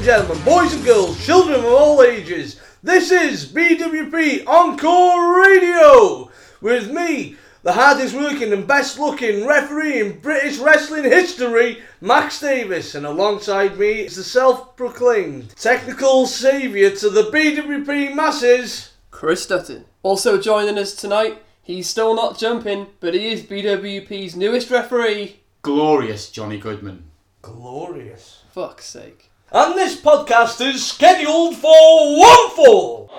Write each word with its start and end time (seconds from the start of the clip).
And 0.00 0.06
gentlemen, 0.06 0.42
boys 0.46 0.72
and 0.72 0.82
girls, 0.82 1.22
children 1.26 1.58
of 1.58 1.66
all 1.66 2.02
ages, 2.02 2.58
this 2.82 3.10
is 3.10 3.44
BWP 3.44 4.46
Encore 4.46 5.42
Radio 5.42 6.30
with 6.62 6.90
me, 6.90 7.36
the 7.64 7.72
hardest 7.72 8.14
working 8.14 8.50
and 8.54 8.66
best 8.66 8.98
looking 8.98 9.46
referee 9.46 10.00
in 10.00 10.18
British 10.20 10.56
wrestling 10.58 11.04
history, 11.04 11.82
Max 12.00 12.40
Davis, 12.40 12.94
and 12.94 13.04
alongside 13.04 13.78
me 13.78 14.06
is 14.06 14.16
the 14.16 14.24
self 14.24 14.74
proclaimed 14.74 15.54
technical 15.56 16.26
saviour 16.26 16.90
to 16.92 17.10
the 17.10 17.24
BWP 17.24 18.14
masses. 18.14 18.94
Chris 19.10 19.44
Dutton. 19.44 19.84
Also 20.02 20.40
joining 20.40 20.78
us 20.78 20.94
tonight, 20.94 21.42
he's 21.62 21.90
still 21.90 22.14
not 22.14 22.38
jumping, 22.38 22.86
but 23.00 23.12
he 23.12 23.32
is 23.32 23.42
BWP's 23.42 24.34
newest 24.34 24.70
referee. 24.70 25.40
glorious 25.60 26.30
Johnny 26.30 26.56
Goodman. 26.56 27.04
Glorious. 27.42 28.44
Fuck's 28.50 28.86
sake. 28.86 29.29
And 29.52 29.74
this 29.74 30.00
podcast 30.00 30.64
is 30.64 30.86
scheduled 30.86 31.56
for 31.56 32.16
one 32.16 32.50
fall. 32.50 33.10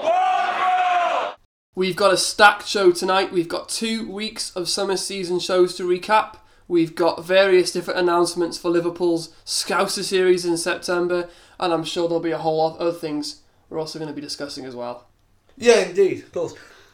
We've 1.76 1.98
got 1.98 2.14
a 2.14 2.18
stacked 2.18 2.68
show 2.68 2.94
tonight. 2.94 3.34
We've 3.34 3.50
got 3.50 3.68
two 3.68 4.10
weeks 4.10 4.56
of 4.56 4.70
summer 4.70 4.96
season 4.96 5.40
shows 5.40 5.76
to 5.76 5.84
recap. 5.84 6.38
We've 6.70 6.96
got 6.96 7.26
various 7.26 7.74
different 7.74 8.00
announcements 8.00 8.58
for 8.58 8.70
Liverpool's 8.70 9.36
Scouser 9.46 10.04
series 10.04 10.46
in 10.46 10.56
September, 10.56 11.28
and 11.60 11.74
I'm 11.74 11.84
sure 11.84 12.08
there'll 12.08 12.24
be 12.24 12.32
a 12.32 12.38
whole 12.38 12.60
lot 12.60 12.76
of 12.76 12.82
other 12.82 12.98
things 12.98 13.42
we're 13.70 13.80
also 13.80 14.00
going 14.00 14.08
to 14.08 14.16
be 14.16 14.22
discussing 14.22 14.66
as 14.66 14.74
well. 14.74 15.08
Yeah, 15.58 15.82
indeed, 15.82 16.20
of 16.20 16.32
course. 16.32 16.54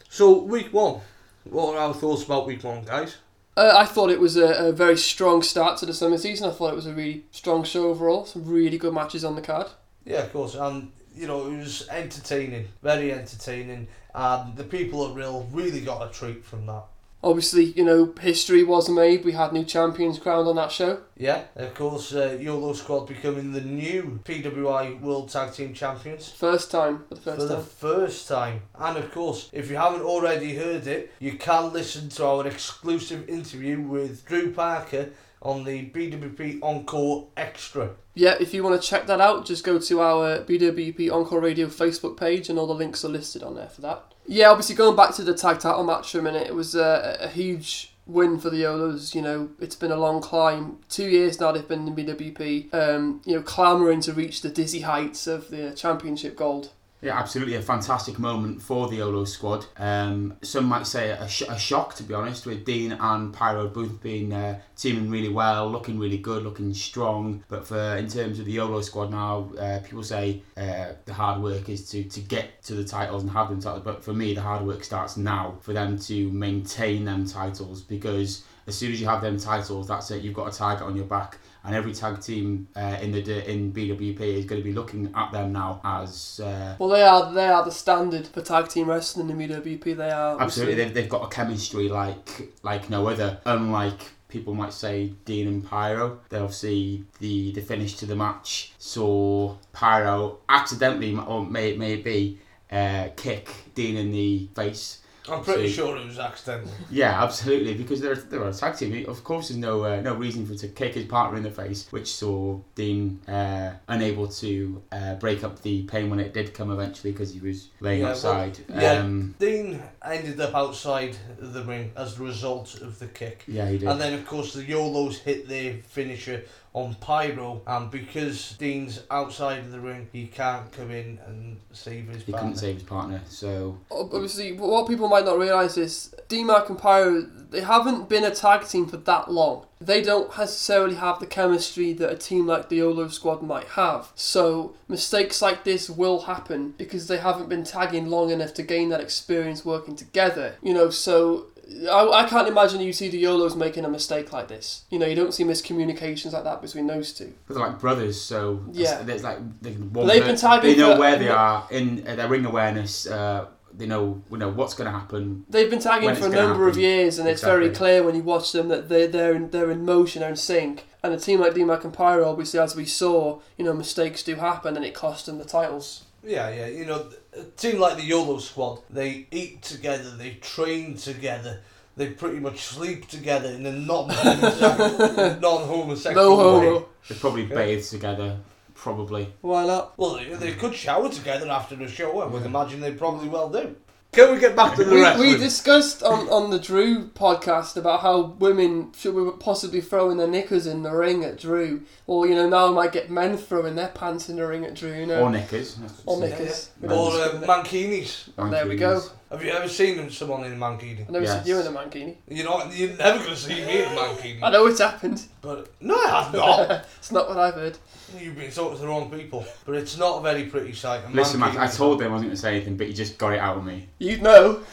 So, 0.10 0.42
week 0.42 0.74
one. 0.74 1.02
What 1.44 1.76
are 1.76 1.90
our 1.90 1.94
thoughts 1.94 2.24
about 2.24 2.48
week 2.48 2.64
one, 2.64 2.84
guys? 2.86 3.18
Uh, 3.58 3.74
I 3.76 3.86
thought 3.86 4.12
it 4.12 4.20
was 4.20 4.38
a, 4.38 4.68
a 4.68 4.72
very 4.72 4.96
strong 4.96 5.42
start 5.42 5.80
to 5.80 5.88
the 5.88 5.94
summer 5.94 6.20
season. 6.20 6.48
I 6.48 6.54
thought 6.54 6.74
it 6.74 6.76
was 6.76 6.86
a 6.86 6.94
really 6.94 7.26
strong 7.32 7.64
show 7.64 7.90
overall. 7.90 8.24
Some 8.26 8.46
really 8.46 8.78
good 8.78 8.94
matches 8.94 9.26
on 9.26 9.36
the 9.36 9.42
card. 9.42 9.66
Yeah, 10.06 10.20
of 10.20 10.32
course. 10.32 10.54
And, 10.54 10.92
you 11.16 11.26
know, 11.26 11.48
it 11.48 11.58
was 11.58 11.88
entertaining, 11.90 12.68
very 12.84 13.12
entertaining. 13.12 13.88
And 14.14 14.56
the 14.56 14.64
people 14.64 15.08
at 15.08 15.16
Rhyl 15.16 15.48
really 15.52 15.82
got 15.82 16.08
a 16.08 16.14
treat 16.14 16.46
from 16.46 16.68
that. 16.68 16.84
Obviously, 17.24 17.66
you 17.66 17.84
know, 17.84 18.14
history 18.22 18.64
was 18.64 18.90
made. 18.90 19.26
We 19.26 19.32
had 19.32 19.52
new 19.52 19.64
champions 19.66 20.20
crowned 20.20 20.48
on 20.48 20.56
that 20.58 20.72
show. 20.72 21.02
Yeah, 21.18 21.46
of 21.56 21.74
course, 21.74 22.14
uh, 22.14 22.38
YOLO 22.40 22.74
Squad 22.74 23.08
becoming 23.08 23.54
the 23.54 23.62
new 23.62 24.20
PWI 24.24 25.02
World 25.02 25.30
Tag 25.30 25.52
Team 25.54 25.74
Champions. 25.74 26.30
First 26.30 26.70
time 26.70 27.06
for 27.10 27.16
the 27.16 27.22
first 27.22 27.40
for 27.40 27.46
the 27.48 27.60
first 27.60 28.28
time. 28.28 28.62
And 28.76 28.98
of 28.98 29.12
course, 29.12 29.50
if 29.52 29.70
you 29.70 29.78
haven't 29.78 30.04
already 30.04 30.56
heard 30.56 30.86
it, 30.86 31.12
you 31.20 31.34
can 31.34 31.74
listen 31.74 32.10
to 32.10 32.26
our 32.26 32.46
exclusive 32.46 33.28
interview 33.28 33.82
with 33.82 34.26
Drew 34.26 34.54
Parker 34.54 35.10
on 35.42 35.64
the 35.64 35.90
BWP 35.90 36.60
Encore 36.62 37.28
Extra. 37.36 37.92
Yeah, 38.14 38.36
if 38.40 38.54
you 38.54 38.64
want 38.64 38.82
to 38.82 38.88
check 38.88 39.08
that 39.08 39.22
out, 39.22 39.46
just 39.46 39.64
go 39.64 39.80
to 39.80 40.02
our 40.02 40.40
BWP 40.40 41.12
Encore 41.12 41.40
Radio 41.40 41.68
Facebook 41.68 42.18
page, 42.18 42.50
and 42.50 42.58
all 42.58 42.68
the 42.68 42.74
links 42.74 43.04
are 43.06 43.10
listed 43.10 43.44
on 43.44 43.56
there 43.56 43.70
for 43.70 43.82
that. 43.82 44.14
Yeah, 44.28 44.50
obviously 44.50 44.76
going 44.76 44.96
back 44.96 45.16
to 45.16 45.24
the 45.24 45.34
tag 45.34 45.60
title 45.60 45.84
match 45.86 46.12
for 46.12 46.20
a 46.20 46.22
minute, 46.22 46.48
it 46.48 46.54
was 46.54 46.76
a, 46.76 47.18
a 47.22 47.30
huge 47.30 47.94
win 48.06 48.40
for 48.40 48.50
the 48.50 48.64
Yolos. 48.64 49.16
You 49.16 49.22
know, 49.22 49.50
it's 49.60 49.76
been 49.76 49.92
a 49.92 49.96
long 49.98 50.22
climb. 50.22 50.80
Two 50.90 51.08
years 51.08 51.40
now 51.40 51.54
they've 51.54 51.68
been 51.68 51.88
in 51.88 51.96
the 51.96 52.04
BWP. 52.04 52.74
Um, 52.74 53.22
you 53.26 53.36
know, 53.36 53.42
clamouring 53.42 54.02
to 54.02 54.14
reach 54.14 54.42
the 54.42 54.50
dizzy 54.50 54.82
heights 54.82 55.28
of 55.28 55.50
the 55.50 55.72
championship 55.72 56.36
gold. 56.36 56.72
Yeah, 57.08 57.18
absolutely 57.18 57.56
a 57.56 57.62
fantastic 57.62 58.20
moment 58.20 58.62
for 58.62 58.90
the 58.90 58.98
YOLO 58.98 59.24
squad. 59.24 59.66
Um, 59.78 60.36
some 60.42 60.66
might 60.66 60.86
say 60.86 61.12
a, 61.12 61.26
sh- 61.26 61.44
a 61.48 61.58
shock, 61.58 61.96
to 61.96 62.04
be 62.04 62.14
honest, 62.14 62.46
with 62.46 62.66
Dean 62.66 62.92
and 62.92 63.34
Pyro 63.34 63.70
both 63.70 64.02
being 64.04 64.34
uh, 64.34 64.60
teaming 64.76 65.10
really 65.10 65.30
well, 65.30 65.72
looking 65.72 65.98
really 65.98 66.18
good, 66.18 66.44
looking 66.44 66.74
strong. 66.74 67.46
But 67.48 67.66
for 67.66 67.96
in 67.96 68.10
terms 68.10 68.40
of 68.40 68.46
the 68.46 68.52
YOLO 68.52 68.82
squad 68.82 69.12
now, 69.12 69.50
uh, 69.58 69.80
people 69.80 70.04
say 70.04 70.42
uh, 70.58 70.96
the 71.06 71.14
hard 71.14 71.42
work 71.42 71.70
is 71.70 71.90
to, 71.92 72.04
to 72.04 72.20
get 72.20 72.62
to 72.64 72.74
the 72.74 72.84
titles 72.84 73.24
and 73.24 73.32
have 73.32 73.48
them 73.48 73.62
titles. 73.62 73.84
But 73.86 74.04
for 74.04 74.12
me, 74.12 74.34
the 74.34 74.42
hard 74.42 74.66
work 74.68 74.84
starts 74.84 75.16
now 75.16 75.60
for 75.62 75.72
them 75.72 75.98
to 76.00 76.30
maintain 76.34 77.06
them 77.06 77.26
titles 77.26 77.84
because 77.84 78.44
as 78.68 78.76
soon 78.76 78.92
as 78.92 79.00
you 79.00 79.08
have 79.08 79.22
them 79.22 79.40
titles, 79.40 79.88
that's 79.88 80.12
it. 80.12 80.24
You've 80.24 80.34
got 80.34 80.54
a 80.54 80.58
target 80.58 80.86
on 80.86 80.98
your 80.98 81.06
back, 81.06 81.38
and 81.68 81.76
every 81.76 81.94
tag 81.94 82.22
team 82.22 82.70
uh, 82.78 82.98
in 83.02 83.12
the 83.12 83.52
in 83.52 83.74
BWP 83.74 84.22
is 84.22 84.46
going 84.46 84.62
to 84.62 84.64
be 84.64 84.74
looking 84.74 85.12
at 85.14 85.34
them 85.34 85.52
now 85.52 85.82
as 85.84 86.40
uh, 86.40 86.78
Well, 86.80 86.90
they 86.90 87.04
are 87.04 87.34
they 87.34 87.48
are 87.48 87.64
the 87.64 87.72
standard 87.72 88.26
for 88.26 88.42
tag 88.42 88.70
team 88.70 88.90
wrestling 88.90 89.30
in 89.30 89.38
the 89.38 89.48
BWP. 89.48 89.98
They 89.98 90.10
are 90.10 90.42
absolutely. 90.42 90.76
They've, 90.76 90.94
they've 90.94 91.10
got 91.10 91.26
a 91.26 91.28
chemistry 91.28 91.90
like 91.90 92.54
like 92.64 92.90
no 92.90 93.08
other. 93.08 93.40
Unlike 93.46 94.00
people 94.30 94.54
might 94.54 94.72
say 94.72 95.12
Dean 95.26 95.48
and 95.48 95.66
Pyro, 95.66 96.22
they 96.30 96.38
obviously 96.38 97.04
the 97.20 97.52
the 97.52 97.62
finish 97.62 97.98
to 97.98 98.06
the 98.06 98.16
match 98.16 98.72
saw 98.78 99.58
Pyro 99.74 100.40
accidentally 100.48 101.18
or 101.18 101.46
may 101.46 101.76
may 101.76 101.96
it 101.96 102.04
be 102.06 102.40
uh, 102.72 103.10
kick 103.18 103.50
Dean 103.76 103.98
in 103.98 104.12
the 104.14 104.48
face. 104.56 105.00
I'm 105.30 105.44
pretty 105.44 105.70
sure 105.70 105.98
it 105.98 106.06
was 106.06 106.20
accidental. 106.20 106.70
Yeah, 106.90 107.24
absolutely, 107.24 107.74
because 107.74 108.02
they're 108.02 108.16
they're 108.16 108.44
a 108.48 108.54
tag 108.54 108.78
team. 108.78 109.06
Of 109.08 109.24
course, 109.24 109.50
there's 109.50 109.58
no 109.60 109.84
uh, 109.84 110.02
no 110.02 110.16
reason 110.16 110.46
for 110.46 110.56
to 110.56 110.68
kick 110.68 110.94
his 110.94 111.06
partner 111.06 111.38
in 111.38 111.44
the 111.44 111.52
face, 111.52 111.88
which 111.92 112.12
saw 112.14 112.60
Dean 112.76 113.20
uh, 113.28 113.74
unable 113.88 114.28
to 114.28 114.82
uh, 114.92 115.16
break 115.16 115.44
up 115.44 115.62
the 115.62 115.84
pain 115.84 116.10
when 116.10 116.20
it 116.20 116.34
did 116.34 116.54
come 116.54 116.72
eventually 116.72 117.12
because 117.12 117.34
he 117.34 117.40
was 117.40 117.70
laying 117.80 118.00
Yeah, 118.02 118.06
well, 118.08 118.14
outside. 118.14 118.60
yeah. 118.70 118.92
um, 118.94 119.36
Dean 119.40 119.82
ended 120.06 120.40
up 120.40 120.56
outside 120.56 121.18
the 121.40 121.64
ring 121.64 121.92
as 121.96 122.20
a 122.20 122.24
result 122.24 122.82
of 122.82 123.00
the 123.00 123.08
kick. 123.08 123.44
yeah, 123.48 123.68
he 123.70 123.78
did. 123.78 123.90
And 123.90 124.00
then, 124.00 124.14
of 124.14 124.26
course, 124.26 124.54
the 124.54 124.64
YOLOs 124.64 125.20
hit 125.20 125.48
their 125.48 125.76
finisher 125.88 126.44
on 126.74 126.96
Pyro, 126.96 127.62
and 127.66 127.90
because 127.90 128.56
Dean's 128.60 129.02
outside 129.10 129.60
of 129.60 129.72
the 129.72 129.80
ring, 129.80 130.08
he 130.12 130.28
can't 130.28 130.72
come 130.72 130.92
in 130.92 131.20
and 131.26 131.60
save 131.72 132.08
his 132.08 132.24
he 132.24 132.32
partner. 132.32 132.50
couldn't 132.50 132.60
save 132.60 132.76
his 132.76 132.84
partner, 132.84 133.22
so 133.28 133.78
Obviously, 133.90 134.54
what 134.54 134.88
people 134.88 135.08
might 135.08 135.26
not 135.26 135.40
realise 135.40 135.78
is 135.78 136.14
D-Mac 136.28 136.70
and 136.70 136.78
Pyro, 136.78 137.22
they 137.50 137.62
haven't 137.62 138.10
been 138.10 138.24
a 138.24 138.32
tag 138.32 138.68
team 138.68 138.86
for 138.86 138.98
that 138.98 139.32
long. 139.32 139.66
They 139.80 140.02
don't 140.02 140.36
necessarily 140.38 140.96
have 140.96 141.20
the 141.20 141.28
chemistry 141.28 141.94
that 141.94 142.12
a 142.12 142.18
team 142.18 142.48
like 142.48 142.70
the 142.70 142.78
YOLO 142.78 143.08
squad 143.10 143.42
might 143.42 143.68
have. 143.70 144.12
So, 144.16 144.76
mistakes 144.88 145.42
like 145.42 145.64
this 145.64 145.90
will 145.90 146.22
happen 146.22 146.74
because 146.78 147.08
they 147.08 147.18
haven't 147.18 147.50
been 147.50 147.64
tagging 147.64 148.08
long 148.08 148.30
enough 148.32 148.54
to 148.56 148.64
gain 148.64 148.90
that 148.90 149.02
experience 149.02 149.64
working 149.64 149.96
together. 149.96 150.56
You 150.62 150.74
know, 150.74 150.90
so 150.90 151.48
I, 151.92 152.08
I 152.24 152.28
can't 152.30 152.48
imagine 152.48 152.80
you 152.82 152.94
see 152.94 153.10
the 153.10 153.22
Yolos 153.22 153.56
making 153.56 153.84
a 153.86 153.90
mistake 153.90 154.32
like 154.32 154.48
this. 154.48 154.84
You 154.90 155.00
know, 155.00 155.06
you 155.06 155.16
don't 155.16 155.34
see 155.34 155.44
miscommunications 155.44 156.34
like 156.34 156.44
that 156.46 156.62
between 156.62 156.88
those 156.88 157.14
two. 157.14 157.34
But 157.48 157.56
they're 157.56 157.68
like 157.68 157.80
brothers, 157.80 158.20
so 158.22 158.64
Yeah. 158.72 159.02
there's 159.04 159.24
like 159.24 159.40
they, 159.62 159.72
one 159.74 160.08
They've 160.08 160.22
per- 160.22 160.28
been 160.28 160.38
tagging 160.38 160.72
They 160.72 160.78
know 160.78 160.94
for- 160.94 161.00
where 161.00 161.18
they 161.18 161.30
are 161.30 161.68
in 161.72 162.06
uh, 162.08 162.16
their 162.16 162.28
ring 162.30 162.46
awareness. 162.46 163.06
Uh, 163.08 163.48
they 163.74 163.86
know 163.86 164.22
we 164.30 164.40
know 164.40 164.50
what's 164.50 164.74
going 164.74 164.92
to 164.92 164.98
happen. 164.98 165.46
They've 165.50 165.70
been 165.70 165.80
tagging 165.80 166.10
for 166.16 166.24
a 166.24 166.28
it's 166.28 166.36
gonna 166.36 166.48
number 166.48 166.68
of 166.68 166.78
years, 166.78 167.20
and 167.20 167.28
it's 167.28 167.44
very 167.44 167.70
clear 167.70 168.02
when 168.02 168.16
you 168.16 168.24
watch 168.24 168.52
them 168.52 168.70
that 168.70 168.90
they're 168.90 169.08
they're 169.08 169.34
in, 169.36 169.52
they're 169.52 169.70
in 169.70 169.86
motion, 169.86 170.22
they're 170.22 170.30
in 170.32 170.36
sync. 170.36 170.86
And 171.04 171.14
a 171.14 171.20
team 171.20 171.40
like 171.42 171.54
DMAC 171.54 171.84
and 171.84 171.94
Pyro, 171.94 172.28
obviously, 172.28 172.60
as 172.60 172.76
we 172.76 172.86
saw, 172.86 173.40
you 173.58 173.64
know, 173.64 173.74
mistakes 173.74 174.24
do 174.24 174.36
happen, 174.36 174.76
and 174.76 174.84
it 174.86 174.94
cost 174.96 175.26
them 175.28 175.38
the 175.38 175.46
titles. 175.46 176.06
Yeah, 176.24 176.50
yeah. 176.50 176.68
You 176.68 176.86
know, 176.86 177.06
a 177.40 177.44
team 177.56 177.80
like 177.80 177.98
the 177.98 178.04
YOLO 178.04 178.40
squad, 178.40 178.80
they 178.90 179.28
eat 179.32 179.62
together, 179.62 180.10
they 180.18 180.32
train 180.36 180.96
together, 180.96 181.62
they 181.96 182.08
pretty 182.12 182.40
much 182.40 182.60
sleep 182.62 183.08
together 183.08 183.50
in 183.50 183.66
a 183.66 183.72
non-homosexual, 183.72 185.40
non-homosexual 185.42 186.16
No 186.38 186.60
way. 186.60 186.66
homo. 186.66 186.90
They 187.10 187.16
probably 187.16 187.46
bathe 187.46 187.84
together, 187.86 188.38
probably. 188.76 189.34
Why 189.42 189.66
not? 189.66 189.98
Well, 189.98 190.16
they, 190.16 190.26
they 190.36 190.52
could 190.54 190.74
shower 190.76 191.10
together 191.10 191.50
after 191.50 191.76
the 191.76 191.88
show. 191.88 192.20
I 192.22 192.26
would 192.28 192.44
imagine 192.46 192.80
they 192.82 192.92
probably 192.94 193.30
well 193.30 193.50
do. 193.50 193.76
Can 194.14 194.34
we 194.34 194.40
get 194.40 194.56
back 194.56 194.76
to 194.76 194.84
the 194.84 194.96
We, 194.96 195.02
wrestling? 195.02 195.32
we 195.34 195.38
discussed 195.38 196.02
on, 196.02 196.28
on 196.30 196.50
the 196.50 196.58
Drew 196.58 197.08
podcast 197.10 197.78
about 197.78 198.00
how 198.02 198.36
women 198.40 198.92
should 198.98 199.16
be 199.16 199.30
possibly 199.40 199.80
throwing 199.80 200.18
their 200.18 200.28
knickers 200.28 200.66
in 200.66 200.82
the 200.82 200.92
ring 200.92 201.24
at 201.24 201.38
Drew, 201.38 201.82
or 202.08 202.26
you 202.26 202.34
know 202.34 202.50
now 202.50 202.70
we 202.70 202.76
might 202.76 202.92
get 202.94 203.12
men 203.12 203.38
throwing 203.38 203.76
their 203.76 203.90
pants 203.90 204.28
in 204.30 204.38
the 204.38 204.48
ring 204.48 204.66
at 204.66 204.74
Drew. 204.74 204.92
You 204.94 205.06
know, 205.06 205.22
Or 205.22 205.30
knickers. 205.30 205.78
or 206.08 206.20
Yeah, 206.20 206.30
knickers. 206.30 206.72
yeah. 206.82 206.84
We 206.84 206.90
don't 206.90 206.98
Or 206.98 207.12
uh, 207.12 207.24
discriminate. 207.38 207.50
mankinis. 207.50 208.50
There 208.52 208.68
we 208.68 208.76
go. 208.78 209.04
Have 209.30 209.44
you 209.44 209.52
ever 209.52 209.68
seen 209.68 209.98
them, 209.98 210.10
someone 210.10 210.46
in 210.46 210.54
a 210.54 210.56
mankini? 210.56 211.08
I 211.08 211.12
never 211.12 211.26
Yes. 211.26 211.44
seen 211.44 211.54
you 211.56 211.60
in 211.60 211.68
a 211.68 211.72
mankini. 211.72 212.16
You're 212.30 212.46
not. 212.46 212.74
You're 212.74 212.96
never 212.96 213.18
going 213.20 213.32
to 213.32 213.36
see 213.36 213.56
me 213.56 213.80
in 213.84 213.86
a 213.86 213.96
mankini. 213.96 214.40
I 214.42 214.50
know 214.52 214.68
it's 214.68 214.80
happened. 214.80 215.22
But 215.42 215.68
no, 215.82 215.96
I 215.96 216.24
have 216.24 216.34
not. 216.34 216.86
it's 216.98 217.12
not 217.12 217.28
what 217.28 217.38
I've 217.38 217.56
heard. 217.56 217.78
You've 218.18 218.38
been 218.38 218.50
talking 218.52 218.76
to 218.78 218.82
the 218.82 218.88
wrong 218.88 219.12
people. 219.12 219.46
But 219.66 219.76
it's 219.76 219.98
not 219.98 220.20
a 220.20 220.22
very 220.22 220.44
pretty 220.46 220.72
sight. 220.74 221.02
A 221.06 221.10
Listen, 221.12 221.42
Mac, 221.42 221.52
mankini- 221.54 221.60
I 221.60 221.68
told 221.68 222.00
them 222.00 222.08
I 222.08 222.12
wasn't 222.14 222.30
going 222.30 222.36
to 222.38 222.42
say 222.42 222.56
anything, 222.56 222.78
but 222.78 222.88
you 222.88 222.94
just 222.94 223.18
got 223.18 223.34
it 223.34 223.40
out 223.40 223.58
of 223.58 223.66
me. 223.66 223.88
You 224.00 224.18
know. 224.22 224.60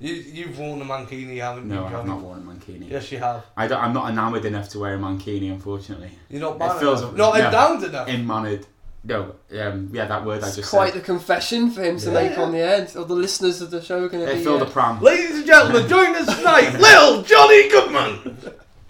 You, 0.00 0.12
you've 0.14 0.56
worn 0.56 0.80
a 0.80 0.84
mankini, 0.84 1.38
haven't 1.40 1.68
you? 1.68 1.74
No, 1.74 1.84
I've 1.86 2.06
not 2.06 2.20
worn 2.20 2.38
a 2.38 2.42
mankini. 2.42 2.88
Yes, 2.88 3.10
you 3.10 3.18
have. 3.18 3.44
I 3.56 3.66
don't, 3.66 3.82
I'm 3.82 3.92
not 3.92 4.08
enamoured 4.08 4.44
enough 4.44 4.68
to 4.70 4.78
wear 4.78 4.94
a 4.94 4.98
mankini, 4.98 5.50
unfortunately. 5.50 6.10
You're 6.30 6.40
not 6.42 6.52
It 6.52 6.58
bad 6.60 6.78
feels- 6.78 7.02
Not 7.02 7.16
no. 7.16 7.34
endowed 7.34 7.82
enough. 7.82 8.06
In-mannered. 8.08 8.64
No, 9.04 9.34
um, 9.60 9.90
yeah, 9.92 10.06
that 10.06 10.24
word 10.24 10.42
I 10.42 10.48
It's 10.48 10.56
just 10.56 10.70
quite 10.70 10.92
said. 10.92 11.00
the 11.02 11.04
confession 11.04 11.70
for 11.70 11.82
him 11.82 11.98
to 11.98 12.06
Yeah, 12.06 12.12
make 12.12 12.38
on 12.38 12.52
the 12.52 12.58
end. 12.60 12.92
Or 12.96 13.04
the 13.04 13.14
listeners 13.14 13.60
of 13.62 13.70
the 13.70 13.80
show 13.80 14.04
are 14.04 14.08
going 14.08 14.26
to 14.26 14.30
They 14.32 14.38
be. 14.38 14.44
filled 14.44 14.60
uh, 14.60 14.64
the 14.66 14.70
pram. 14.70 15.00
Ladies 15.00 15.36
and 15.36 15.46
gentlemen, 15.46 15.88
join 15.88 16.14
us 16.16 16.36
tonight, 16.36 16.74
Lil 16.78 17.22
Johnny 17.22 17.68
Goodman. 17.70 18.36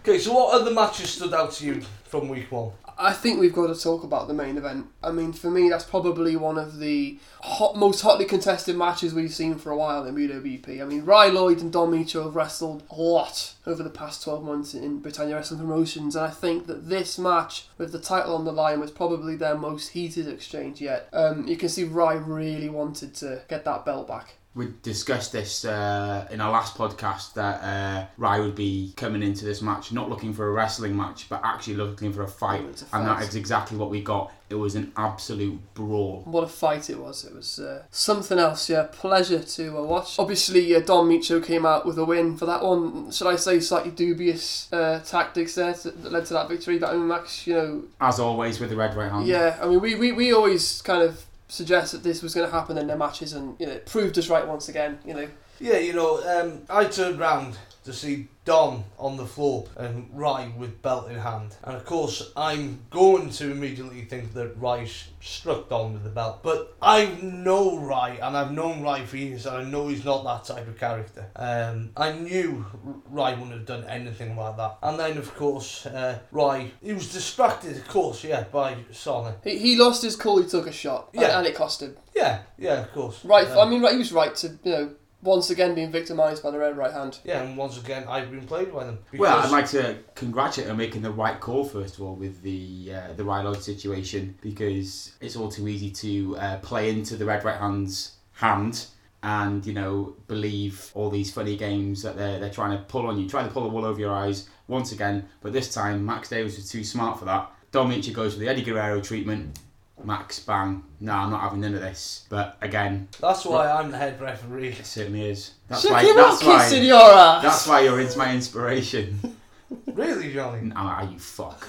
Okay, 0.00 0.18
so 0.18 0.32
what 0.32 0.60
other 0.60 0.70
matches 0.72 1.10
stood 1.10 1.34
out 1.34 1.52
to 1.52 1.66
you 1.66 1.82
from 2.04 2.28
week 2.28 2.50
one? 2.50 2.70
I 2.98 3.12
think 3.12 3.38
we've 3.38 3.54
got 3.54 3.68
to 3.68 3.80
talk 3.80 4.02
about 4.02 4.26
the 4.26 4.34
main 4.34 4.58
event. 4.58 4.86
I 5.04 5.12
mean, 5.12 5.32
for 5.32 5.50
me, 5.50 5.68
that's 5.68 5.84
probably 5.84 6.34
one 6.34 6.58
of 6.58 6.80
the 6.80 7.18
hot, 7.40 7.76
most 7.76 8.00
hotly 8.00 8.24
contested 8.24 8.76
matches 8.76 9.14
we've 9.14 9.32
seen 9.32 9.56
for 9.56 9.70
a 9.70 9.76
while 9.76 10.04
in 10.04 10.16
BWP. 10.16 10.82
I 10.82 10.84
mean, 10.84 11.04
Ry 11.04 11.28
Lloyd 11.28 11.60
and 11.60 11.72
Don 11.72 11.92
Micho 11.92 12.24
have 12.24 12.34
wrestled 12.34 12.82
a 12.90 13.00
lot 13.00 13.54
over 13.66 13.84
the 13.84 13.90
past 13.90 14.24
12 14.24 14.42
months 14.42 14.74
in 14.74 14.98
Britannia 14.98 15.36
Wrestling 15.36 15.60
Promotions, 15.60 16.16
and 16.16 16.26
I 16.26 16.30
think 16.30 16.66
that 16.66 16.88
this 16.88 17.18
match, 17.18 17.68
with 17.78 17.92
the 17.92 18.00
title 18.00 18.34
on 18.34 18.44
the 18.44 18.52
line, 18.52 18.80
was 18.80 18.90
probably 18.90 19.36
their 19.36 19.56
most 19.56 19.90
heated 19.90 20.26
exchange 20.26 20.80
yet. 20.80 21.08
Um, 21.12 21.46
you 21.46 21.56
can 21.56 21.68
see 21.68 21.84
Ry 21.84 22.14
really 22.14 22.68
wanted 22.68 23.14
to 23.16 23.42
get 23.48 23.64
that 23.64 23.84
belt 23.84 24.08
back. 24.08 24.34
We 24.54 24.68
discussed 24.82 25.30
this 25.32 25.64
uh, 25.64 26.26
in 26.32 26.40
our 26.40 26.50
last 26.50 26.74
podcast 26.76 27.34
that 27.34 27.62
uh, 27.62 28.06
Rai 28.16 28.40
would 28.40 28.56
be 28.56 28.92
coming 28.96 29.22
into 29.22 29.44
this 29.44 29.62
match 29.62 29.92
not 29.92 30.08
looking 30.10 30.32
for 30.32 30.48
a 30.48 30.50
wrestling 30.50 30.96
match, 30.96 31.28
but 31.28 31.40
actually 31.44 31.74
looking 31.76 32.12
for 32.12 32.22
a 32.22 32.28
fight, 32.28 32.60
a 32.60 32.64
and 32.66 32.76
fight. 32.90 33.04
that 33.04 33.22
is 33.22 33.36
exactly 33.36 33.76
what 33.76 33.88
we 33.90 34.02
got. 34.02 34.32
It 34.50 34.56
was 34.56 34.74
an 34.74 34.92
absolute 34.96 35.60
brawl. 35.74 36.22
What 36.24 36.42
a 36.42 36.48
fight 36.48 36.88
it 36.90 36.98
was. 36.98 37.24
It 37.24 37.34
was 37.34 37.60
uh, 37.60 37.82
something 37.90 38.38
else, 38.38 38.68
yeah. 38.68 38.88
Pleasure 38.90 39.40
to 39.40 39.78
uh, 39.78 39.82
watch. 39.82 40.18
Obviously, 40.18 40.74
uh, 40.74 40.80
Don 40.80 41.06
Micho 41.06 41.44
came 41.44 41.64
out 41.66 41.84
with 41.86 41.98
a 41.98 42.04
win 42.04 42.36
for 42.36 42.46
that 42.46 42.64
one. 42.64 43.12
Should 43.12 43.26
I 43.28 43.36
say 43.36 43.60
slightly 43.60 43.90
dubious 43.92 44.72
uh, 44.72 45.00
tactics 45.04 45.54
there 45.54 45.74
to, 45.74 45.90
that 45.90 46.10
led 46.10 46.24
to 46.26 46.34
that 46.34 46.48
victory? 46.48 46.78
But 46.78 46.90
I 46.90 46.92
mean, 46.94 47.06
Max, 47.08 47.46
you 47.46 47.54
know, 47.54 47.84
As 48.00 48.18
always 48.18 48.58
with 48.58 48.70
the 48.70 48.76
red 48.76 48.96
right 48.96 49.12
hand. 49.12 49.26
yeah, 49.26 49.58
I 49.62 49.68
mean, 49.68 49.80
we, 49.80 49.94
we, 49.94 50.12
we 50.12 50.32
always 50.32 50.80
kind 50.82 51.02
of 51.02 51.26
suggest 51.48 51.92
that 51.92 52.02
this 52.02 52.22
was 52.22 52.34
going 52.34 52.46
to 52.46 52.52
happen 52.52 52.78
in 52.78 52.86
their 52.86 52.96
matches 52.96 53.32
and, 53.32 53.56
you 53.58 53.66
know, 53.66 53.72
it 53.72 53.86
proved 53.86 54.18
us 54.18 54.28
right 54.28 54.46
once 54.46 54.68
again, 54.68 54.98
you 55.04 55.14
know. 55.14 55.28
Yeah, 55.60 55.78
you 55.78 55.92
know, 55.92 56.22
um, 56.40 56.62
I 56.70 56.84
turned 56.84 57.18
round 57.18 57.56
to 57.84 57.92
see 57.92 58.28
Don 58.44 58.84
on 58.98 59.16
the 59.16 59.24
floor 59.24 59.64
and 59.76 60.10
Rye 60.12 60.52
with 60.58 60.82
belt 60.82 61.10
in 61.10 61.16
hand. 61.16 61.56
And 61.64 61.74
of 61.74 61.86
course, 61.86 62.32
I'm 62.36 62.80
going 62.90 63.30
to 63.30 63.50
immediately 63.50 64.02
think 64.02 64.34
that 64.34 64.58
Rye 64.60 64.86
struck 65.22 65.70
Don 65.70 65.94
with 65.94 66.04
the 66.04 66.10
belt. 66.10 66.42
But 66.42 66.76
I 66.82 67.06
know 67.22 67.78
Rye, 67.78 68.18
and 68.22 68.36
I've 68.36 68.52
known 68.52 68.82
Rye 68.82 69.06
for 69.06 69.16
years, 69.16 69.46
and 69.46 69.56
I 69.56 69.64
know 69.64 69.88
he's 69.88 70.04
not 70.04 70.22
that 70.24 70.44
type 70.54 70.68
of 70.68 70.78
character. 70.78 71.26
Um, 71.34 71.90
I 71.96 72.12
knew 72.12 72.66
Rye 73.10 73.32
wouldn't 73.34 73.52
have 73.52 73.66
done 73.66 73.84
anything 73.84 74.36
like 74.36 74.56
that. 74.58 74.76
And 74.82 74.98
then, 75.00 75.16
of 75.16 75.34
course, 75.34 75.86
uh, 75.86 76.18
Rye, 76.30 76.70
he 76.82 76.92
was 76.92 77.10
distracted, 77.10 77.76
of 77.78 77.88
course, 77.88 78.22
yeah, 78.22 78.44
by 78.52 78.76
Sonic. 78.92 79.36
He, 79.44 79.58
he 79.58 79.76
lost 79.76 80.02
his 80.02 80.14
cool, 80.14 80.42
he 80.42 80.48
took 80.48 80.66
a 80.66 80.72
shot, 80.72 81.08
and- 81.14 81.22
Yeah. 81.22 81.38
and, 81.38 81.46
it 81.46 81.54
cost 81.54 81.80
him. 81.82 81.96
Yeah, 82.14 82.40
yeah, 82.58 82.82
of 82.82 82.92
course. 82.92 83.24
Right, 83.24 83.48
Um, 83.48 83.58
I 83.66 83.70
mean, 83.70 83.80
right, 83.82 83.92
he 83.92 83.98
was 83.98 84.12
right 84.12 84.34
to, 84.36 84.58
you 84.62 84.72
know, 84.72 84.90
once 85.22 85.50
again 85.50 85.74
being 85.74 85.90
victimised 85.90 86.42
by 86.42 86.50
the 86.50 86.58
red 86.58 86.76
right 86.76 86.92
hand. 86.92 87.18
Yeah, 87.24 87.42
and 87.42 87.56
once 87.56 87.78
again, 87.78 88.04
I've 88.08 88.30
been 88.30 88.46
played 88.46 88.72
by 88.72 88.84
them. 88.84 88.98
Well, 89.16 89.38
I'd 89.38 89.50
like 89.50 89.68
to 89.70 89.98
congratulate 90.14 90.70
on 90.70 90.76
making 90.76 91.02
the 91.02 91.10
right 91.10 91.38
call 91.40 91.64
first 91.64 91.96
of 91.96 92.02
all 92.02 92.14
with 92.14 92.42
the 92.42 92.92
uh, 92.94 93.12
the 93.14 93.24
Rai 93.24 93.42
Lloyd 93.42 93.62
situation 93.62 94.38
because 94.40 95.12
it's 95.20 95.36
all 95.36 95.50
too 95.50 95.68
easy 95.68 95.90
to 95.90 96.36
uh, 96.36 96.56
play 96.58 96.90
into 96.90 97.16
the 97.16 97.24
red 97.24 97.44
right 97.44 97.58
hand's 97.58 98.16
hand 98.32 98.86
and 99.24 99.66
you 99.66 99.72
know 99.72 100.14
believe 100.28 100.92
all 100.94 101.10
these 101.10 101.32
funny 101.32 101.56
games 101.56 102.02
that 102.02 102.16
they're 102.16 102.38
they're 102.38 102.50
trying 102.50 102.76
to 102.76 102.84
pull 102.84 103.06
on 103.06 103.18
you, 103.18 103.28
trying 103.28 103.46
to 103.46 103.52
pull 103.52 103.64
the 103.64 103.68
wool 103.68 103.84
over 103.84 103.98
your 103.98 104.14
eyes 104.14 104.48
once 104.68 104.92
again. 104.92 105.28
But 105.40 105.52
this 105.52 105.72
time, 105.72 106.04
Max 106.04 106.28
Davis 106.28 106.56
was 106.56 106.70
too 106.70 106.84
smart 106.84 107.18
for 107.18 107.24
that. 107.24 107.50
Dom 107.70 107.90
Michi 107.90 108.12
goes 108.12 108.34
for 108.34 108.40
the 108.40 108.48
Eddie 108.48 108.62
Guerrero 108.62 109.00
treatment. 109.00 109.58
Max, 110.04 110.38
bang. 110.40 110.82
No, 111.00 111.12
I'm 111.12 111.30
not 111.30 111.40
having 111.40 111.60
none 111.60 111.74
of 111.74 111.80
this. 111.80 112.24
But 112.28 112.56
again, 112.60 113.08
That's 113.20 113.44
why 113.44 113.70
I'm 113.70 113.90
the 113.90 113.98
head 113.98 114.20
referee. 114.20 114.68
it 114.68 114.86
certainly 114.86 115.28
is. 115.30 115.52
That's 115.68 115.82
Check 115.82 115.92
why. 115.92 116.04
him 116.04 116.16
That's 116.16 116.42
out 116.42 116.60
kissing 116.60 116.84
your 116.84 117.00
ass! 117.12 117.42
That's 117.42 117.66
why 117.66 117.80
you're 117.80 118.00
into 118.00 118.18
my 118.18 118.32
inspiration. 118.34 119.36
Really, 119.92 120.32
Johnny? 120.32 120.72
Ah, 120.74 121.06
you 121.10 121.18
fuck. 121.18 121.68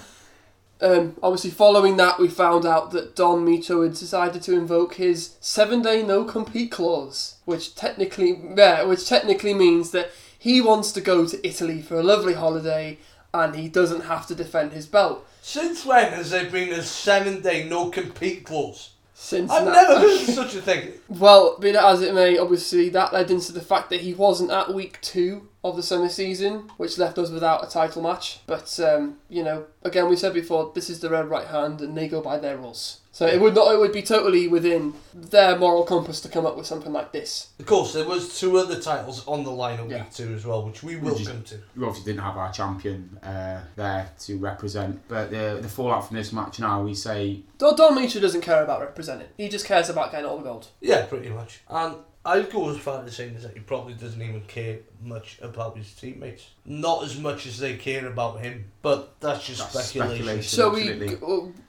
Um, 0.80 1.16
obviously, 1.22 1.50
following 1.50 1.98
that, 1.98 2.18
we 2.18 2.28
found 2.28 2.64
out 2.64 2.92
that 2.92 3.14
Don 3.14 3.44
Micho 3.44 3.82
had 3.82 3.92
decided 3.94 4.40
to 4.44 4.54
invoke 4.54 4.94
his 4.94 5.36
seven-day 5.40 6.02
no-compete 6.04 6.70
clause, 6.70 7.34
which 7.44 7.74
technically, 7.74 8.40
yeah, 8.56 8.84
which 8.84 9.06
technically 9.06 9.52
means 9.52 9.90
that 9.90 10.10
he 10.38 10.62
wants 10.62 10.92
to 10.92 11.02
go 11.02 11.26
to 11.26 11.46
Italy 11.46 11.82
for 11.82 11.96
a 11.98 12.02
lovely 12.02 12.32
holiday, 12.32 12.96
and 13.34 13.54
he 13.54 13.68
doesn't 13.68 14.02
have 14.02 14.26
to 14.28 14.34
defend 14.34 14.72
his 14.72 14.86
belt. 14.86 15.26
Since 15.42 15.84
when 15.86 16.12
has 16.12 16.30
there 16.30 16.50
been 16.50 16.72
a 16.72 16.82
seven 16.82 17.40
day 17.40 17.68
no 17.68 17.90
compete 17.90 18.44
clause? 18.44 18.90
Since 19.14 19.50
I've 19.50 19.66
na- 19.66 19.72
never 19.72 19.98
heard 20.00 20.20
of 20.22 20.34
such 20.34 20.54
a 20.54 20.62
thing. 20.62 20.92
Well, 21.08 21.58
be 21.58 21.72
that 21.72 21.84
as 21.84 22.00
it 22.00 22.14
may, 22.14 22.38
obviously 22.38 22.88
that 22.90 23.12
led 23.12 23.30
into 23.30 23.52
the 23.52 23.60
fact 23.60 23.90
that 23.90 24.00
he 24.00 24.14
wasn't 24.14 24.50
at 24.50 24.72
week 24.72 24.98
two 25.02 25.48
of 25.62 25.76
the 25.76 25.82
summer 25.82 26.08
season, 26.08 26.70
which 26.78 26.96
left 26.98 27.18
us 27.18 27.30
without 27.30 27.62
a 27.66 27.70
title 27.70 28.02
match. 28.02 28.40
But 28.46 28.78
um, 28.80 29.18
you 29.28 29.42
know, 29.42 29.66
again, 29.82 30.08
we 30.08 30.16
said 30.16 30.32
before, 30.34 30.72
this 30.74 30.88
is 30.88 31.00
the 31.00 31.10
red 31.10 31.28
right 31.28 31.46
hand, 31.46 31.80
and 31.80 31.96
they 31.96 32.08
go 32.08 32.20
by 32.22 32.38
their 32.38 32.56
rules. 32.56 32.96
So 33.12 33.26
it 33.26 33.40
would 33.40 33.56
not, 33.56 33.74
it 33.74 33.78
would 33.78 33.92
be 33.92 34.02
totally 34.02 34.46
within 34.46 34.94
their 35.12 35.58
moral 35.58 35.82
compass 35.82 36.20
to 36.20 36.28
come 36.28 36.46
up 36.46 36.56
with 36.56 36.66
something 36.66 36.92
like 36.92 37.10
this. 37.12 37.48
Of 37.58 37.66
course, 37.66 37.92
there 37.92 38.06
was 38.06 38.38
two 38.38 38.56
other 38.56 38.80
titles 38.80 39.26
on 39.26 39.42
the 39.42 39.50
line 39.50 39.80
at 39.80 39.90
Yeah. 39.90 40.04
week 40.04 40.12
two 40.14 40.32
as 40.32 40.46
well, 40.46 40.64
which 40.64 40.82
we 40.84 40.94
will 40.96 41.10
Which 41.12 41.22
is- 41.22 41.28
come 41.28 41.42
to. 41.42 41.56
we 41.76 41.84
obviously 41.84 42.12
didn't 42.12 42.24
have 42.24 42.36
our 42.36 42.52
champion 42.52 43.18
uh, 43.22 43.62
there 43.74 44.10
to 44.20 44.38
represent. 44.38 45.00
But 45.08 45.30
the 45.30 45.58
the 45.60 45.68
fallout 45.68 46.06
from 46.06 46.16
this 46.16 46.32
match 46.32 46.60
now, 46.60 46.82
we 46.82 46.94
say 46.94 47.40
Don, 47.58 47.74
Don 47.74 47.98
Micho 47.98 48.20
doesn't 48.20 48.42
care 48.42 48.62
about 48.62 48.80
representing. 48.80 49.26
He 49.36 49.48
just 49.48 49.66
cares 49.66 49.90
about 49.90 50.12
getting 50.12 50.26
all 50.26 50.38
the 50.38 50.44
gold. 50.44 50.68
Yeah, 50.80 51.04
pretty 51.06 51.30
much. 51.30 51.60
And 51.68 51.96
I'd 52.24 52.50
go 52.50 52.68
as 52.70 52.76
far 52.78 53.02
as 53.02 53.16
saying 53.16 53.34
is 53.36 53.44
that 53.44 53.54
he 53.54 53.60
probably 53.60 53.94
doesn't 53.94 54.20
even 54.20 54.42
care 54.42 54.80
much 55.02 55.38
about 55.40 55.76
his 55.78 55.92
teammates. 55.94 56.50
Not 56.66 57.04
as 57.04 57.18
much 57.18 57.46
as 57.46 57.58
they 57.58 57.76
care 57.76 58.06
about 58.06 58.40
him, 58.40 58.66
but 58.82 59.18
that's 59.20 59.46
just 59.46 59.72
That's 59.72 59.86
speculation. 59.86 60.16
speculation. 60.16 60.42
So 60.42 60.70
Absolutely. 60.76 61.16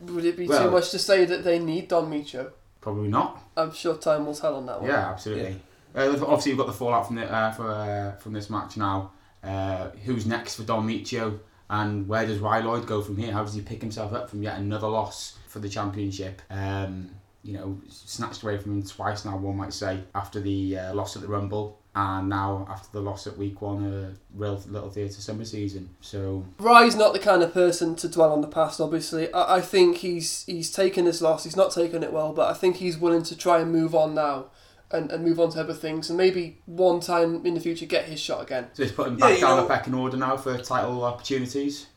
we, 0.02 0.14
would 0.14 0.26
it 0.26 0.36
be 0.38 0.48
Well- 0.48 0.66
too 0.66 0.72
much 0.72 0.92
to 0.92 1.00
say 1.00 1.24
that 1.26 1.44
they 1.44 1.60
need 1.60 1.88
Don 1.88 2.10
Micho? 2.12 2.52
probably 2.82 3.08
not. 3.10 3.40
I'm 3.56 3.72
sure 3.72 3.96
time 3.96 4.26
will 4.26 4.34
tell 4.34 4.56
on 4.56 4.66
that 4.66 4.82
one. 4.82 4.90
Yeah, 4.90 5.12
absolutely. 5.12 5.56
Uh, 5.96 6.10
obviously, 6.22 6.52
we've 6.54 6.58
got 6.58 6.68
the 6.68 6.74
fallout 6.74 7.06
from 7.06 7.18
the 7.18 7.32
uh, 7.32 7.52
for, 7.52 7.70
uh, 7.70 8.14
from 8.18 8.34
this 8.34 8.50
match 8.50 8.76
now. 8.76 9.12
Uh, 9.44 9.90
who's 10.04 10.26
next 10.26 10.56
for 10.56 10.64
Don 10.64 10.88
Micho? 10.88 11.40
And 11.70 12.08
where 12.08 12.26
does 12.26 12.40
Ry 12.40 12.60
Lloyd 12.60 12.86
go 12.88 13.02
from 13.02 13.18
here? 13.18 13.32
How 13.32 13.44
does 13.44 13.54
he 13.54 13.62
pick 13.62 13.82
himself 13.82 14.14
up 14.14 14.30
from 14.30 14.42
yet 14.44 14.58
another 14.58 14.88
loss 14.88 15.38
for 15.48 15.60
the 15.60 15.70
championship? 15.70 16.42
Um, 16.50 17.12
you 17.44 17.54
know, 17.54 17.80
snatched 17.90 18.44
away 18.44 18.58
from 18.58 18.74
him 18.74 18.84
twice 18.84 19.26
now, 19.26 19.38
one 19.38 19.58
might 19.58 19.74
say, 19.74 20.00
after 20.14 20.40
the 20.40 20.78
uh, 20.78 20.94
loss 20.94 21.16
at 21.16 21.22
the 21.22 21.28
Rumble. 21.28 21.80
and 21.96 22.30
now 22.30 22.66
after 22.70 22.88
the 22.94 23.02
loss 23.02 23.28
at 23.28 23.38
week 23.38 23.62
one, 23.62 23.84
a 23.86 24.14
Rhyl 24.40 24.62
little 24.72 24.90
theatre 24.90 25.20
summer 25.22 25.44
season. 25.44 25.90
So 26.02 26.46
Rye's 26.60 26.96
not 26.96 27.14
the 27.14 27.20
kind 27.20 27.44
of 27.44 27.54
person 27.54 27.96
to 27.98 28.08
dwell 28.08 28.32
on 28.32 28.42
the 28.42 28.48
past. 28.48 28.80
Obviously, 28.80 29.34
I, 29.34 29.58
I 29.58 29.62
think 29.62 29.98
he's 29.98 30.44
he's 30.46 30.72
taken 30.72 31.06
this 31.06 31.22
loss. 31.22 31.44
He's 31.44 31.58
not 31.58 31.72
taken 31.72 32.04
it 32.04 32.14
well, 32.14 32.32
but 32.32 32.50
I 32.50 32.54
think 32.54 32.78
he's 32.78 32.98
willing 32.98 33.24
to 33.24 33.36
try 33.38 33.60
and 33.60 33.72
move 33.72 33.94
on 33.96 34.14
now, 34.16 34.46
and, 34.92 35.12
and 35.12 35.24
move 35.26 35.40
on 35.40 35.50
to 35.52 35.60
other 35.60 35.74
things, 35.74 36.10
and 36.10 36.16
maybe 36.18 36.60
one 36.66 37.00
time 37.02 37.46
in 37.46 37.56
the 37.56 37.60
future 37.60 37.86
get 37.88 38.06
his 38.06 38.20
shot 38.22 38.44
again. 38.44 38.68
so 38.74 38.84
he's 38.84 38.92
putting 38.94 39.18
back 39.18 39.36
you 39.36 39.42
down 39.42 39.58
know- 39.58 39.64
the 39.64 39.68
pecking 39.74 39.94
order 39.96 40.16
now 40.18 40.38
for 40.38 40.58
title 40.60 41.04
opportunities. 41.04 41.88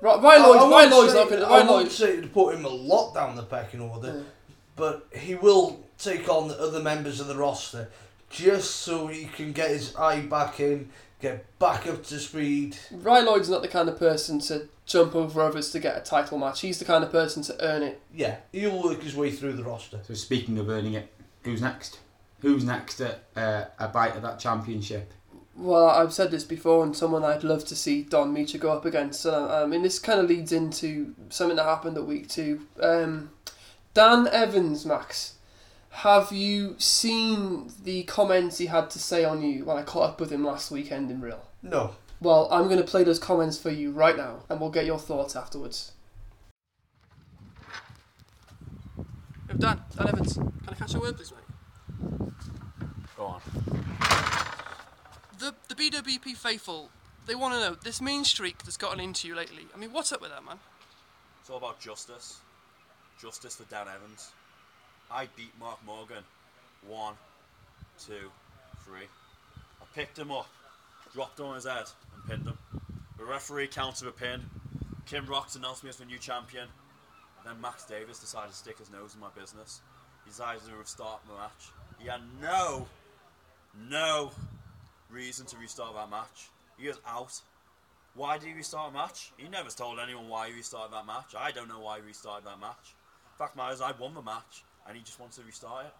Right, 0.00 0.20
Ryan 0.22 0.42
I- 0.42 0.46
Lloyd's, 0.46 0.58
I 0.58 0.60
Ryan 0.60 0.70
wouldn't 0.70 0.92
Lloyd's 0.92 1.12
say- 1.12 1.18
not 1.18 1.28
going 1.30 1.40
to. 1.40 1.46
I 1.46 1.50
Ryan 1.50 1.66
wouldn't 1.68 1.92
say 1.92 2.20
to 2.20 2.26
put 2.28 2.54
him 2.54 2.64
a 2.64 2.68
lot 2.68 3.14
down 3.14 3.36
the 3.36 3.42
pecking 3.42 3.80
order, 3.80 4.08
Yeah. 4.18 4.22
But 4.76 5.06
he 5.12 5.34
will 5.34 5.84
take 5.98 6.28
on 6.28 6.48
the 6.48 6.60
other 6.60 6.80
members 6.80 7.20
of 7.20 7.26
the 7.26 7.36
roster 7.36 7.88
just 8.28 8.76
so 8.76 9.06
he 9.06 9.26
can 9.26 9.52
get 9.52 9.70
his 9.70 9.94
eye 9.94 10.20
back 10.20 10.58
in, 10.58 10.88
get 11.20 11.58
back 11.58 11.86
up 11.86 12.02
to 12.04 12.18
speed. 12.18 12.76
Ryan 12.90 13.26
Lloyd's 13.26 13.48
not 13.48 13.62
the 13.62 13.68
kind 13.68 13.88
of 13.88 13.98
person 13.98 14.40
to 14.40 14.68
jump 14.86 15.14
over 15.14 15.40
others 15.40 15.70
to 15.70 15.78
get 15.78 15.96
a 15.96 16.00
title 16.00 16.38
match. 16.38 16.60
He's 16.60 16.78
the 16.78 16.84
kind 16.84 17.04
of 17.04 17.12
person 17.12 17.42
to 17.44 17.56
earn 17.64 17.82
it. 17.82 18.00
Yeah, 18.12 18.36
he'll 18.52 18.82
work 18.82 19.02
his 19.02 19.14
way 19.14 19.30
through 19.30 19.54
the 19.54 19.64
roster. 19.64 20.00
So 20.02 20.14
speaking 20.14 20.58
of 20.58 20.68
earning 20.68 20.94
it, 20.94 21.08
who's 21.42 21.60
next? 21.62 22.00
Who's 22.40 22.64
next 22.64 23.00
at 23.00 23.24
uh, 23.36 23.66
a 23.78 23.88
bite 23.88 24.16
of 24.16 24.22
that 24.22 24.38
championship? 24.38 25.12
Well, 25.56 25.88
I've 25.88 26.12
said 26.12 26.32
this 26.32 26.42
before, 26.42 26.82
and 26.82 26.96
someone 26.96 27.22
I'd 27.22 27.44
love 27.44 27.64
to 27.66 27.76
see 27.76 28.02
Don 28.02 28.34
Micho 28.34 28.58
go 28.58 28.72
up 28.72 28.84
against. 28.84 29.24
And 29.24 29.36
I 29.36 29.62
I 29.62 29.66
mean, 29.66 29.82
this 29.82 30.00
kind 30.00 30.18
of 30.18 30.28
leads 30.28 30.50
into 30.50 31.14
something 31.28 31.56
that 31.56 31.64
happened 31.64 31.96
at 31.96 32.04
week 32.04 32.28
two. 32.28 32.66
Um, 32.80 33.30
Dan 33.94 34.26
Evans, 34.26 34.84
Max, 34.84 35.34
have 35.90 36.32
you 36.32 36.74
seen 36.78 37.70
the 37.84 38.02
comments 38.02 38.58
he 38.58 38.66
had 38.66 38.90
to 38.90 38.98
say 38.98 39.24
on 39.24 39.40
you 39.40 39.64
when 39.64 39.76
I 39.76 39.82
caught 39.82 40.10
up 40.10 40.20
with 40.20 40.32
him 40.32 40.44
last 40.44 40.72
weekend 40.72 41.12
in 41.12 41.20
Rhyl? 41.20 41.38
No. 41.62 41.94
Well, 42.20 42.48
I'm 42.50 42.64
going 42.64 42.78
to 42.78 42.84
play 42.84 43.04
those 43.04 43.20
comments 43.20 43.56
for 43.56 43.70
you 43.70 43.92
right 43.92 44.16
now, 44.16 44.40
and 44.48 44.60
we'll 44.60 44.70
get 44.70 44.84
your 44.84 44.98
thoughts 44.98 45.36
afterwards. 45.36 45.92
Dan, 49.56 49.80
Dan 49.96 50.08
Evans, 50.08 50.34
can 50.34 50.52
I 50.68 50.74
catch 50.74 50.94
a 50.94 50.98
word, 50.98 51.16
please, 51.16 51.30
mate? 51.30 52.30
Go 53.16 53.26
on. 53.26 53.40
The 55.38 55.54
the 55.68 55.74
BWP 55.76 56.36
faithful, 56.36 56.90
they 57.26 57.36
want 57.36 57.54
to 57.54 57.60
know 57.60 57.76
this 57.76 58.00
mean 58.00 58.24
streak 58.24 58.64
that's 58.64 58.76
gotten 58.76 58.98
into 58.98 59.28
you 59.28 59.36
lately. 59.36 59.66
I 59.72 59.78
mean, 59.78 59.92
what's 59.92 60.10
up 60.10 60.20
with 60.20 60.30
that, 60.30 60.44
man? 60.44 60.58
It's 61.40 61.50
all 61.50 61.58
about 61.58 61.78
justice. 61.78 62.40
Justice 63.20 63.56
for 63.56 63.64
Dan 63.64 63.86
Evans. 63.88 64.32
I 65.10 65.28
beat 65.36 65.52
Mark 65.58 65.78
Morgan. 65.86 66.24
One, 66.86 67.14
two, 67.98 68.30
three. 68.84 69.06
I 69.80 69.84
picked 69.94 70.18
him 70.18 70.30
up, 70.30 70.48
dropped 71.12 71.38
him 71.38 71.46
on 71.46 71.54
his 71.54 71.64
head, 71.64 71.86
and 72.14 72.28
pinned 72.28 72.46
him. 72.46 72.58
The 73.18 73.24
referee 73.24 73.68
counted 73.68 74.08
a 74.08 74.12
pin. 74.12 74.42
Kim 75.06 75.26
Rocks 75.26 75.56
announced 75.56 75.84
me 75.84 75.90
as 75.90 75.96
the 75.96 76.04
new 76.04 76.18
champion. 76.18 76.68
Then 77.44 77.60
Max 77.60 77.84
Davis 77.84 78.18
decided 78.18 78.50
to 78.50 78.56
stick 78.56 78.78
his 78.78 78.90
nose 78.90 79.14
in 79.14 79.20
my 79.20 79.28
business. 79.38 79.80
He 80.24 80.30
decided 80.30 80.62
to 80.66 80.76
restart 80.76 81.20
the 81.26 81.34
match. 81.34 81.72
He 81.98 82.08
had 82.08 82.22
no, 82.40 82.86
no 83.88 84.30
reason 85.10 85.46
to 85.46 85.56
restart 85.58 85.94
that 85.94 86.10
match. 86.10 86.48
He 86.78 86.88
was 86.88 86.98
out. 87.06 87.40
Why 88.14 88.38
did 88.38 88.48
he 88.48 88.54
restart 88.54 88.90
a 88.90 88.94
match? 88.94 89.32
He 89.36 89.48
never 89.48 89.70
told 89.70 89.98
anyone 89.98 90.28
why 90.28 90.48
he 90.48 90.54
restarted 90.54 90.94
that 90.94 91.06
match. 91.06 91.34
I 91.38 91.50
don't 91.50 91.68
know 91.68 91.80
why 91.80 91.98
he 91.98 92.06
restarted 92.06 92.46
that 92.46 92.60
match. 92.60 92.94
Fact 93.38 93.56
matters, 93.56 93.80
I 93.80 93.92
won 93.92 94.14
the 94.14 94.22
match, 94.22 94.64
and 94.86 94.96
he 94.96 95.02
just 95.02 95.18
wanted 95.18 95.40
to 95.40 95.46
restart 95.46 95.86
it. 95.86 95.94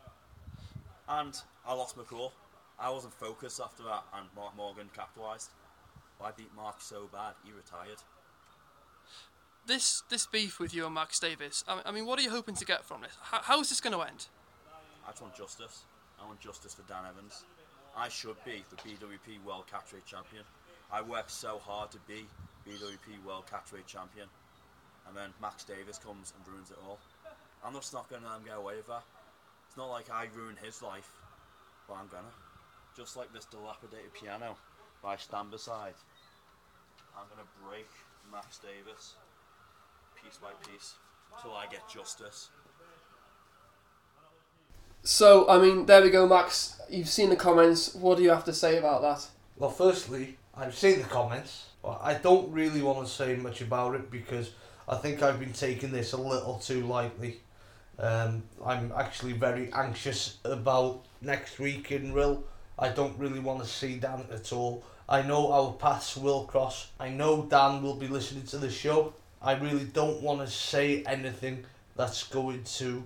And 1.09 1.37
I 1.67 1.75
lost 1.75 1.97
my 1.97 2.05
cool. 2.05 2.33
I 2.79 2.91
wasn't 2.91 3.15
focused 3.15 3.61
after 3.61 3.83
that, 3.85 4.05
and 4.17 4.27
Mark 4.37 4.57
Morgan 4.57 4.89
capitalised. 4.95 5.51
I 6.25 6.31
beat 6.31 6.55
Mark 6.57 6.81
so 6.81 7.09
bad, 7.13 7.35
he 7.45 7.53
retired. 7.53 7.99
This 9.67 10.03
this 10.09 10.27
beef 10.27 10.59
with 10.59 10.75
you 10.75 10.87
and 10.87 10.95
Max 10.95 11.19
Davis. 11.19 11.65
I, 11.69 11.83
I 11.85 11.93
mean, 11.93 12.07
what 12.07 12.19
are 12.19 12.23
you 12.23 12.31
hoping 12.31 12.55
to 12.55 12.65
get 12.65 12.85
from 12.85 13.03
this? 13.03 13.17
How, 13.21 13.41
how 13.43 13.61
is 13.61 13.69
this 13.69 13.81
going 13.81 13.95
to 13.95 14.03
end? 14.03 14.27
I 15.07 15.11
just 15.11 15.23
want 15.23 15.35
justice. 15.37 15.83
I 16.23 16.27
want 16.27 16.41
justice 16.41 16.75
for 16.75 16.83
Dan 16.83 17.05
Evans. 17.09 17.45
I 17.97 18.09
should 18.09 18.37
be 18.45 18.65
the 18.71 18.77
BWP 18.77 19.45
World 19.45 19.65
Catchweight 19.71 20.05
Champion. 20.07 20.45
I 20.91 21.03
worked 21.03 21.31
so 21.31 21.59
hard 21.59 21.91
to 21.93 21.99
be 22.09 22.27
BWP 22.67 23.25
World 23.27 23.45
Catchweight 23.51 23.87
Champion. 23.87 24.29
And 25.07 25.17
then 25.17 25.31
Max 25.41 25.65
Davis 25.65 25.99
comes 25.99 26.33
and 26.37 26.55
ruins 26.55 26.71
it 26.71 26.79
all. 26.87 26.99
I'm 27.65 27.75
just 27.75 27.93
not 27.93 28.09
going 28.11 28.23
to 28.23 28.29
let 28.29 28.39
him 28.39 28.45
get 28.45 28.57
away 28.59 28.77
with 28.77 28.87
that. 28.89 29.03
It's 29.67 29.77
not 29.77 29.91
like 29.91 30.11
I 30.11 30.27
ruined 30.37 30.59
his 30.63 30.83
life, 30.83 31.11
but 31.89 31.95
I'm 31.95 32.09
gonna. 32.09 32.33
Just 32.97 33.17
like 33.17 33.33
this 33.33 33.45
dilapidated 33.47 34.15
piano 34.15 34.57
that 35.03 35.09
I 35.09 35.17
stand 35.17 35.51
beside. 35.51 35.95
I'm 37.19 37.27
gonna 37.29 37.49
break 37.69 37.89
Max 38.31 38.59
Davis 38.59 39.15
piece 40.23 40.37
by 40.37 40.51
piece 40.71 40.95
till 41.43 41.53
I 41.53 41.67
get 41.67 41.89
justice. 41.89 42.51
So, 45.03 45.49
I 45.49 45.59
mean, 45.59 45.87
there 45.87 46.03
we 46.03 46.11
go, 46.11 46.29
Max. 46.29 46.81
You've 46.89 47.09
seen 47.09 47.31
the 47.31 47.37
comments. 47.37 47.95
What 47.95 48.17
do 48.17 48.23
you 48.23 48.31
have 48.31 48.45
to 48.45 48.53
say 48.53 48.79
about 48.79 49.03
that? 49.03 49.27
Well, 49.57 49.71
firstly, 49.71 50.39
I've 50.55 50.75
seen 50.75 50.99
the 50.99 51.09
comments, 51.09 51.67
I 51.85 52.15
don't 52.15 52.51
really 52.51 52.83
want 52.83 53.07
to 53.07 53.13
say 53.13 53.37
much 53.37 53.61
about 53.61 53.95
it 53.95 54.11
because 54.11 54.53
I 54.89 54.97
think 54.97 55.23
I've 55.23 55.39
been 55.39 55.53
taking 55.53 55.93
this 55.93 56.13
a 56.13 56.17
little 56.17 56.59
too 56.59 56.87
lightly. 56.87 57.41
Um, 57.99 58.43
I'm 58.65 58.93
actually 58.97 59.33
very 59.33 59.73
anxious 59.73 60.39
about 60.45 61.05
next 61.21 61.59
week 61.59 61.93
in 61.93 62.13
Rhyl. 62.13 62.43
I 62.79 62.89
don't 62.89 63.17
really 63.19 63.41
want 63.41 63.61
to 63.63 63.67
see 63.69 63.99
Dan 63.99 64.25
at 64.33 64.53
all. 64.53 64.83
I 65.09 65.23
know 65.23 65.53
our 65.53 65.73
paths 65.75 66.17
will 66.17 66.45
cross. 66.45 66.89
I 66.99 67.09
know 67.11 67.43
Dan 67.45 67.83
will 67.83 67.95
be 67.95 68.09
listening 68.09 68.45
to 68.47 68.59
the 68.59 68.71
show. 68.71 69.13
I 69.41 69.53
really 69.53 69.85
don't 69.85 70.23
want 70.23 70.41
to 70.41 70.47
say 70.47 71.03
anything 71.05 71.65
that's 71.97 72.25
going 72.25 72.65
to 72.65 73.05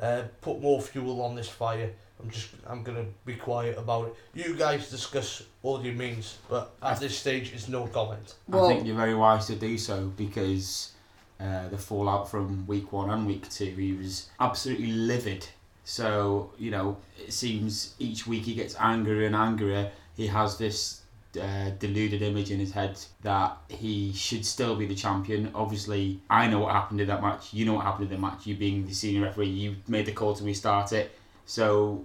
uh, 0.00 0.22
put 0.40 0.60
more 0.62 0.80
fuel 0.80 1.20
on 1.22 1.34
this 1.34 1.48
fire. 1.48 1.90
I'm 2.22 2.30
just 2.30 2.48
I'm 2.66 2.82
gonna 2.82 3.06
be 3.24 3.34
quiet 3.34 3.78
about 3.78 4.08
it. 4.08 4.14
You 4.34 4.54
guys 4.54 4.90
discuss 4.90 5.42
all 5.62 5.82
your 5.82 5.94
means, 5.94 6.38
but 6.48 6.70
at 6.82 7.00
this 7.00 7.18
stage, 7.18 7.52
it's 7.54 7.68
no 7.68 7.86
comment. 7.86 8.34
Well- 8.46 8.66
I 8.66 8.74
think 8.74 8.86
you're 8.86 8.96
very 8.96 9.14
wise 9.14 9.46
to 9.46 9.56
do 9.56 9.76
so 9.78 10.06
because 10.16 10.92
uh, 11.40 11.68
the 11.68 11.78
fallout 11.78 12.30
from 12.30 12.66
week 12.66 12.92
one 12.92 13.10
and 13.10 13.26
week 13.26 13.48
two, 13.50 13.64
he 13.64 13.92
was 13.92 14.28
absolutely 14.38 14.92
livid. 14.92 15.46
So, 15.84 16.52
you 16.58 16.70
know, 16.70 16.98
it 17.18 17.32
seems 17.32 17.94
each 17.98 18.26
week 18.26 18.44
he 18.44 18.54
gets 18.54 18.76
angrier 18.78 19.26
and 19.26 19.34
angrier. 19.34 19.90
He 20.16 20.26
has 20.26 20.58
this 20.58 21.00
uh, 21.40 21.70
deluded 21.78 22.22
image 22.22 22.50
in 22.50 22.58
his 22.58 22.72
head 22.72 22.98
that 23.22 23.56
he 23.68 24.12
should 24.12 24.44
still 24.44 24.76
be 24.76 24.86
the 24.86 24.94
champion. 24.94 25.50
Obviously, 25.54 26.20
I 26.28 26.46
know 26.48 26.60
what 26.60 26.72
happened 26.72 27.00
in 27.00 27.08
that 27.08 27.22
match. 27.22 27.54
You 27.54 27.64
know 27.64 27.74
what 27.74 27.84
happened 27.84 28.10
in 28.10 28.16
the 28.16 28.20
match. 28.20 28.46
You 28.46 28.56
being 28.56 28.86
the 28.86 28.94
senior 28.94 29.22
referee, 29.22 29.48
you 29.48 29.76
made 29.88 30.06
the 30.06 30.12
call 30.12 30.34
to 30.34 30.44
restart 30.44 30.92
it. 30.92 31.16
So 31.46 32.04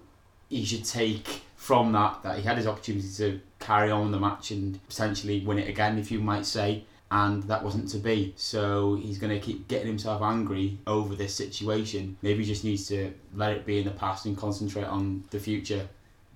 he 0.50 0.64
should 0.64 0.86
take 0.86 1.42
from 1.56 1.92
that 1.94 2.22
that 2.24 2.38
he 2.38 2.44
had 2.44 2.58
his 2.58 2.68
opportunity 2.68 3.10
to 3.18 3.42
carry 3.60 3.90
on 3.90 4.12
the 4.12 4.20
match 4.20 4.52
and 4.52 4.80
potentially 4.88 5.44
win 5.44 5.60
it 5.60 5.68
again, 5.68 5.98
if 5.98 6.12
you 6.12 6.20
might 6.20 6.46
say, 6.46 6.84
and 7.12 7.44
that 7.44 7.64
wasn't 7.64 7.90
to 7.90 7.98
be. 7.98 8.34
So 8.36 8.96
he's 8.96 9.18
going 9.18 9.34
to 9.34 9.46
keep 9.46 9.68
getting 9.68 9.88
himself 9.88 10.22
angry 10.22 10.80
over 10.88 11.16
this 11.16 11.34
situation. 11.34 12.18
Maybe 12.22 12.44
he 12.44 12.46
just 12.46 12.64
needs 12.64 12.88
to 12.88 13.14
let 13.34 13.52
it 13.52 13.66
be 13.66 13.80
in 13.80 13.86
the 13.86 13.92
past 13.92 14.26
and 14.26 14.38
concentrate 14.38 14.86
on 14.86 15.24
the 15.30 15.40
future. 15.40 15.88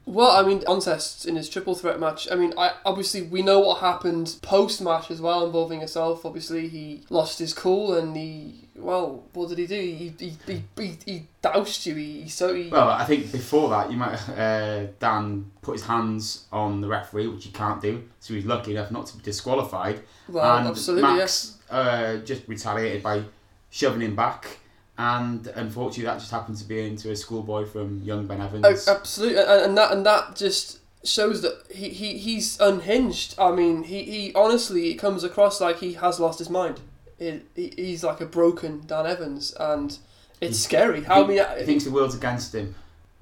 Well, 0.06 0.32
I 0.32 0.48
mean, 0.48 0.64
Ontests 0.66 1.26
in 1.26 1.36
his 1.36 1.50
triple 1.50 1.76
threat 1.76 2.00
match. 2.00 2.28
I 2.32 2.36
mean, 2.36 2.54
I 2.58 2.74
obviously 2.84 3.22
we 3.22 3.42
know 3.42 3.60
what 3.60 3.80
happened 3.80 4.38
post 4.42 4.82
match 4.82 5.12
as 5.12 5.22
well, 5.22 5.46
involving 5.46 5.80
himself. 5.80 6.26
Obviously, 6.26 6.68
he 6.68 7.04
lost 7.10 7.40
his 7.40 7.54
cool 7.54 7.96
and 7.96 8.16
he. 8.16 8.66
Well, 8.76 9.24
what 9.34 9.50
did 9.50 9.58
he 9.58 9.68
do? 9.68 9.76
He 9.76 10.14
he 10.18 10.38
he, 10.48 10.64
he, 10.78 10.98
he 11.06 11.28
doused 11.42 11.86
you. 11.86 11.96
He, 11.96 12.22
he 12.22 12.30
so 12.30 12.54
he. 12.56 12.70
Well, 12.70 12.90
I 12.90 13.06
think 13.06 13.32
before 13.32 13.70
that, 13.70 13.92
you 13.92 13.98
might 13.98 14.18
uh, 14.30 14.88
Dan 15.00 15.52
put 15.62 15.74
his 15.74 15.86
hands 15.86 16.46
on 16.52 16.82
the 16.82 16.88
referee, 16.88 17.28
which 17.28 17.46
he 17.46 17.52
can't 17.52 17.82
do. 17.82 18.04
So 18.20 18.34
he's 18.34 18.46
lucky 18.46 18.72
enough 18.72 18.92
not 18.92 19.06
to 19.08 19.18
be 19.18 19.24
disqualified. 19.24 20.02
Well, 20.28 20.58
and 20.58 20.68
absolutely, 20.68 21.04
Max 21.04 21.58
uh, 21.70 22.18
just 22.18 22.48
retaliated 22.48 23.04
by 23.04 23.24
shoving 23.70 24.02
him 24.02 24.16
back. 24.16 24.59
And 25.00 25.48
unfortunately, 25.56 26.04
that 26.04 26.20
just 26.20 26.30
happened 26.30 26.58
to 26.58 26.66
be 26.66 26.86
into 26.86 27.10
a 27.10 27.16
schoolboy 27.16 27.66
from 27.66 28.02
young 28.04 28.28
Ben 28.28 28.42
Evans. 28.42 28.86
Oh, 28.88 28.96
absolutely, 28.96 29.38
and, 29.40 29.50
and 29.50 29.78
that 29.78 29.94
and 29.94 30.06
that 30.06 30.36
just 30.36 30.80
shows 31.06 31.42
that 31.42 31.64
he, 31.74 31.88
he 31.90 32.18
he's 32.18 32.60
unhinged. 32.60 33.34
I 33.40 33.52
mean, 33.52 33.84
he, 33.84 34.04
he 34.04 34.34
honestly 34.36 34.92
it 34.92 34.96
comes 34.96 35.24
across 35.24 35.62
like 35.62 35.80
he 35.80 35.94
has 35.94 36.20
lost 36.20 36.38
his 36.40 36.50
mind. 36.50 36.82
He, 37.18 37.42
he's 37.56 38.04
like 38.04 38.20
a 38.20 38.26
broken 38.26 38.84
Dan 38.88 39.08
Evans, 39.08 39.54
and 39.58 39.98
it's 40.42 40.58
He- 40.58 40.64
scary. 40.64 41.04
How 41.04 41.26
he, 41.26 41.36
many? 41.36 41.60
he 41.62 41.66
thinks 41.66 41.86
the 41.86 41.92
world's 41.92 42.16
against 42.16 42.54
him. 42.54 42.76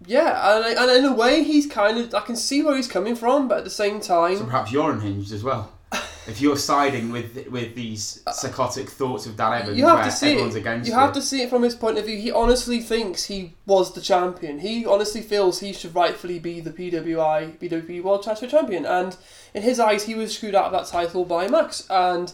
Yeah, 0.06 0.56
and, 0.58 0.66
I- 0.66 0.82
and 0.84 1.06
in 1.06 1.06
a 1.12 1.14
way, 1.16 1.44
he's 1.44 1.68
kind 1.68 2.00
of. 2.00 2.12
I 2.16 2.22
can 2.22 2.36
see 2.36 2.64
where 2.64 2.76
he's 2.76 2.88
coming 2.88 3.16
from, 3.16 3.48
but 3.48 3.60
at 3.60 3.64
the 3.66 3.70
same 3.70 4.02
So 4.02 4.28
time, 4.28 4.46
perhaps 4.46 4.72
you're 4.72 4.92
unhinged 4.92 5.32
as 5.32 5.44
well. 5.44 5.72
If 6.28 6.42
you're 6.42 6.58
siding 6.58 7.12
with 7.12 7.48
with 7.48 7.74
these 7.76 8.22
psychotic 8.32 8.90
thoughts 8.90 9.26
of 9.26 9.38
Dan 9.38 9.62
Evans, 9.62 9.78
you 9.78 9.86
have 9.86 9.96
where 10.00 10.06
to 10.06 10.12
see 10.12 10.32
everyone's 10.32 10.56
it. 10.56 10.60
against 10.60 10.90
You 10.90 10.96
have 10.96 11.12
it, 11.12 11.14
to 11.14 11.22
see 11.22 11.42
it 11.42 11.50
from 11.50 11.64
his 11.64 11.76
point 11.76 11.98
of 11.98 12.06
view. 12.06 12.18
He 12.18 12.32
honestly 12.32 12.80
thinks 12.80 13.26
he 13.26 13.54
was 13.66 13.94
the 13.94 14.02
champion. 14.02 14.60
He 14.60 14.86
honestly 14.86 15.22
feels 15.22 15.60
he 15.60 15.74
should 15.74 15.96
rightfully 15.96 16.40
be 16.40 16.60
the 16.60 16.72
PWI 16.72 17.58
BWP 17.58 18.04
World 18.04 18.24
Transfer 18.24 18.48
Champion, 18.48 18.86
and 18.86 19.16
in 19.54 19.64
his 19.64 19.80
eyes, 19.80 20.04
he 20.06 20.16
was 20.16 20.36
screwed 20.36 20.56
out 20.56 20.66
of 20.66 20.72
that 20.74 20.88
title 20.88 21.24
by 21.24 21.48
Max. 21.48 21.88
And 21.90 22.34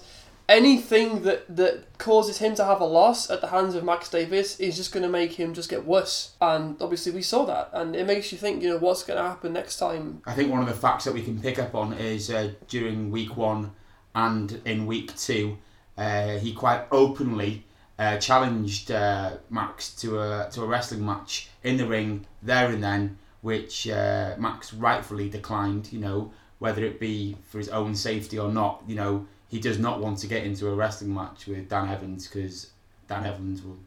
anything 0.49 1.23
that 1.23 1.55
that 1.55 1.97
causes 1.97 2.39
him 2.39 2.55
to 2.55 2.65
have 2.65 2.81
a 2.81 2.85
loss 2.85 3.29
at 3.29 3.41
the 3.41 3.47
hands 3.47 3.75
of 3.75 3.83
Max 3.83 4.09
Davis 4.09 4.59
is 4.59 4.75
just 4.75 4.91
going 4.91 5.03
to 5.03 5.09
make 5.09 5.33
him 5.33 5.53
just 5.53 5.69
get 5.69 5.85
worse. 5.85 6.33
And 6.41 6.75
obviously, 6.81 7.11
we 7.11 7.21
saw 7.21 7.45
that, 7.45 7.69
and 7.73 7.95
it 7.95 8.07
makes 8.07 8.31
you 8.31 8.39
think, 8.39 8.63
you 8.63 8.69
know, 8.69 8.77
what's 8.77 9.03
going 9.03 9.17
to 9.17 9.23
happen 9.23 9.53
next 9.53 9.77
time. 9.77 10.23
I 10.25 10.33
think 10.33 10.51
one 10.51 10.61
of 10.61 10.67
the 10.67 10.73
facts 10.73 11.05
that 11.05 11.13
we 11.13 11.21
can 11.21 11.39
pick 11.39 11.59
up 11.59 11.75
on 11.75 11.93
is 11.93 12.31
uh, 12.31 12.53
during 12.67 13.11
week 13.11 13.37
one 13.37 13.71
and 14.15 14.61
in 14.65 14.85
week 14.85 15.15
two, 15.17 15.57
uh, 15.97 16.37
he 16.37 16.53
quite 16.53 16.85
openly 16.91 17.63
uh, 17.99 18.17
challenged 18.17 18.91
uh, 18.91 19.37
Max 19.49 19.93
to 19.97 20.19
a 20.19 20.49
to 20.51 20.61
a 20.63 20.65
wrestling 20.65 21.05
match 21.05 21.49
in 21.63 21.77
the 21.77 21.85
ring 21.87 22.25
there 22.41 22.67
and 22.69 22.83
then, 22.83 23.17
which 23.41 23.87
uh, 23.87 24.35
Max 24.37 24.73
rightfully 24.73 25.29
declined. 25.29 25.91
You 25.91 25.99
know, 25.99 26.31
whether 26.59 26.83
it 26.83 26.99
be 26.99 27.37
for 27.49 27.57
his 27.57 27.69
own 27.69 27.95
safety 27.95 28.39
or 28.39 28.51
not, 28.51 28.83
you 28.87 28.95
know, 28.95 29.27
he 29.49 29.59
does 29.59 29.79
not 29.79 29.99
want 29.99 30.17
to 30.19 30.27
get 30.27 30.43
into 30.43 30.67
a 30.69 30.75
wrestling 30.75 31.13
match 31.13 31.45
with 31.47 31.69
Dan 31.69 31.89
Evans 31.89 32.27
because 32.27 32.71
Dan 33.07 33.25
Evans 33.25 33.61
will 33.63 33.77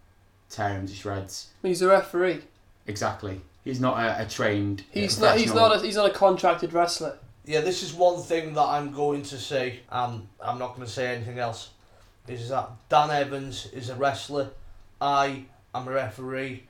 tear 0.48 0.70
him 0.70 0.86
to 0.86 0.94
shreds. 0.94 1.48
He's 1.62 1.82
a 1.82 1.88
referee. 1.88 2.42
Exactly. 2.86 3.40
He's 3.64 3.80
not 3.80 3.98
a, 3.98 4.22
a 4.22 4.26
trained. 4.26 4.82
uh, 4.82 5.00
He's 5.00 5.18
not. 5.20 5.38
He's 5.38 5.52
not. 5.52 5.74
A, 5.76 5.80
he's 5.84 5.96
not 5.96 6.08
a 6.08 6.14
contracted 6.14 6.72
wrestler. 6.72 7.18
Yeah, 7.46 7.60
this 7.60 7.82
is 7.82 7.94
one 7.94 8.20
thing 8.22 8.54
that 8.54 8.62
I'm 8.64 8.92
going 8.92 9.22
to 9.22 9.38
say, 9.38 9.80
and 9.90 10.26
I'm 10.40 10.58
not 10.58 10.74
going 10.74 10.86
to 10.86 10.92
say 10.92 11.14
anything 11.14 11.38
else. 11.38 11.70
Is 12.26 12.48
that 12.48 12.70
Dan 12.88 13.10
Evans 13.10 13.66
is 13.72 13.88
a 13.88 13.94
wrestler, 13.94 14.50
I 15.00 15.44
am 15.72 15.86
a 15.86 15.92
referee. 15.92 16.64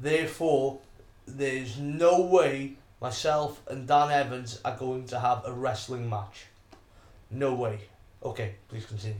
Therefore, 0.00 0.78
there's 1.26 1.76
no 1.78 2.20
way 2.20 2.74
myself 3.00 3.60
and 3.68 3.88
Dan 3.88 4.10
Evans 4.12 4.60
are 4.64 4.76
going 4.76 5.06
to 5.08 5.18
have 5.18 5.42
a 5.44 5.52
wrestling 5.52 6.08
match. 6.08 6.46
No 7.30 7.54
way. 7.54 7.80
Okay, 8.22 8.54
please 8.68 8.86
continue. 8.86 9.16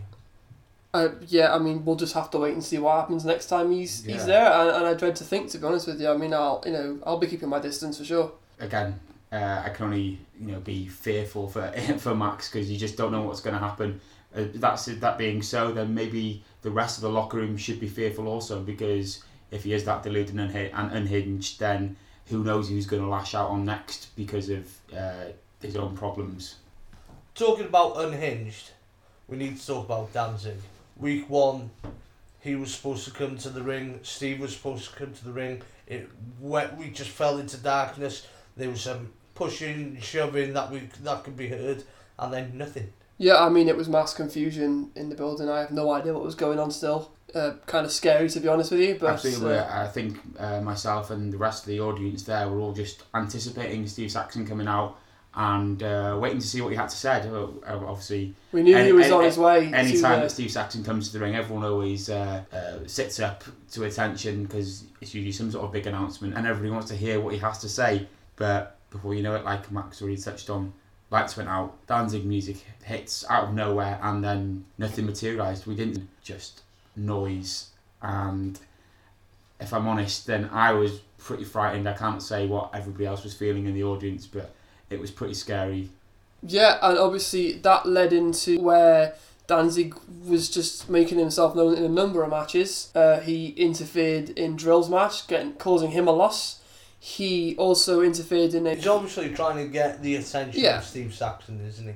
Uh, 0.95 1.09
yeah, 1.27 1.53
I 1.53 1.59
mean, 1.59 1.85
we'll 1.85 1.97
just 1.97 2.15
have 2.15 2.31
to 2.33 2.39
wait 2.39 2.53
and 2.53 2.63
see 2.63 2.79
what 2.79 2.95
happens 3.01 3.25
next 3.25 3.47
time 3.47 3.73
he's 3.73 4.07
Yeah. 4.07 4.15
he's 4.15 4.27
there, 4.27 4.53
and, 4.53 4.71
and 4.71 4.87
I 4.87 4.95
dread 4.95 5.17
to 5.17 5.25
think, 5.25 5.51
to 5.51 5.59
be 5.59 5.67
honest 5.67 5.87
with 5.89 6.01
you. 6.01 6.09
I 6.09 6.17
mean, 6.17 6.33
I'll 6.35 6.63
you 6.67 6.73
know 6.73 6.99
I'll 7.05 7.19
be 7.19 7.27
keeping 7.27 7.49
my 7.49 7.59
distance 7.59 7.99
for 7.99 8.05
sure. 8.05 8.33
again, 8.61 9.01
uh, 9.33 9.63
I 9.65 9.71
can 9.71 9.87
only 9.87 10.19
you 10.39 10.53
know 10.53 10.61
be 10.61 10.87
fearful 10.87 11.49
for 11.49 11.73
for 11.99 12.15
Max 12.15 12.51
because 12.51 12.71
you 12.71 12.79
just 12.79 12.97
don't 12.97 13.13
know 13.13 13.23
what's 13.23 13.41
going 13.41 13.55
to 13.55 13.61
happen. 13.61 14.01
Uh, 14.35 14.45
that's 14.55 14.87
that 14.87 15.19
being 15.19 15.43
so, 15.43 15.73
then 15.73 15.95
maybe 15.95 16.43
the 16.63 16.71
rest 16.71 16.99
of 16.99 17.03
the 17.03 17.11
locker 17.11 17.39
room 17.39 17.57
should 17.57 17.81
be 17.81 17.89
fearful 17.89 18.29
also 18.29 18.61
because 18.61 19.23
if 19.51 19.65
he 19.65 19.75
is 19.75 19.85
that 19.85 20.03
deluded 20.03 20.35
and, 20.35 20.51
unhi- 20.51 20.71
and 20.73 20.91
unhinged, 20.93 21.59
then 21.59 21.97
who 22.29 22.43
knows 22.43 22.69
who's 22.69 22.87
going 22.87 23.03
to 23.03 23.09
lash 23.09 23.35
out 23.35 23.51
on 23.51 23.65
next 23.65 24.15
because 24.17 24.49
of 24.49 24.67
uh, 24.97 25.27
his 25.61 25.77
own 25.77 25.95
problems. 25.95 26.57
Talking 27.35 27.67
about 27.67 27.99
unhinged, 27.99 28.71
we 29.29 29.37
need 29.37 29.59
to 29.59 29.67
talk 29.67 29.85
about 29.85 30.13
Danzig. 30.13 30.57
Week 30.97 31.29
one, 31.29 31.71
he 32.41 32.55
was 32.55 32.75
supposed 32.75 33.05
to 33.05 33.11
come 33.11 33.37
to 33.39 33.51
the 33.51 33.63
ring. 33.63 34.01
Steve 34.03 34.41
was 34.41 34.55
supposed 34.55 34.91
to 34.91 34.97
come 34.97 35.13
to 35.13 35.25
the 35.25 35.33
ring. 35.33 35.63
It 35.87 36.09
went, 36.41 36.77
we 36.77 36.89
just 36.89 37.11
fell 37.11 37.39
into 37.39 37.59
darkness. 37.59 38.27
There 38.57 38.71
was 38.71 38.81
some 38.81 39.11
pushing, 39.45 39.99
shoving 40.01 40.53
that 40.55 40.71
we 40.71 40.89
that 41.03 41.25
could 41.25 41.37
be 41.37 41.49
heard, 41.49 41.85
and 42.19 42.33
then 42.33 42.57
nothing. 42.57 42.93
Yeah, 43.19 43.45
I 43.45 43.49
mean, 43.51 43.69
it 43.69 43.77
was 43.77 43.89
mass 43.89 44.15
confusion 44.15 44.91
in 44.97 45.09
the 45.09 45.15
building. 45.15 45.49
I 45.49 45.61
have 45.61 45.71
no 45.71 45.93
idea 45.93 46.13
what 46.13 46.25
was 46.25 46.35
going 46.35 46.59
on. 46.59 46.71
Still, 46.71 47.11
uh, 47.35 47.53
kind 47.67 47.85
of 47.87 47.93
scary 47.93 48.29
to 48.31 48.41
be 48.41 48.49
honest 48.49 48.71
with 48.73 48.81
you. 48.81 48.97
But 48.99 49.11
Absolutely, 49.13 49.59
uh, 49.59 49.85
I 49.85 49.89
think 49.89 50.19
uh, 50.39 50.61
myself 50.61 51.11
and 51.11 51.33
the 51.33 51.39
rest 51.39 51.65
of 51.65 51.69
the 51.69 51.81
audience 51.81 52.25
there 52.25 52.49
were 52.49 52.59
all 52.61 52.73
just 52.73 53.05
anticipating 53.15 53.87
Steve 53.87 54.11
Saxon 54.11 54.47
coming 54.47 54.67
out 54.67 54.99
and 55.35 55.83
uh, 55.83 56.19
waiting 56.21 56.39
to 56.39 56.47
see 56.47 56.61
what 56.61 56.71
he 56.71 56.77
had 56.77 56.91
to 56.91 56.97
say. 56.97 57.21
Uh, 57.27 57.47
Obviously, 57.67 58.35
we 58.53 58.63
knew 58.63 58.77
he 58.77 58.93
was 58.93 59.07
any- 59.07 59.15
on 59.15 59.25
his 59.25 59.39
way. 59.39 59.73
anytime 59.73 59.93
to, 59.93 60.07
uh, 60.09 60.21
that 60.21 60.31
Steve 60.31 60.51
Saxon 60.51 60.85
comes 60.85 61.09
to 61.09 61.15
the 61.15 61.21
ring, 61.25 61.35
everyone 61.35 61.65
always 61.65 62.11
uh, 62.11 62.43
uh, 62.53 62.87
sits 62.87 63.19
up 63.21 63.45
to 63.73 63.85
attention 63.85 64.45
because 64.45 64.85
it's 65.01 65.15
usually 65.15 65.33
some 65.33 65.51
sort 65.51 65.65
of 65.65 65.73
big 65.73 65.87
announcement, 65.87 66.35
and 66.37 66.47
everybody 66.47 66.71
wants 66.71 66.89
to 66.89 66.97
hear 66.97 67.21
what 67.21 67.33
he 67.33 67.39
has 67.41 67.59
to 67.61 67.69
say. 67.69 68.09
But 68.37 68.77
before 68.93 69.15
you 69.15 69.23
know 69.23 69.35
it, 69.35 69.45
like 69.45 69.73
Max 69.73 70.01
already 70.03 70.21
touched 70.21 70.51
on, 70.51 70.73
lights 71.11 71.37
went 71.37 71.49
out, 71.49 71.87
Danzig 71.87 72.25
music 72.25 72.59
hits 72.85 73.25
out 73.29 73.45
of 73.45 73.55
nowhere, 73.55 73.99
and 74.03 74.23
then 74.23 74.65
nothing 74.79 75.07
materialised. 75.07 75.67
We 75.67 75.75
didn't 75.75 76.09
just 76.23 76.63
noise, 76.95 77.71
and 78.01 78.59
if 79.61 79.73
I'm 79.73 79.89
honest, 79.89 80.27
then 80.27 80.49
I 80.53 80.73
was 80.73 81.01
pretty 81.19 81.45
frightened. 81.45 81.89
I 81.89 81.95
can't 81.95 82.23
say 82.23 82.47
what 82.47 82.71
everybody 82.75 83.07
else 83.07 83.25
was 83.25 83.35
feeling 83.35 83.67
in 83.67 83.75
the 83.75 83.85
audience, 83.85 84.27
but 84.27 84.55
it 84.91 85.01
was 85.01 85.11
pretty 85.11 85.35
scary. 85.35 85.91
Yeah, 86.43 86.79
and 86.83 86.99
obviously 86.99 87.53
that 87.59 87.87
led 87.87 88.13
into 88.13 88.61
where 88.61 89.15
Danzig 89.47 89.95
was 90.27 90.49
just 90.49 90.91
making 90.91 91.19
himself 91.19 91.55
known 91.55 91.77
in 91.77 91.85
a 91.85 91.89
number 91.89 92.23
of 92.23 92.31
matches. 92.31 92.91
Uh, 92.95 93.21
he 93.21 93.49
interfered 93.51 94.31
in 94.31 94.57
Drill's 94.57 94.91
match, 94.91 95.27
getting 95.27 95.53
causing 95.55 95.93
him 95.93 96.09
a 96.09 96.13
loss. 96.13 96.62
He 97.05 97.57
also 97.57 98.01
interfered 98.01 98.55
in 98.55 98.65
it. 98.65 98.77
He's 98.77 98.87
obviously 98.87 99.31
trying 99.35 99.57
to 99.57 99.67
get 99.67 100.01
the 100.03 100.15
attention 100.15 100.61
Yeah. 100.63 100.79
of 100.79 100.85
Steve 100.85 101.13
Saxon, 101.13 101.61
isn't 101.67 101.85
he? 101.89 101.95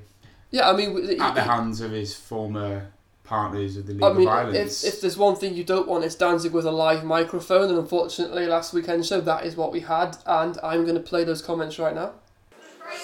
yeah. 0.51 0.69
I 0.69 0.73
mean, 0.75 0.95
w- 0.95 1.21
At 1.21 1.37
the 1.37 1.43
he- 1.43 1.49
hands 1.49 1.81
of 1.81 1.93
his 1.93 2.13
former 2.17 2.89
partners 3.23 3.77
of 3.77 3.87
the 3.87 3.93
League 3.93 4.03
I 4.03 4.13
mean, 4.13 4.27
of 4.27 4.35
Violence. 4.35 4.83
if, 4.83 4.95
if 4.95 5.01
there's 5.01 5.17
one 5.17 5.37
thing 5.37 5.55
you 5.55 5.63
don't 5.63 5.87
want, 5.87 6.03
it's 6.03 6.17
Danzig 6.17 6.53
with 6.53 6.65
a 6.67 6.73
live 6.73 7.05
microphone, 7.05 7.69
and 7.71 7.79
unfortunately, 7.79 8.47
last 8.47 8.73
weekend 8.75 9.07
show 9.07 9.21
that 9.21 9.45
is 9.47 9.55
what 9.55 9.71
we 9.71 9.79
had, 9.81 10.17
and 10.27 10.59
I'm 10.61 10.83
going 10.83 10.97
to 10.97 11.01
play 11.01 11.23
those 11.23 11.41
comments 11.41 11.79
right 11.79 11.95
now. 11.95 12.11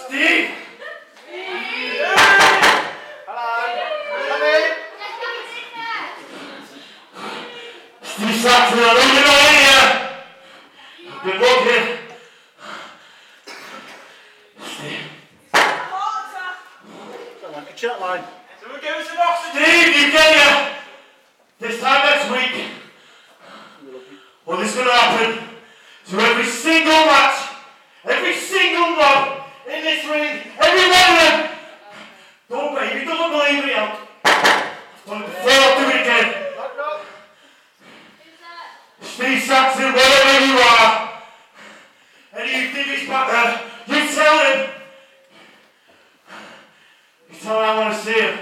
Steve! 0.09 0.51
Steve 8.03 8.35
Saxon, 8.37 8.79
I 8.79 8.95
don't 8.95 9.15
know 9.15 9.52
Good 11.25 11.39
looking! 11.39 11.99
Like 17.53 17.71
a 17.71 17.75
chat 17.77 18.01
line. 18.01 18.25
So 18.61 18.67
we 18.75 18.81
give 18.81 18.91
us 18.91 19.07
some 19.07 19.19
oxygen! 19.19 19.63
Steve, 19.63 19.87
you 19.87 20.11
get 20.11 20.37
ya! 20.37 20.75
This 21.61 21.81
time 21.81 22.07
next 22.07 22.29
week, 22.29 22.65
what 24.45 24.59
is 24.67 24.75
going 24.75 24.89
to 24.89 24.93
happen 24.93 25.49
to 26.11 26.19
every 26.19 26.45
single 26.45 26.91
match, 26.91 27.55
every 28.05 28.35
single 28.35 28.97
one 28.97 29.43
in 29.69 29.85
this 29.85 30.05
ring, 30.05 30.43
every 30.59 30.91
one 30.91 31.07
of 31.07 31.19
them! 31.23 31.51
Don't 32.49 32.75
baby, 32.75 33.05
don't 33.05 33.31
believe 33.31 33.65
me, 33.65 33.75
I'll, 33.75 33.97
I'll 35.07 35.79
do 35.79 35.89
it 35.89 36.01
again. 36.03 36.35
Steve 39.03 39.43
Saxon, 39.43 39.93
wherever 39.93 40.47
you 40.47 40.59
are, 40.59 41.02
he's 43.03 43.11
back 43.11 43.31
there, 43.87 44.01
you 44.01 44.15
tell 44.15 44.55
him. 44.55 44.71
You 47.31 47.37
tell 47.39 47.59
him 47.59 47.65
I 47.65 47.79
want 47.79 47.95
to 47.95 48.01
see 48.01 48.21
him. 48.21 48.39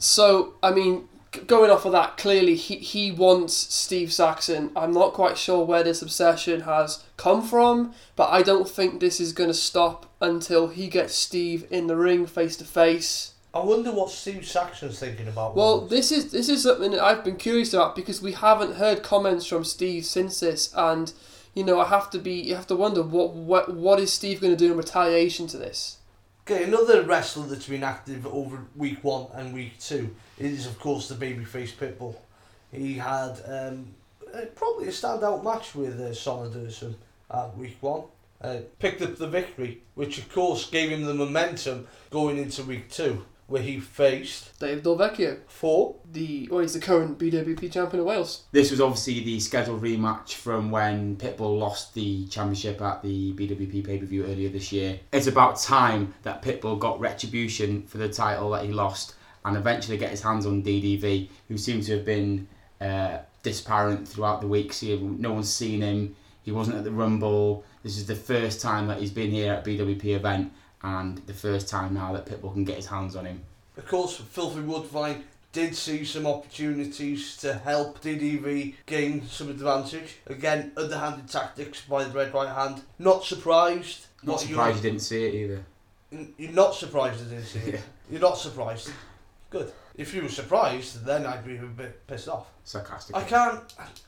So, 0.00 0.54
I 0.62 0.70
mean, 0.70 1.08
going 1.46 1.70
off 1.70 1.84
of 1.84 1.92
that, 1.92 2.16
clearly 2.16 2.54
he, 2.54 2.76
he 2.76 3.10
wants 3.10 3.54
Steve 3.54 4.12
Saxon. 4.12 4.70
I'm 4.76 4.92
not 4.92 5.12
quite 5.12 5.36
sure 5.36 5.64
where 5.64 5.82
this 5.82 6.02
obsession 6.02 6.60
has 6.62 7.04
come 7.16 7.42
from, 7.42 7.94
but 8.14 8.28
I 8.30 8.42
don't 8.42 8.68
think 8.68 9.00
this 9.00 9.20
is 9.20 9.32
going 9.32 9.50
to 9.50 9.54
stop 9.54 10.06
until 10.20 10.68
he 10.68 10.88
gets 10.88 11.14
Steve 11.14 11.66
in 11.70 11.88
the 11.88 11.96
ring 11.96 12.26
face 12.26 12.56
to 12.56 12.64
face. 12.64 13.32
I 13.54 13.60
wonder 13.60 13.92
what 13.92 14.10
Steve 14.10 14.42
Saxon's 14.42 14.98
thinking 14.98 15.26
about. 15.26 15.56
Well, 15.56 15.66
all 15.66 15.80
this. 15.80 16.12
is 16.12 16.30
this 16.32 16.48
is 16.48 16.62
something 16.62 16.90
that 16.90 17.02
I've 17.02 17.24
been 17.24 17.36
curious 17.36 17.72
about 17.72 17.96
because 17.96 18.20
we 18.20 18.32
haven't 18.32 18.76
heard 18.76 19.02
comments 19.02 19.46
from 19.46 19.64
Steve 19.64 20.04
since 20.04 20.40
this, 20.40 20.72
and 20.76 21.12
you 21.54 21.64
know 21.64 21.80
I 21.80 21.86
have 21.86 22.10
to 22.10 22.18
be 22.18 22.34
you 22.34 22.54
have 22.54 22.66
to 22.66 22.76
wonder 22.76 23.02
what 23.02 23.32
what 23.32 23.74
what 23.74 24.00
is 24.00 24.12
Steve 24.12 24.40
going 24.40 24.52
to 24.52 24.56
do 24.56 24.72
in 24.72 24.76
retaliation 24.76 25.46
to 25.48 25.56
this. 25.56 25.96
Okay, 26.50 26.64
another 26.64 27.02
wrestler 27.02 27.46
that's 27.46 27.68
been 27.68 27.82
active 27.82 28.26
over 28.26 28.64
week 28.76 29.02
one 29.02 29.26
and 29.34 29.52
week 29.52 29.78
two 29.78 30.14
is, 30.38 30.66
of 30.66 30.78
course, 30.78 31.08
the 31.08 31.14
babyface 31.14 31.74
Pitbull. 31.74 32.16
He 32.72 32.94
had 32.94 33.40
um, 33.46 33.88
uh, 34.32 34.46
probably 34.54 34.88
a 34.88 34.90
standout 34.90 35.44
match 35.44 35.74
with 35.74 36.00
uh, 36.00 36.10
Dursun 36.10 36.94
at 37.30 37.56
week 37.56 37.76
one. 37.80 38.04
Uh, 38.40 38.60
picked 38.78 39.02
up 39.02 39.16
the 39.16 39.26
victory, 39.26 39.82
which 39.94 40.16
of 40.18 40.32
course 40.32 40.70
gave 40.70 40.90
him 40.90 41.04
the 41.04 41.12
momentum 41.12 41.86
going 42.10 42.38
into 42.38 42.62
week 42.62 42.90
two. 42.90 43.24
Where 43.48 43.62
he 43.62 43.80
faced 43.80 44.56
Dave 44.60 44.82
Delvecchio, 44.82 45.38
for 45.48 45.96
the 46.12 46.46
well, 46.50 46.60
he's 46.60 46.74
the 46.74 46.80
current 46.80 47.18
BWP 47.18 47.72
champion 47.72 48.00
of 48.00 48.06
Wales. 48.06 48.44
This 48.52 48.70
was 48.70 48.80
obviously 48.80 49.20
the 49.24 49.40
scheduled 49.40 49.82
rematch 49.82 50.34
from 50.34 50.70
when 50.70 51.16
Pitbull 51.16 51.58
lost 51.58 51.94
the 51.94 52.26
championship 52.28 52.80
at 52.82 53.02
the 53.02 53.32
BWP 53.32 53.84
pay 53.84 53.98
per 53.98 54.04
view 54.06 54.24
earlier 54.24 54.50
this 54.50 54.70
year. 54.70 55.00
It's 55.12 55.26
about 55.26 55.58
time 55.58 56.14
that 56.22 56.42
Pitbull 56.42 56.78
got 56.78 57.00
retribution 57.00 57.82
for 57.84 57.98
the 57.98 58.08
title 58.08 58.50
that 58.50 58.64
he 58.64 58.72
lost 58.72 59.14
and 59.44 59.56
eventually 59.56 59.96
get 59.96 60.10
his 60.10 60.20
hands 60.22 60.44
on 60.46 60.62
DDV, 60.62 61.28
who 61.48 61.56
seems 61.56 61.86
to 61.86 61.92
have 61.96 62.04
been 62.04 62.46
uh, 62.82 63.18
disparate 63.42 64.06
throughout 64.06 64.40
the 64.42 64.46
weeks. 64.46 64.80
He- 64.80 64.96
No 64.98 65.32
one's 65.32 65.52
seen 65.52 65.80
him. 65.80 66.14
He 66.42 66.52
wasn't 66.52 66.76
at 66.78 66.84
the 66.84 66.90
Rumble. 66.92 67.64
This 67.82 67.96
is 67.96 68.06
the 68.06 68.14
first 68.14 68.60
time 68.60 68.88
that 68.88 68.98
he's 68.98 69.10
been 69.10 69.30
here 69.30 69.54
at 69.54 69.66
a 69.66 69.70
BWP 69.70 70.16
event, 70.16 70.52
and 70.82 71.18
the 71.26 71.34
first 71.34 71.68
time 71.68 71.94
now 71.94 72.12
that 72.12 72.26
Pitbull 72.26 72.52
can 72.52 72.64
get 72.64 72.76
his 72.76 72.86
hands 72.86 73.16
on 73.16 73.26
him. 73.26 73.42
Of 73.76 73.86
course, 73.86 74.16
Filthy 74.16 74.60
Woodvine 74.60 75.24
did 75.52 75.74
see 75.74 76.04
some 76.04 76.26
opportunities 76.26 77.36
to 77.38 77.54
help 77.54 78.02
DDV 78.02 78.74
gain 78.86 79.26
some 79.26 79.48
advantage. 79.48 80.16
Again, 80.26 80.72
underhanded 80.76 81.28
tactics 81.28 81.80
by 81.82 82.04
the 82.04 82.10
Red 82.10 82.34
Right 82.34 82.48
Hand. 82.48 82.82
Not 82.98 83.24
surprised. 83.24 84.06
Not 84.22 84.32
What, 84.32 84.40
surprised 84.42 84.76
you 84.76 84.90
didn't 84.90 85.02
see 85.02 85.24
it 85.26 85.34
either. 85.34 85.64
You're, 86.36 86.52
not 86.52 86.74
surprised 86.74 87.20
at 87.22 87.30
this, 87.30 87.54
Yeah. 87.54 87.80
You're 88.10 88.20
not 88.20 88.38
surprised. 88.38 88.90
Good. 89.50 89.72
If 89.94 90.14
you 90.14 90.22
were 90.22 90.28
surprised, 90.28 91.04
then 91.04 91.26
I'd 91.26 91.44
be 91.44 91.56
a 91.56 91.62
bit 91.62 92.06
pissed 92.06 92.28
off. 92.28 92.46
Sarcastic. 92.64 93.16
I 93.16 93.22
can't. 93.22 93.60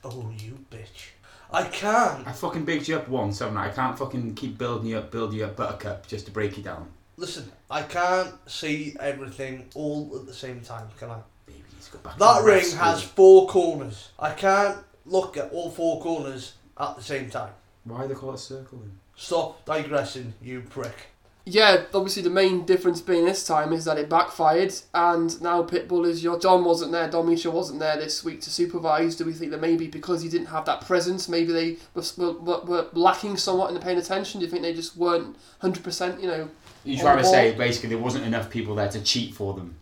Oh, 0.03 0.31
you 0.37 0.57
bitch. 0.71 1.09
I 1.51 1.63
can't. 1.63 2.25
I 2.25 2.31
fucking 2.31 2.63
bigged 2.63 2.87
you 2.87 2.95
up 2.95 3.09
once, 3.09 3.39
haven't 3.39 3.57
I? 3.57 3.67
I 3.67 3.71
can't 3.71 3.97
fucking 3.97 4.35
keep 4.35 4.57
building 4.57 4.87
you 4.87 4.97
up, 4.97 5.11
building 5.11 5.39
you 5.39 5.45
up, 5.45 5.57
buttercup, 5.57 6.07
just 6.07 6.25
to 6.25 6.31
break 6.31 6.57
you 6.57 6.63
down. 6.63 6.87
Listen, 7.17 7.51
I 7.69 7.83
can't 7.83 8.33
see 8.49 8.95
everything 8.99 9.67
all 9.75 10.11
at 10.15 10.25
the 10.25 10.33
same 10.33 10.61
time, 10.61 10.87
can 10.97 11.09
I? 11.09 11.17
Baby, 11.45 11.63
let's 11.73 11.89
go 11.89 11.99
back. 11.99 12.17
That 12.17 12.39
to 12.39 12.43
ring 12.43 12.55
rest 12.55 12.77
has 12.77 13.03
four 13.03 13.47
corners. 13.47 14.09
I 14.17 14.31
can't 14.33 14.77
look 15.05 15.35
at 15.37 15.51
all 15.51 15.69
four 15.69 16.01
corners 16.01 16.53
at 16.79 16.95
the 16.95 17.03
same 17.03 17.29
time. 17.29 17.51
Why 17.83 18.07
they 18.07 18.13
call 18.13 18.31
it 18.31 18.35
a 18.35 18.37
circle 18.37 18.79
then? 18.79 18.97
Stop 19.15 19.65
digressing, 19.65 20.33
you 20.41 20.61
prick. 20.61 21.10
Yeah, 21.43 21.85
obviously 21.93 22.21
the 22.21 22.29
main 22.29 22.65
difference 22.65 23.01
being 23.01 23.25
this 23.25 23.43
time 23.43 23.73
is 23.73 23.85
that 23.85 23.97
it 23.97 24.07
backfired, 24.09 24.73
and 24.93 25.41
now 25.41 25.63
Pitbull 25.63 26.05
is 26.07 26.23
your 26.23 26.37
Don 26.37 26.63
wasn't 26.63 26.91
there, 26.91 27.09
Don 27.09 27.27
Misha 27.27 27.49
wasn't 27.49 27.79
there 27.79 27.97
this 27.97 28.23
week 28.23 28.41
to 28.41 28.51
supervise. 28.51 29.15
Do 29.15 29.25
we 29.25 29.33
think 29.33 29.49
that 29.51 29.59
maybe 29.59 29.87
because 29.87 30.21
he 30.21 30.29
didn't 30.29 30.47
have 30.47 30.65
that 30.65 30.81
presence, 30.81 31.27
maybe 31.27 31.51
they 31.51 31.77
were, 31.95 32.33
were, 32.33 32.59
were 32.61 32.87
lacking 32.93 33.37
somewhat 33.37 33.69
in 33.69 33.73
the 33.73 33.79
paying 33.81 33.97
attention? 33.97 34.39
Do 34.39 34.45
you 34.45 34.51
think 34.51 34.61
they 34.61 34.73
just 34.73 34.95
weren't 34.95 35.35
hundred 35.59 35.83
percent? 35.83 36.21
You 36.21 36.27
know, 36.27 36.49
You're 36.83 36.99
trying 37.01 37.17
to 37.17 37.25
say 37.25 37.53
basically 37.55 37.89
there 37.89 37.97
wasn't 37.97 38.25
enough 38.25 38.49
people 38.51 38.75
there 38.75 38.89
to 38.89 39.01
cheat 39.01 39.33
for 39.33 39.55
them. 39.55 39.75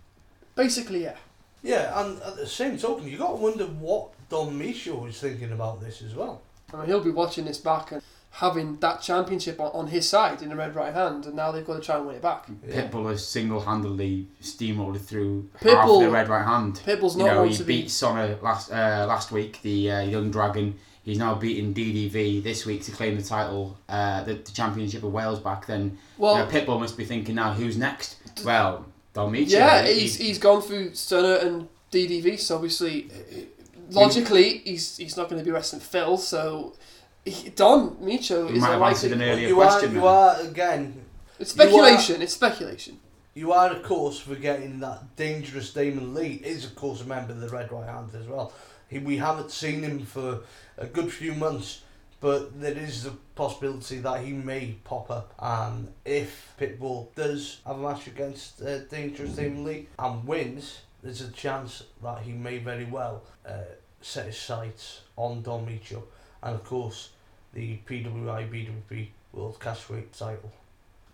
basically, 0.55 1.03
yeah. 1.03 1.17
Yeah, 1.61 1.99
and 1.99 2.21
at 2.21 2.37
the 2.37 2.47
same 2.47 2.77
token, 2.77 3.05
you 3.05 3.17
got 3.17 3.31
to 3.31 3.35
wonder 3.35 3.65
what 3.65 4.11
Don 4.29 4.57
Micho 4.57 5.09
is 5.09 5.19
thinking 5.19 5.51
about 5.51 5.81
this 5.81 6.01
as 6.01 6.15
well. 6.15 6.41
I 6.73 6.77
mean, 6.77 6.85
he'll 6.85 7.03
be 7.03 7.11
watching 7.11 7.43
this 7.43 7.57
back 7.57 7.91
and 7.91 8.01
having 8.31 8.77
that 8.77 9.01
championship 9.01 9.59
on, 9.59 9.71
on 9.73 9.87
his 9.87 10.07
side 10.07 10.41
in 10.41 10.49
the 10.49 10.55
red 10.55 10.75
right 10.75 10.93
hand, 10.93 11.25
and 11.25 11.35
now 11.35 11.51
they've 11.51 11.65
got 11.65 11.75
to 11.75 11.81
try 11.81 11.97
and 11.97 12.05
win 12.07 12.15
it 12.15 12.21
back. 12.21 12.47
Pitbull 12.67 13.09
has 13.09 13.25
single-handedly 13.27 14.27
steamrolled 14.41 15.01
through 15.01 15.49
half 15.61 15.61
Pitbull- 15.87 16.01
the 16.03 16.09
red 16.11 16.29
right 16.29 16.45
hand. 16.45 16.81
Pitbull's 16.85 17.15
not. 17.15 17.25
You 17.25 17.31
not 17.31 17.35
know, 17.35 17.43
he 17.49 17.55
to 17.57 17.63
beat 17.63 17.83
be. 17.85 17.89
Sonna 17.89 18.41
last 18.41 18.71
uh, 18.71 19.05
last 19.07 19.31
week, 19.31 19.61
the 19.63 19.91
uh, 19.91 20.01
young 20.01 20.31
dragon. 20.31 20.75
He's 21.01 21.17
now 21.17 21.33
beating 21.33 21.73
DDV 21.73 22.43
this 22.43 22.65
week 22.67 22.83
to 22.83 22.91
claim 22.91 23.17
the 23.17 23.23
title, 23.23 23.77
uh, 23.87 24.23
the, 24.25 24.33
the 24.35 24.51
championship 24.51 25.01
of 25.01 25.11
Wales 25.11 25.39
back. 25.39 25.65
Then 25.65 25.97
Well, 26.19 26.37
you 26.37 26.43
know, 26.43 26.51
Pitbull 26.51 26.79
must 26.79 26.97
be 26.97 27.05
thinking 27.05 27.33
now, 27.35 27.53
who's 27.53 27.77
next? 27.77 28.17
Well, 28.45 28.85
Dalmicha. 29.15 29.49
Yeah, 29.49 29.87
he- 29.87 30.01
he's 30.01 30.17
he's 30.17 30.37
gone 30.37 30.61
through 30.61 30.93
Stunner 30.93 31.35
and 31.37 31.67
DDV, 31.91 32.37
so 32.39 32.55
obviously, 32.55 33.09
logically, 33.89 34.59
he's 34.59 34.97
he's 34.97 35.17
not 35.17 35.29
going 35.29 35.39
to 35.41 35.45
be 35.45 35.51
wrestling 35.51 35.81
Phil. 35.81 36.17
So 36.17 36.75
he, 37.29 37.49
Don 37.49 37.95
Micho 37.97 38.47
We 38.49 38.55
is 38.55 38.61
might 38.61 38.69
a 38.69 38.73
have 38.73 38.81
answered 38.81 39.11
an 39.13 39.21
earlier 39.21 39.47
you 39.47 39.61
are, 39.61 39.65
question. 39.69 39.93
you 39.93 40.01
there. 40.01 40.09
are 40.09 40.41
again. 40.41 41.05
It's 41.39 41.55
you 41.55 41.61
are- 41.63 41.67
speculation. 41.67 42.21
It's 42.21 42.33
speculation. 42.33 42.99
You 43.35 43.53
are, 43.53 43.69
of 43.71 43.83
course, 43.83 44.19
forgetting 44.19 44.79
that 44.79 45.15
dangerous 45.15 45.71
Damon 45.71 46.13
Lee 46.13 46.41
is, 46.43 46.65
of 46.65 46.75
course, 46.75 47.01
a 47.01 47.05
member 47.05 47.31
of 47.31 47.39
the 47.39 47.47
Red 47.49 47.71
Right 47.71 47.87
Hand 47.87 48.09
as 48.19 48.27
well. 48.27 48.51
He, 48.89 48.99
we 48.99 49.17
haven't 49.17 49.51
seen 49.51 49.81
him 49.83 50.05
for 50.05 50.41
a 50.77 50.87
good 50.87 51.11
few 51.13 51.33
months, 51.35 51.83
but 52.19 52.59
there 52.59 52.77
is 52.77 53.05
a 53.05 53.11
possibility 53.35 53.99
that 53.99 54.25
he 54.25 54.33
may 54.33 54.75
pop 54.83 55.09
up. 55.09 55.33
And 55.39 55.93
if 56.03 56.53
Pitbull 56.59 57.13
does 57.15 57.61
have 57.65 57.77
a 57.79 57.81
match 57.81 58.07
against 58.07 58.61
uh, 58.61 58.79
dangerous 58.79 59.35
Damon 59.35 59.63
Lee 59.63 59.87
and 59.97 60.25
wins, 60.27 60.79
there's 61.01 61.21
a 61.21 61.31
chance 61.31 61.83
that 62.03 62.23
he 62.23 62.33
may 62.33 62.57
very 62.57 62.85
well 62.85 63.23
uh, 63.47 63.51
set 64.01 64.25
his 64.25 64.37
sights 64.37 65.01
on 65.15 65.43
Don 65.43 65.65
Micho 65.65 66.01
and, 66.43 66.55
of 66.55 66.63
course, 66.65 67.09
the 67.53 67.79
PWI 67.87 68.49
BWP 68.49 69.07
World 69.33 69.59
Catchweight 69.59 70.17
title. 70.17 70.51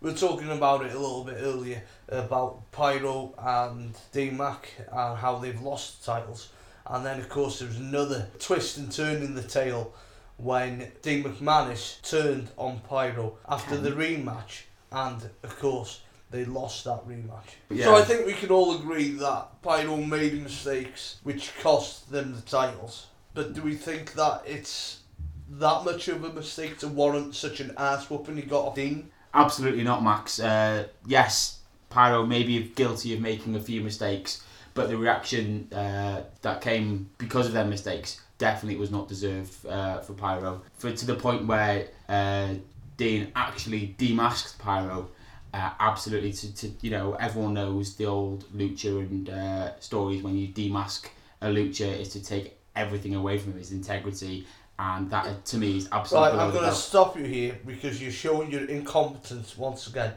We 0.00 0.10
were 0.10 0.16
talking 0.16 0.50
about 0.50 0.84
it 0.84 0.92
a 0.92 0.98
little 0.98 1.24
bit 1.24 1.38
earlier 1.40 1.82
about 2.08 2.70
Pyro 2.70 3.34
and 3.38 3.96
D-Mac 4.12 4.70
and 4.92 5.18
how 5.18 5.38
they've 5.38 5.60
lost 5.60 6.04
titles. 6.04 6.50
And 6.86 7.04
then, 7.04 7.18
of 7.18 7.28
course, 7.28 7.58
there 7.58 7.68
was 7.68 7.78
another 7.78 8.28
twist 8.38 8.76
and 8.76 8.92
turn 8.92 9.22
in 9.22 9.34
the 9.34 9.42
tale 9.42 9.94
when 10.36 10.92
Dean 11.02 11.24
McManus 11.24 12.00
turned 12.02 12.50
on 12.58 12.80
Pyro 12.88 13.38
after 13.48 13.76
the 13.76 13.90
rematch. 13.90 14.64
And, 14.92 15.30
of 15.42 15.58
course, 15.58 16.02
they 16.30 16.44
lost 16.44 16.84
that 16.84 17.08
rematch. 17.08 17.56
Yeah. 17.70 17.86
So 17.86 17.96
I 17.96 18.02
think 18.02 18.26
we 18.26 18.34
can 18.34 18.50
all 18.50 18.76
agree 18.76 19.12
that 19.12 19.62
Pyro 19.62 19.96
made 19.96 20.42
mistakes 20.42 21.20
which 21.22 21.58
cost 21.60 22.10
them 22.10 22.34
the 22.34 22.42
titles. 22.42 23.06
But 23.32 23.54
do 23.54 23.62
we 23.62 23.74
think 23.74 24.12
that 24.12 24.42
it's 24.46 25.00
that 25.48 25.84
much 25.84 26.08
of 26.08 26.24
a 26.24 26.32
mistake 26.32 26.78
to 26.78 26.88
warrant 26.88 27.34
such 27.34 27.60
an 27.60 27.72
ass 27.76 28.08
whooping 28.10 28.36
he 28.36 28.42
got 28.42 28.66
off 28.66 28.74
Dean? 28.74 29.10
Absolutely 29.34 29.84
not, 29.84 30.02
Max. 30.02 30.40
Uh, 30.40 30.86
yes, 31.06 31.60
Pyro 31.90 32.24
may 32.24 32.42
be 32.42 32.62
guilty 32.74 33.14
of 33.14 33.20
making 33.20 33.54
a 33.54 33.60
few 33.60 33.80
mistakes, 33.82 34.42
but 34.74 34.88
the 34.88 34.96
reaction 34.96 35.68
uh, 35.72 36.22
that 36.42 36.60
came 36.60 37.10
because 37.18 37.46
of 37.46 37.52
their 37.52 37.64
mistakes 37.64 38.20
definitely 38.38 38.78
was 38.78 38.90
not 38.90 39.08
deserved 39.08 39.66
uh, 39.66 40.00
for 40.00 40.14
Pyro. 40.14 40.62
For 40.78 40.92
to 40.92 41.06
the 41.06 41.14
point 41.14 41.46
where 41.46 41.88
uh, 42.08 42.54
Dean 42.96 43.32
actually 43.34 43.94
demasked 43.98 44.58
Pyro. 44.58 45.10
Uh, 45.54 45.70
absolutely, 45.80 46.32
to, 46.32 46.54
to 46.54 46.70
you 46.82 46.90
know, 46.90 47.14
everyone 47.14 47.54
knows 47.54 47.94
the 47.96 48.04
old 48.04 48.44
lucha 48.54 48.98
and 48.98 49.30
uh, 49.30 49.78
stories 49.80 50.22
when 50.22 50.36
you 50.36 50.48
demask 50.48 51.06
a 51.40 51.46
lucha 51.46 51.98
is 51.98 52.10
to 52.10 52.22
take 52.22 52.58
everything 52.74 53.14
away 53.14 53.38
from 53.38 53.54
his 53.54 53.72
integrity, 53.72 54.46
and 54.78 55.10
that 55.10 55.44
to 55.46 55.56
me 55.58 55.78
is 55.78 55.88
absolutely. 55.92 56.38
Right, 56.38 56.46
I'm 56.46 56.52
going 56.52 56.68
to 56.68 56.74
stop 56.74 57.18
you 57.18 57.24
here 57.24 57.58
because 57.66 58.00
you're 58.02 58.12
showing 58.12 58.50
your 58.50 58.64
incompetence 58.66 59.56
once 59.56 59.86
again. 59.86 60.12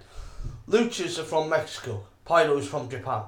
Luchas 0.67 1.17
are 1.19 1.23
from 1.23 1.49
Mexico. 1.49 2.03
Pyro 2.25 2.57
is 2.57 2.67
from 2.67 2.89
Japan. 2.89 3.23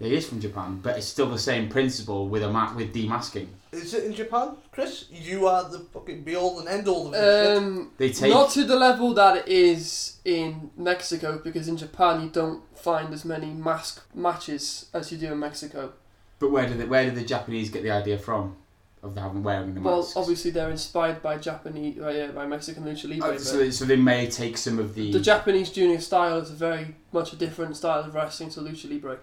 It 0.00 0.12
is 0.12 0.26
from 0.26 0.40
Japan, 0.40 0.80
but 0.82 0.96
it's 0.96 1.06
still 1.06 1.28
the 1.28 1.38
same 1.38 1.68
principle 1.68 2.28
with 2.28 2.42
a 2.42 2.50
mat 2.50 2.74
with 2.74 2.94
demasking. 2.94 3.48
Is 3.70 3.92
it 3.92 4.04
in 4.04 4.14
Japan, 4.14 4.56
Chris? 4.72 5.04
You 5.10 5.46
are 5.46 5.68
the 5.68 5.80
fucking 5.80 6.24
be 6.24 6.34
all 6.34 6.58
and 6.58 6.68
end 6.68 6.88
all 6.88 7.06
of 7.06 7.12
this. 7.12 7.58
Um, 7.58 7.92
They 7.98 8.10
take 8.10 8.32
not 8.32 8.50
to 8.52 8.64
the 8.64 8.76
level 8.76 9.12
that 9.14 9.36
it 9.36 9.48
is 9.48 10.16
in 10.24 10.70
Mexico, 10.76 11.38
because 11.44 11.68
in 11.68 11.76
Japan 11.76 12.22
you 12.22 12.30
don't 12.30 12.62
find 12.76 13.12
as 13.12 13.26
many 13.26 13.48
mask 13.48 14.02
matches 14.14 14.86
as 14.94 15.12
you 15.12 15.18
do 15.18 15.32
in 15.32 15.38
Mexico. 15.38 15.92
But 16.38 16.50
where 16.50 16.66
did 16.66 16.78
the, 16.78 16.86
where 16.86 17.04
did 17.04 17.14
the 17.14 17.24
Japanese 17.24 17.68
get 17.68 17.82
the 17.82 17.90
idea 17.90 18.18
from 18.18 18.56
of 19.02 19.16
having 19.16 19.42
wearing 19.42 19.74
the 19.74 19.80
Well, 19.80 19.98
masks? 19.98 20.16
obviously 20.16 20.50
they're 20.50 20.70
inspired 20.70 21.22
by 21.22 21.38
Japanese, 21.38 21.98
uh, 22.00 22.08
yeah, 22.08 22.26
by 22.32 22.46
Mexican 22.46 22.84
lucha 22.84 23.08
libre. 23.08 23.36
Uh, 23.36 23.38
so, 23.38 23.56
they- 23.58 23.70
so 23.70 23.84
they 23.86 23.96
may 23.96 24.28
take 24.28 24.56
some 24.58 24.78
of 24.78 24.94
the. 24.94 25.10
The 25.12 25.20
Japanese 25.20 25.70
junior 25.70 26.00
style 26.00 26.38
is 26.38 26.50
a 26.50 26.54
very 26.54 26.96
much 27.12 27.32
a 27.32 27.36
different 27.36 27.76
style 27.76 28.00
of 28.00 28.14
wrestling 28.14 28.50
to 28.50 28.60
lucha 28.60 28.90
libre. 28.90 29.18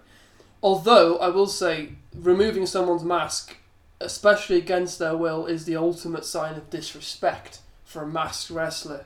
Although 0.62 1.18
I 1.18 1.28
will 1.28 1.46
say, 1.46 1.90
removing 2.14 2.66
someone's 2.66 3.04
mask, 3.04 3.56
especially 4.00 4.56
against 4.56 4.98
their 4.98 5.16
will, 5.16 5.46
is 5.46 5.64
the 5.64 5.76
ultimate 5.76 6.24
sign 6.24 6.56
of 6.56 6.68
disrespect 6.70 7.60
for 7.84 8.02
a 8.02 8.06
masked 8.08 8.50
wrestler. 8.50 9.04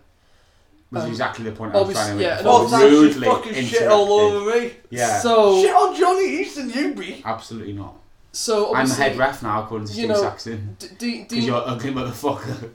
was 0.90 1.04
um, 1.04 1.10
exactly 1.10 1.44
the 1.44 1.52
point 1.52 1.74
I 1.74 1.78
was 1.80 1.88
obviously- 1.96 2.02
trying 2.04 2.10
to 2.10 2.16
make. 2.16 2.24
yeah, 2.26 2.34
and 2.36 2.44
before. 2.44 2.60
Oh, 2.60 2.68
thanks, 2.68 2.90
rudely 2.92 3.26
fucking 3.28 3.64
shit 3.66 3.88
all 3.88 4.12
over 4.12 4.58
me. 4.60 4.72
Yeah, 4.90 5.20
So, 5.20 5.60
Shit 5.62 5.74
on 5.74 5.96
Johnny 5.96 6.40
Easton, 6.40 6.70
you 6.70 6.94
be. 6.94 7.22
absolutely 7.24 7.72
not. 7.74 7.94
So 8.32 8.74
I'm 8.74 8.86
the 8.88 8.94
head 8.94 9.16
ref 9.16 9.42
now, 9.42 9.62
according 9.64 9.86
to 9.88 9.92
you 9.92 9.98
Steve 10.00 10.08
know, 10.08 10.20
Saxon. 10.22 10.76
D- 10.78 10.86
D- 10.98 11.18
Because 11.22 11.28
Dean, 11.28 11.42
you're 11.44 11.56
an 11.62 11.68
ugly 11.68 11.92
motherfucker. 11.92 12.70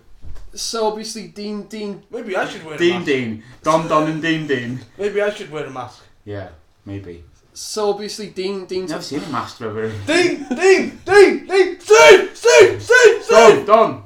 so 0.54 0.88
obviously 0.88 1.28
Dean 1.28 1.64
Dean 1.64 2.04
Maybe 2.10 2.36
I 2.36 2.46
should 2.48 2.64
wear 2.66 2.76
a 2.76 2.78
Dean 2.78 2.94
mask. 2.96 3.06
Dean. 3.06 3.30
Dean. 3.36 3.44
Don 3.64 3.88
Don 3.88 4.08
and 4.12 4.22
Dean 4.22 4.48
Dean. 4.48 4.80
Maybe 4.98 5.22
I 5.22 5.30
should 5.32 5.52
wear 5.52 5.66
a 5.66 5.70
mask. 5.72 6.04
Yeah, 6.26 6.50
maybe. 6.86 7.24
so 7.54 7.90
obviously 7.90 8.28
Dean 8.30 8.66
Dean 8.66 8.86
Never 8.86 9.02
seen 9.02 9.24
a 9.24 9.30
master 9.30 9.70
ever. 9.70 9.90
Dean, 10.06 10.46
Dean, 10.50 11.00
Dean, 11.06 11.48
Dean, 11.48 11.80
Steve, 11.80 12.32
Steve, 12.34 12.82
Steve, 12.84 13.24
Steve. 13.24 13.28
Don, 13.30 13.66
Don! 13.66 14.04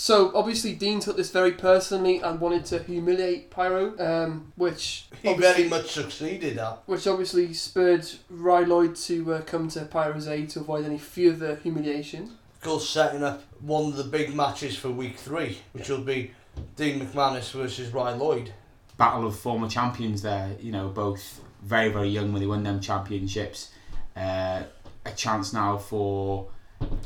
So 0.00 0.32
obviously 0.34 0.72
Dean 0.72 0.98
took 0.98 1.18
this 1.18 1.30
very 1.30 1.52
personally 1.52 2.20
and 2.20 2.40
wanted 2.40 2.64
to 2.66 2.82
humiliate 2.82 3.50
Pyro, 3.50 3.94
um, 3.98 4.50
which 4.56 5.04
He 5.22 5.34
very 5.34 5.68
much 5.68 5.90
succeeded 5.90 6.56
at. 6.56 6.82
which 6.86 7.06
obviously 7.06 7.52
spurred 7.52 8.08
Ry 8.30 8.60
Lloyd 8.60 8.96
to 8.96 9.34
uh, 9.34 9.42
come 9.42 9.68
to 9.68 9.84
Pyro's 9.84 10.26
aid 10.26 10.48
to 10.50 10.60
avoid 10.60 10.86
any 10.86 10.96
further 10.96 11.56
humiliation. 11.56 12.30
Of 12.54 12.60
course, 12.62 12.88
setting 12.88 13.22
up 13.22 13.42
one 13.60 13.88
of 13.88 13.96
the 13.98 14.04
big 14.04 14.34
matches 14.34 14.74
for 14.74 14.88
week 14.88 15.18
three, 15.18 15.58
which 15.72 15.90
will 15.90 16.00
be 16.00 16.30
Dean 16.76 16.98
McManus 16.98 17.52
versus 17.52 17.92
Ryan 17.92 18.18
Lloyd. 18.20 18.54
battle 18.96 19.26
of 19.26 19.38
former 19.38 19.68
champions 19.68 20.22
there. 20.22 20.56
You 20.60 20.72
know, 20.72 20.88
both 20.88 21.42
very 21.62 21.90
very 21.90 22.08
young 22.08 22.32
when 22.32 22.40
they 22.40 22.48
won 22.48 22.62
them 22.62 22.80
championships. 22.80 23.70
Uh, 24.16 24.62
a 25.04 25.10
chance 25.14 25.52
now 25.52 25.76
for 25.76 26.48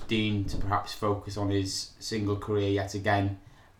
Dean 0.08 0.44
to 0.44 0.56
perhaps 0.56 0.92
focus 0.92 1.36
on 1.36 1.50
his 1.50 1.90
single 1.98 2.36
career 2.36 2.68
yet 2.68 2.94
again, 2.94 3.38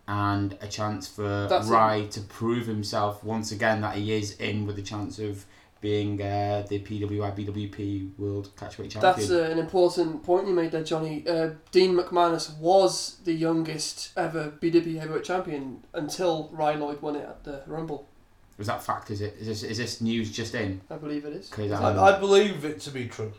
and 0.09 0.57
a 0.61 0.69
chance 0.69 1.07
for 1.07 1.47
That's 1.49 1.69
it. 1.69 2.11
To 2.13 2.21
prove 2.23 2.67
himself 2.67 3.23
once 3.25 3.53
again 3.53 3.81
that 3.83 3.97
he 3.97 4.13
is 4.13 4.33
in 4.37 4.67
with 4.67 4.79
a 4.79 4.83
chance 4.83 5.19
of 5.19 5.45
being 5.81 6.21
uh, 6.23 6.65
the 6.67 6.79
PWI 6.79 7.37
BWP 7.37 8.19
World 8.19 8.49
Catchweight 8.57 8.91
Champion. 8.91 9.01
That's 9.03 9.31
uh, 9.31 9.51
an 9.53 9.59
important 9.59 10.23
point 10.23 10.49
you 10.49 10.55
made 10.55 10.73
there, 10.73 10.83
Johnny. 10.83 11.23
Uh, 11.29 11.51
Dean 11.73 11.95
McManus 11.95 12.57
was 12.57 13.19
the 13.25 13.35
youngest 13.35 14.11
ever 14.17 14.55
BWP 14.63 14.99
heavyweight 14.99 15.25
champion 15.25 15.85
until 15.93 16.49
Ry 16.53 16.75
Lloyd 16.75 17.03
won 17.03 17.17
it 17.17 17.29
at 17.29 17.45
the 17.45 17.63
Rumble. 17.67 18.09
Was 18.57 18.67
that 18.69 18.83
fact? 18.83 19.11
Is 19.11 19.21
it? 19.21 19.37
Is 19.39 19.47
this, 19.47 19.63
is 19.63 19.77
this 19.77 20.01
news 20.01 20.33
just 20.33 20.55
in? 20.55 20.81
I 20.89 20.97
believe 20.97 21.27
it 21.27 21.35
is. 21.35 21.51
Because 21.51 21.73
I, 21.73 22.17
I 22.17 22.19
believe 22.19 22.65
it 22.65 22.81
to 22.81 22.91
be 22.91 23.07
true. 23.07 23.33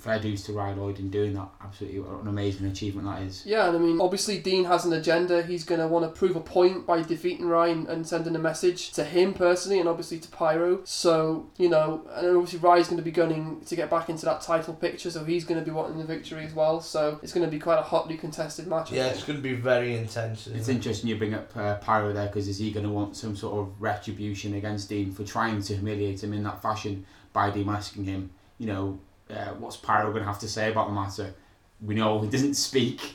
Fair 0.00 0.18
dues 0.18 0.42
to 0.44 0.52
Ryan 0.52 0.78
Lloyd 0.80 0.98
in 0.98 1.10
doing 1.10 1.34
that. 1.34 1.48
Absolutely, 1.62 2.00
what 2.00 2.22
an 2.22 2.28
amazing 2.28 2.66
achievement 2.66 3.06
that 3.06 3.22
is. 3.22 3.44
Yeah, 3.46 3.68
and 3.68 3.76
I 3.76 3.78
mean, 3.80 4.00
obviously 4.00 4.38
Dean 4.38 4.64
has 4.64 4.84
an 4.84 4.92
agenda. 4.92 5.42
He's 5.42 5.64
going 5.64 5.80
to 5.80 5.86
want 5.88 6.04
to 6.04 6.18
prove 6.18 6.36
a 6.36 6.40
point 6.40 6.86
by 6.86 7.02
defeating 7.02 7.46
Ryan 7.46 7.86
and 7.86 8.06
sending 8.06 8.34
a 8.34 8.38
message 8.38 8.92
to 8.92 9.04
him 9.04 9.34
personally, 9.34 9.78
and 9.78 9.88
obviously 9.88 10.18
to 10.20 10.28
Pyro. 10.28 10.80
So 10.84 11.50
you 11.58 11.68
know, 11.68 12.02
and 12.14 12.36
obviously 12.36 12.58
Ryan's 12.58 12.88
going 12.88 12.96
to 12.98 13.02
be 13.04 13.10
gunning 13.10 13.60
to 13.66 13.76
get 13.76 13.90
back 13.90 14.08
into 14.08 14.24
that 14.26 14.40
title 14.40 14.74
picture, 14.74 15.10
so 15.10 15.24
he's 15.24 15.44
going 15.44 15.60
to 15.60 15.64
be 15.64 15.70
wanting 15.70 15.98
the 15.98 16.04
victory 16.04 16.44
as 16.44 16.54
well. 16.54 16.80
So 16.80 17.18
it's 17.22 17.32
going 17.32 17.44
to 17.46 17.50
be 17.50 17.58
quite 17.58 17.78
a 17.78 17.82
hotly 17.82 18.16
contested 18.16 18.66
match. 18.66 18.92
I 18.92 18.96
Yeah, 18.96 19.02
think. 19.04 19.14
it's 19.16 19.24
going 19.24 19.38
to 19.38 19.42
be 19.42 19.54
very 19.54 19.96
intense. 19.96 20.46
It's 20.46 20.68
it? 20.68 20.76
interesting 20.76 21.08
you 21.10 21.16
bring 21.16 21.34
up 21.34 21.54
uh, 21.56 21.76
Pyro 21.76 22.12
there 22.12 22.26
because 22.26 22.48
is 22.48 22.58
he 22.58 22.70
going 22.70 22.86
to 22.86 22.92
want 22.92 23.16
some 23.16 23.36
sort 23.36 23.58
of 23.58 23.80
retribution 23.80 24.54
against 24.54 24.88
Dean 24.88 25.12
for 25.12 25.24
trying 25.24 25.60
to 25.62 25.74
humiliate 25.74 26.22
him 26.22 26.32
in 26.32 26.42
that 26.44 26.62
fashion 26.62 27.04
by 27.32 27.50
demasking 27.50 28.04
him? 28.06 28.30
You 28.58 28.66
know, 28.66 29.00
uh, 29.32 29.54
what's 29.54 29.76
Pyro 29.76 30.10
going 30.10 30.22
to 30.22 30.28
have 30.28 30.40
to 30.40 30.48
say 30.48 30.70
about 30.70 30.88
the 30.88 30.94
matter? 30.94 31.34
We 31.80 31.94
know 31.94 32.20
he 32.20 32.28
doesn't 32.28 32.54
speak, 32.54 33.14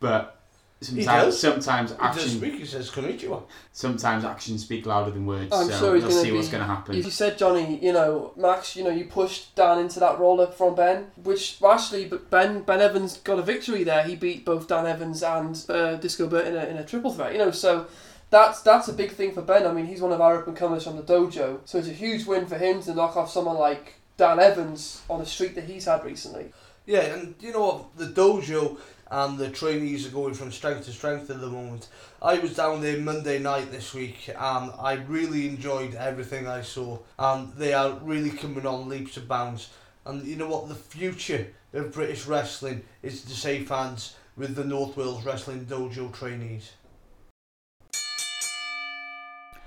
but 0.00 0.40
sometimes 0.80 1.06
does. 1.06 1.40
sometimes 1.40 1.90
He 1.90 1.96
does 1.96 2.06
action 2.06 2.38
speak, 2.38 2.54
he 2.54 2.64
says 2.64 2.90
konnichiwa. 2.90 3.42
sometimes 3.72 4.24
actions 4.24 4.62
speak 4.62 4.86
louder 4.86 5.10
than 5.10 5.26
words. 5.26 5.52
I'm 5.52 5.68
so 5.68 5.78
sure 5.78 5.94
he's 5.94 6.04
we'll 6.04 6.12
gonna 6.12 6.22
see 6.22 6.32
what's 6.32 6.48
going 6.48 6.60
to 6.60 6.66
happen. 6.66 6.94
You 6.94 7.02
said, 7.04 7.38
Johnny, 7.38 7.78
you 7.82 7.92
know, 7.92 8.32
Max, 8.36 8.76
you 8.76 8.84
know, 8.84 8.90
you 8.90 9.06
pushed 9.06 9.54
Dan 9.54 9.78
into 9.78 10.00
that 10.00 10.18
roll 10.18 10.40
up 10.40 10.54
from 10.54 10.74
Ben, 10.74 11.10
which 11.22 11.62
actually, 11.62 12.06
but 12.06 12.30
Ben 12.30 12.62
Ben 12.62 12.80
Evans 12.80 13.18
got 13.18 13.38
a 13.38 13.42
victory 13.42 13.84
there. 13.84 14.04
He 14.04 14.16
beat 14.16 14.44
both 14.44 14.68
Dan 14.68 14.86
Evans 14.86 15.22
and 15.22 15.64
uh, 15.68 15.96
Disco 15.96 16.26
Burt 16.28 16.46
in 16.46 16.56
a, 16.56 16.64
in 16.66 16.76
a 16.76 16.84
triple 16.84 17.12
threat, 17.12 17.32
you 17.32 17.38
know, 17.38 17.50
so 17.50 17.86
that's 18.30 18.62
that's 18.62 18.88
a 18.88 18.92
big 18.92 19.12
thing 19.12 19.32
for 19.32 19.42
Ben. 19.42 19.66
I 19.66 19.72
mean, 19.72 19.86
he's 19.86 20.00
one 20.00 20.12
of 20.12 20.20
our 20.20 20.38
up 20.38 20.46
and 20.46 20.56
comers 20.56 20.84
from 20.84 20.96
the 20.96 21.02
dojo, 21.02 21.60
so 21.64 21.78
it's 21.78 21.88
a 21.88 21.92
huge 21.92 22.26
win 22.26 22.46
for 22.46 22.58
him 22.58 22.82
to 22.82 22.94
knock 22.94 23.16
off 23.16 23.30
someone 23.30 23.56
like 23.56 23.94
Dan 24.16 24.38
Evans 24.38 25.02
on 25.10 25.20
a 25.20 25.26
streak 25.26 25.54
that 25.56 25.64
he's 25.64 25.86
had 25.86 26.04
recently. 26.04 26.52
Yeah, 26.86 27.00
and 27.00 27.34
you 27.40 27.52
know 27.52 27.66
what? 27.66 27.96
The 27.96 28.06
dojo 28.06 28.78
and 29.10 29.38
the 29.38 29.50
trainees 29.50 30.06
are 30.06 30.10
going 30.10 30.34
from 30.34 30.52
strength 30.52 30.86
to 30.86 30.92
strength 30.92 31.30
at 31.30 31.40
the 31.40 31.48
moment. 31.48 31.88
I 32.22 32.38
was 32.38 32.54
down 32.54 32.80
there 32.80 32.98
Monday 32.98 33.38
night 33.38 33.70
this 33.70 33.94
week 33.94 34.28
and 34.28 34.72
I 34.78 34.94
really 35.08 35.48
enjoyed 35.48 35.94
everything 35.94 36.46
I 36.46 36.62
saw. 36.62 36.98
And 37.18 37.52
they 37.54 37.72
are 37.72 37.98
really 38.02 38.30
coming 38.30 38.66
on 38.66 38.88
leaps 38.88 39.16
and 39.16 39.28
bounds. 39.28 39.70
And 40.06 40.26
you 40.26 40.36
know 40.36 40.48
what? 40.48 40.68
The 40.68 40.74
future 40.74 41.46
of 41.72 41.92
British 41.92 42.26
wrestling 42.26 42.82
is 43.02 43.22
to 43.22 43.30
safe 43.30 43.68
fans 43.68 44.16
with 44.36 44.54
the 44.54 44.64
North 44.64 44.96
Wales 44.96 45.24
Wrestling 45.24 45.66
Dojo 45.66 46.12
trainees. 46.12 46.72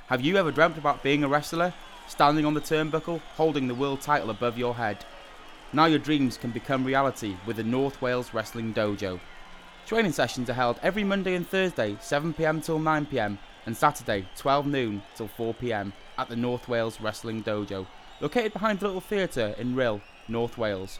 Have 0.07 0.21
you 0.21 0.37
ever 0.37 0.51
dreamt 0.51 0.77
about 0.77 1.03
being 1.03 1.23
a 1.23 1.27
wrestler? 1.27 1.73
Standing 2.07 2.45
on 2.45 2.53
the 2.53 2.61
turnbuckle, 2.61 3.19
holding 3.35 3.67
the 3.67 3.75
world 3.75 3.99
title 3.99 4.29
above 4.29 4.57
your 4.57 4.75
head? 4.75 5.03
Now 5.73 5.85
your 5.85 5.99
dreams 5.99 6.37
can 6.37 6.51
become 6.51 6.85
reality 6.85 7.35
with 7.45 7.57
the 7.57 7.63
North 7.63 8.01
Wales 8.01 8.33
Wrestling 8.33 8.73
Dojo. 8.73 9.19
Training 9.85 10.13
sessions 10.13 10.49
are 10.49 10.53
held 10.53 10.79
every 10.81 11.03
Monday 11.03 11.35
and 11.35 11.47
Thursday, 11.47 11.93
7pm 11.95 12.63
till 12.63 12.79
9pm, 12.79 13.37
and 13.65 13.75
Saturday, 13.75 14.27
12 14.37 14.65
noon 14.65 15.01
till 15.15 15.27
4pm, 15.27 15.91
at 16.17 16.29
the 16.29 16.35
North 16.35 16.69
Wales 16.69 17.01
Wrestling 17.01 17.43
Dojo, 17.43 17.85
located 18.21 18.53
behind 18.53 18.79
the 18.79 18.85
Little 18.85 19.01
Theatre 19.01 19.53
in 19.57 19.75
Rhyl, 19.75 20.01
North 20.29 20.57
Wales. 20.57 20.99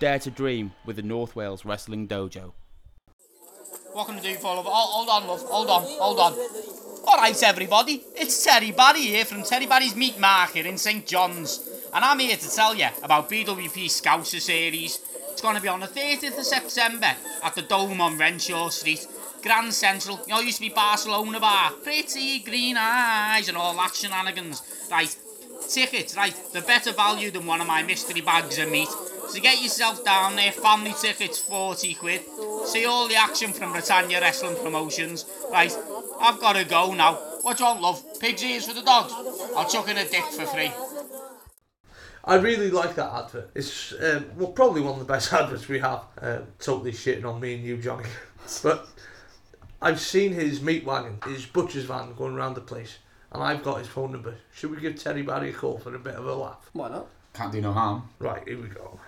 Dare 0.00 0.18
to 0.18 0.30
dream 0.30 0.72
with 0.84 0.96
the 0.96 1.02
North 1.02 1.36
Wales 1.36 1.64
Wrestling 1.64 2.08
Dojo. 2.08 2.52
Can 3.94 4.16
I 4.16 4.20
do 4.20 4.34
hold 4.40 5.08
on, 5.08 5.26
love. 5.28 5.42
Hold 5.42 5.70
on, 5.70 5.82
hold 5.84 6.18
on. 6.18 6.81
All 7.04 7.16
right, 7.16 7.42
everybody. 7.42 8.04
It's 8.14 8.44
Terry 8.44 8.70
Barry 8.70 9.00
here 9.00 9.24
from 9.24 9.42
Terry 9.42 9.66
Barry's 9.66 9.96
Meat 9.96 10.20
Market 10.20 10.66
in 10.66 10.78
St 10.78 11.04
John's, 11.04 11.68
and 11.92 12.04
I'm 12.04 12.18
here 12.20 12.36
to 12.36 12.50
tell 12.54 12.74
you 12.74 12.86
about 13.02 13.28
BWP 13.28 13.86
Scouser 13.86 14.40
series. 14.40 15.00
It's 15.30 15.42
going 15.42 15.56
to 15.56 15.62
be 15.62 15.68
on 15.68 15.80
the 15.80 15.86
30th 15.88 16.38
of 16.38 16.44
September 16.44 17.12
at 17.42 17.54
the 17.54 17.62
Dome 17.62 18.00
on 18.00 18.18
Renshaw 18.18 18.68
Street, 18.68 19.06
Grand 19.42 19.74
Central. 19.74 20.20
You 20.26 20.34
know, 20.34 20.40
used 20.40 20.58
to 20.58 20.62
be 20.62 20.68
Barcelona 20.68 21.40
bar. 21.40 21.72
Pretty 21.82 22.38
green 22.38 22.76
eyes 22.78 23.48
and 23.48 23.56
all 23.56 23.74
that 23.74 23.94
shenanigans. 23.94 24.62
Right, 24.90 25.14
tickets, 25.72 26.16
right, 26.16 26.34
they're 26.52 26.62
better 26.62 26.92
value 26.92 27.30
than 27.30 27.46
one 27.46 27.60
of 27.60 27.66
my 27.66 27.82
mystery 27.82 28.20
bags 28.20 28.58
of 28.58 28.70
meat. 28.70 28.88
So 29.28 29.40
get 29.40 29.62
yourself 29.62 30.04
down 30.04 30.36
there, 30.36 30.52
family 30.52 30.94
tickets 31.00 31.38
40 31.38 31.94
quid. 31.94 32.22
See 32.66 32.84
all 32.84 33.08
the 33.08 33.16
action 33.16 33.52
from 33.52 33.72
Britannia 33.72 34.20
Wrestling 34.20 34.56
Promotions. 34.62 35.24
Right, 35.50 35.74
I've 36.20 36.40
got 36.40 36.54
to 36.54 36.64
go 36.64 36.92
now. 36.92 37.14
What 37.42 37.56
do 37.56 37.64
you 37.64 37.70
want, 37.70 37.82
love? 37.82 38.20
Pig's 38.20 38.44
ears 38.44 38.66
for 38.66 38.74
the 38.74 38.82
dogs? 38.82 39.12
I'll 39.56 39.68
chuck 39.68 39.88
in 39.88 39.96
a 39.96 40.08
dick 40.08 40.24
for 40.24 40.46
free. 40.46 40.70
I 42.24 42.36
really 42.36 42.70
like 42.70 42.94
that 42.96 43.12
advert. 43.12 43.50
It's 43.54 43.92
um, 44.00 44.26
well, 44.36 44.52
probably 44.52 44.80
one 44.80 44.92
of 44.92 44.98
the 45.00 45.12
best 45.12 45.32
adverts 45.32 45.68
we 45.68 45.80
have. 45.80 46.02
Uh, 46.20 46.38
totally 46.58 46.92
shitting 46.92 47.24
on 47.24 47.40
me 47.40 47.54
and 47.54 47.64
you, 47.64 47.78
Johnny. 47.78 48.08
but 48.62 48.86
I've 49.80 50.00
seen 50.00 50.32
his 50.32 50.62
meat 50.62 50.84
wagon, 50.84 51.18
his 51.26 51.46
butcher's 51.46 51.84
van 51.84 52.14
going 52.14 52.34
around 52.34 52.54
the 52.54 52.60
place, 52.60 52.98
and 53.32 53.42
I've 53.42 53.62
got 53.62 53.78
his 53.78 53.88
phone 53.88 54.12
number. 54.12 54.34
Should 54.54 54.70
we 54.70 54.80
give 54.80 54.96
Terry 54.96 55.22
Barry 55.22 55.50
a 55.50 55.52
call 55.52 55.78
for 55.78 55.94
a 55.94 55.98
bit 55.98 56.14
of 56.14 56.26
a 56.26 56.34
laugh? 56.34 56.68
Why 56.72 56.88
not? 56.90 57.06
Can't 57.32 57.50
do 57.50 57.60
no 57.60 57.72
harm. 57.72 58.08
Right, 58.18 58.46
here 58.46 58.60
we 58.60 58.68
go. 58.68 59.00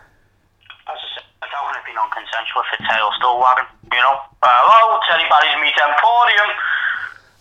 As 0.89 0.97
I 0.97 1.09
said, 1.15 1.25
I 1.43 1.47
don't 1.53 1.65
want 1.69 1.77
to 1.77 1.85
be 1.85 1.93
non-consensual 1.93 2.65
if 2.65 2.81
it's 2.81 2.89
tail 2.89 3.11
still 3.21 3.37
wagging, 3.37 3.69
you 3.93 4.01
know. 4.01 4.17
Uh, 4.41 4.49
hello, 4.49 4.97
Teddy 5.05 5.29
Barry's 5.29 5.57
Meat 5.61 5.77
Emporium. 5.77 6.51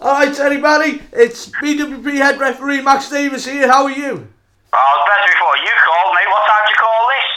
All 0.04 0.14
right, 0.20 0.34
Terry 0.36 0.60
Barry, 0.60 1.02
it's 1.16 1.48
BWP 1.64 2.20
head 2.20 2.38
referee 2.40 2.82
Max 2.82 3.10
Davis 3.10 3.46
here. 3.48 3.72
How 3.72 3.88
are 3.88 3.96
you? 3.96 4.28
Oh, 4.76 4.84
it 4.84 4.96
was 5.00 5.06
better 5.08 5.28
before 5.32 5.56
you 5.64 5.72
called, 5.88 6.12
mate. 6.20 6.28
What 6.28 6.44
time 6.44 6.64
did 6.68 6.76
you 6.76 6.82
call 6.84 7.04
this? 7.08 7.30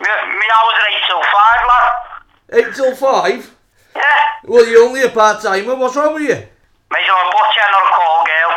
Me, 0.00 0.08
me 0.40 0.46
hours 0.48 0.76
at 0.80 0.88
8 0.88 1.04
till 1.04 1.24
5, 1.24 1.68
lad. 1.68 2.06
Eight 2.52 2.74
till 2.74 2.94
five. 2.94 3.50
Yeah. 3.96 4.02
Well, 4.44 4.66
you're 4.66 4.86
only 4.86 5.02
a 5.02 5.10
part 5.10 5.42
timer. 5.42 5.74
What's 5.74 5.96
wrong 5.96 6.14
with 6.14 6.22
you? 6.22 6.38
Mate, 6.38 7.10
I'm 7.10 7.26
a 7.26 7.30
butcher, 7.34 7.66
not 7.74 7.82
a 7.82 7.92
call 7.92 8.24
girl. 8.24 8.52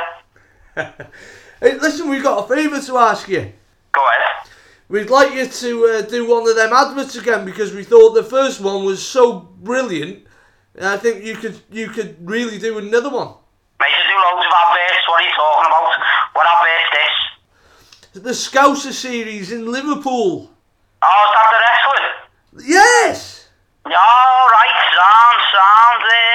Hey, 0.75 1.77
listen, 1.77 2.10
we've 2.10 2.23
got 2.23 2.45
a 2.45 2.55
favour 2.55 2.79
to 2.79 2.97
ask 2.97 3.27
you. 3.27 3.51
Go 3.91 4.01
ahead. 4.01 4.49
We'd 4.88 5.10
like 5.10 5.34
you 5.34 5.45
to 5.45 5.86
uh, 5.86 6.01
do 6.03 6.27
one 6.29 6.49
of 6.49 6.55
them 6.55 6.71
adverts 6.71 7.15
again 7.17 7.43
because 7.43 7.73
we 7.73 7.84
thought 7.84 8.13
the 8.13 8.23
first 8.23 8.62
one 8.62 8.86
was 8.86 9.05
so 9.05 9.39
brilliant. 9.39 10.25
I 10.82 10.95
think 10.95 11.25
you 11.25 11.36
could 11.36 11.60
you 11.69 11.89
could 11.89 12.15
really 12.21 12.58
do 12.58 12.77
another 12.77 13.10
one. 13.10 13.27
Mate, 13.79 13.91
I 13.91 14.03
do 14.08 14.15
loads 14.15 14.47
of 14.47 14.53
adverts. 14.55 15.08
What 15.08 15.19
are 15.19 15.27
you 15.27 15.36
talking 15.36 15.65
about? 15.67 15.91
What 16.34 16.47
advert's 16.47 16.89
this? 16.95 18.23
The 18.23 18.34
Scouser 18.34 18.93
series 18.93 19.51
in 19.51 19.69
Liverpool. 19.69 20.49
Oh, 21.01 21.21
is 21.25 21.32
that 21.36 21.47
the 21.51 21.60
wrestling? 21.60 22.08
Yes. 22.71 23.49
All 23.86 23.91
right, 23.91 24.77
sound, 24.95 25.39
sound. 25.51 26.03
I 26.05 26.08
can 26.08 26.29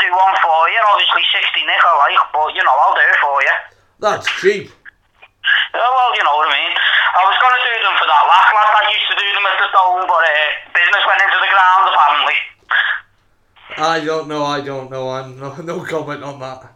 do 0.00 0.08
one 0.16 0.34
for 0.40 0.60
you. 0.72 0.80
Obviously, 0.96 1.24
60 1.28 1.68
nick 1.68 1.82
I 1.84 1.92
like, 2.08 2.24
but, 2.32 2.48
you 2.56 2.64
know, 2.64 2.72
I'll 2.72 2.96
do 2.96 3.04
it 3.04 3.18
for 3.20 3.36
you. 3.44 3.56
That's 4.00 4.26
cheap. 4.40 4.72
Yeah, 5.76 5.86
well, 5.86 6.10
you 6.16 6.24
know 6.24 6.36
what 6.40 6.48
I 6.48 6.56
mean. 6.56 6.72
I 6.74 7.20
was 7.26 7.36
going 7.38 7.54
to 7.56 7.62
do 7.62 7.74
them 7.80 7.94
for 8.00 8.06
that 8.08 8.24
last 8.28 8.50
lad 8.54 8.68
that 8.70 8.86
used 8.90 9.08
to 9.12 9.16
do 9.18 9.28
them 9.34 9.44
at 9.44 9.56
the 9.60 9.68
dome, 9.72 10.04
but 10.08 10.22
uh, 10.24 10.34
business 10.72 11.02
went 11.04 11.20
into 11.20 11.38
the 11.40 11.50
ground 11.50 11.84
apparently. 11.90 12.38
I 13.80 13.96
don't 14.04 14.26
know. 14.28 14.42
I 14.44 14.60
don't 14.60 14.90
know. 14.90 15.08
I'm 15.10 15.38
no, 15.40 15.54
no 15.62 15.76
comment 15.84 16.22
on 16.22 16.38
that. 16.40 16.74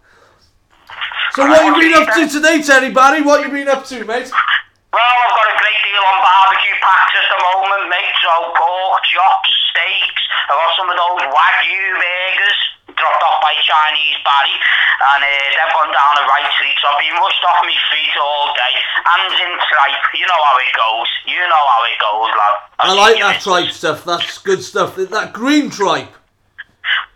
So 1.34 1.46
what 1.46 1.58
have 1.58 1.74
you 1.74 1.90
been 1.90 1.98
up 1.98 2.08
to 2.14 2.22
today, 2.30 2.62
Terry 2.62 2.94
Barry? 2.94 3.20
What 3.22 3.42
have 3.42 3.50
you 3.50 3.58
been 3.58 3.68
up 3.68 3.82
to, 3.90 3.98
mate? 4.06 4.30
Well, 4.30 5.02
I've 5.02 5.34
got 5.34 5.48
a 5.50 5.56
great 5.58 5.80
deal 5.82 6.02
on 6.06 6.16
barbecue 6.22 6.78
packs 6.78 7.14
at 7.18 7.26
the 7.34 7.40
moment, 7.42 7.90
mate. 7.90 8.14
So 8.22 8.30
pork, 8.54 9.02
chops, 9.10 9.50
steaks. 9.74 10.22
I 10.46 10.52
got 10.54 10.70
some 10.78 10.86
of 10.86 10.94
those 10.94 11.22
Wagyu 11.34 11.82
burgers 11.98 12.60
dropped 12.96 13.22
off 13.22 13.38
by 13.42 13.54
Chinese 13.62 14.18
Barry, 14.22 14.54
and 14.54 15.20
uh, 15.22 15.28
they've 15.28 15.74
gone 15.74 15.90
down 15.90 16.12
the 16.18 16.26
right 16.26 16.48
street. 16.54 16.76
So 16.80 16.90
I've 16.90 17.00
been 17.02 17.16
rushed 17.18 17.44
off 17.44 17.58
my 17.62 17.78
feet 17.90 18.14
all 18.18 18.46
day. 18.54 18.74
Hands 19.04 19.36
in 19.38 19.52
tripe. 19.68 20.04
You 20.14 20.26
know 20.26 20.40
how 20.42 20.56
it 20.58 20.72
goes. 20.74 21.08
You 21.26 21.42
know 21.44 21.64
how 21.64 21.80
it 21.86 21.98
goes, 21.98 22.30
lad. 22.34 22.54
I 22.78 22.84
I've 22.90 22.98
like 22.98 23.18
that 23.20 23.38
tripe 23.42 23.70
stuff. 23.74 24.04
That's 24.04 24.38
good 24.38 24.62
stuff. 24.62 24.96
That 24.96 25.32
green 25.32 25.70
tripe. 25.70 26.12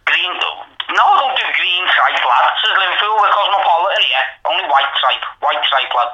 Green. 0.06 0.32
No, 0.88 1.04
I 1.04 1.16
don't 1.20 1.36
do 1.36 1.46
green 1.52 1.84
tripe, 1.92 2.22
lad. 2.22 2.44
This 2.58 2.72
is 2.72 2.76
Liverpool. 2.76 3.14
We're 3.20 3.34
cosmopolitan 3.34 4.04
here. 4.08 4.26
Only 4.48 4.66
white 4.72 4.92
tripe. 4.98 5.24
White 5.44 5.62
tripe, 5.68 5.92
lad. 5.94 6.10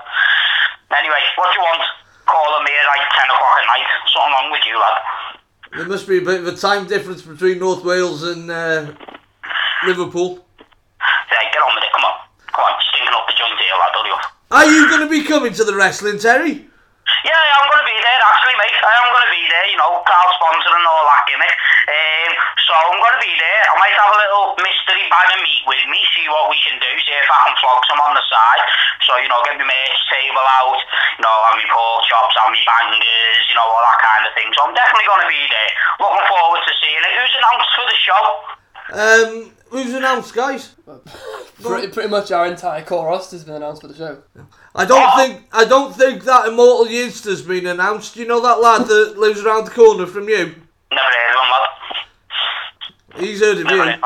Anyway, 0.98 1.22
what 1.38 1.48
do 1.50 1.58
you 1.58 1.64
want? 1.64 1.82
Calling 2.26 2.64
me 2.64 2.72
at 2.72 2.86
like 2.88 3.04
10 3.04 3.30
o'clock 3.30 3.56
at 3.60 3.66
night. 3.68 3.88
Something 4.10 4.32
wrong 4.32 4.48
with 4.50 4.64
you, 4.66 4.76
lad. 4.80 4.96
There 5.74 5.86
must 5.86 6.06
be 6.06 6.18
a 6.18 6.22
bit 6.22 6.40
of 6.40 6.46
a 6.46 6.56
time 6.56 6.86
difference 6.86 7.22
between 7.22 7.58
North 7.58 7.82
Wales 7.84 8.22
and 8.22 8.48
uh, 8.50 8.94
Liverpool. 9.82 10.44
Hey, 11.02 11.44
get 11.50 11.62
on 11.62 11.74
with 11.74 11.84
it. 11.84 11.92
Come 11.92 12.06
on. 12.06 12.16
Come 12.54 12.64
on. 12.64 12.74
Stinking 12.94 13.14
up 13.14 13.26
the 13.26 13.34
joint 13.34 13.58
here, 13.58 13.76
lad. 13.76 13.92
Hurry 13.98 14.12
up. 14.14 14.24
Are 14.54 14.68
you 14.70 14.86
going 14.88 15.02
to 15.02 15.10
be 15.10 15.26
coming 15.26 15.52
to 15.58 15.64
the 15.64 15.74
wrestling, 15.74 16.18
Terry? 16.22 16.70
Yeah, 17.24 17.40
I'm 17.56 17.68
going 17.68 17.84
to 17.84 17.88
be 17.88 17.98
there 18.00 18.20
actually, 18.32 18.56
mate. 18.56 18.76
I 18.80 18.94
am 19.04 19.08
going 19.12 19.26
to 19.28 19.34
be 19.34 19.44
there, 19.48 19.66
you 19.68 19.76
know, 19.76 20.00
crowd 20.08 20.30
sponsor 20.40 20.72
and 20.72 20.84
all 20.88 21.04
that 21.04 21.24
gimmick. 21.28 21.52
Um, 21.84 22.30
so 22.64 22.72
I'm 22.72 22.96
going 22.96 23.16
to 23.16 23.24
be 23.24 23.34
there. 23.36 23.62
I 23.64 23.74
might 23.76 23.96
have 23.96 24.12
a 24.12 24.20
little 24.24 24.46
mystery 24.60 25.04
bag 25.12 25.28
of 25.36 25.40
meat 25.44 25.64
with 25.68 25.84
me, 25.88 26.00
see 26.16 26.24
what 26.32 26.48
we 26.48 26.56
can 26.64 26.80
do, 26.80 26.90
see 27.04 27.12
if 27.12 27.28
I 27.28 27.38
can 27.48 27.56
flog 27.60 27.80
some 27.88 28.00
on 28.08 28.12
the 28.16 28.24
side. 28.24 28.62
So, 29.04 29.20
you 29.20 29.28
know, 29.28 29.40
get 29.44 29.56
my 29.60 29.68
merch 29.68 30.00
table 30.08 30.44
out, 30.64 30.80
you 31.16 31.22
know, 31.24 31.34
have 31.48 31.60
my 31.60 31.68
pork 31.68 32.08
chops, 32.08 32.36
have 32.40 32.52
my 32.52 32.60
bangers, 32.60 33.44
you 33.52 33.56
know, 33.56 33.68
all 33.68 33.84
that 33.84 34.00
kind 34.00 34.24
of 34.24 34.32
thing. 34.32 34.48
So 34.56 34.64
I'm 34.64 34.72
definitely 34.76 35.08
going 35.08 35.24
to 35.24 35.32
be 35.32 35.44
there. 35.48 35.70
Looking 36.00 36.24
forward 36.24 36.62
to 36.64 36.72
seeing 36.80 37.04
it. 37.04 37.12
Who's 37.20 37.34
announced 37.36 37.72
for 37.76 37.84
the 37.88 37.98
show? 38.00 38.22
Um, 38.96 39.32
who's 39.74 39.92
announced, 39.92 40.32
guys? 40.34 40.74
Pretty, 41.62 41.88
pretty 41.88 42.08
much 42.08 42.30
our 42.32 42.46
entire 42.46 42.82
core 42.84 43.06
roster 43.06 43.36
has 43.36 43.44
been 43.44 43.54
announced 43.54 43.80
for 43.82 43.88
the 43.88 43.94
show. 43.94 44.22
I 44.74 44.84
don't 44.84 45.14
think 45.16 45.44
I 45.52 45.64
don't 45.64 45.94
think 45.94 46.24
that 46.24 46.48
Immortal 46.48 46.86
Yinster's 46.92 47.42
been 47.42 47.66
announced. 47.66 48.16
You 48.16 48.26
know 48.26 48.40
that 48.42 48.60
lad 48.60 48.86
that 48.88 49.16
lives 49.18 49.40
around 49.40 49.64
the 49.66 49.70
corner 49.70 50.04
from 50.06 50.28
you? 50.28 50.36
Never 50.92 51.00
heard 51.00 51.34
of 51.34 51.40
him, 51.40 51.50
lad. 51.54 53.24
He's 53.24 53.40
heard 53.40 53.58
of 53.58 53.64
Never 53.64 53.76
heard 53.78 53.86
you. 53.86 53.92
of 53.94 53.94
him. 53.94 54.00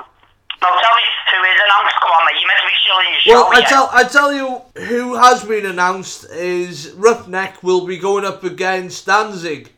No, 0.62 0.68
tell 0.68 0.94
me 0.94 1.02
who 1.32 1.42
is 1.42 1.60
announced. 1.64 1.96
Come 2.00 2.10
on, 2.10 2.26
mate. 2.26 2.40
You 2.40 2.46
meant 2.46 2.60
to 2.60 2.66
be 2.66 2.74
silly 2.86 3.04
your 3.10 3.20
show. 3.20 3.32
Well, 3.32 3.46
I 3.56 3.58
yeah? 3.60 3.66
tell 3.66 3.90
I 3.92 4.04
tell 4.04 4.32
you 4.32 4.84
who 4.86 5.14
has 5.16 5.44
been 5.44 5.66
announced 5.66 6.26
is 6.30 6.92
Roughneck 6.96 7.62
will 7.62 7.86
be 7.86 7.96
going 7.98 8.24
up 8.24 8.44
against 8.44 9.06
Danzig. 9.06 9.72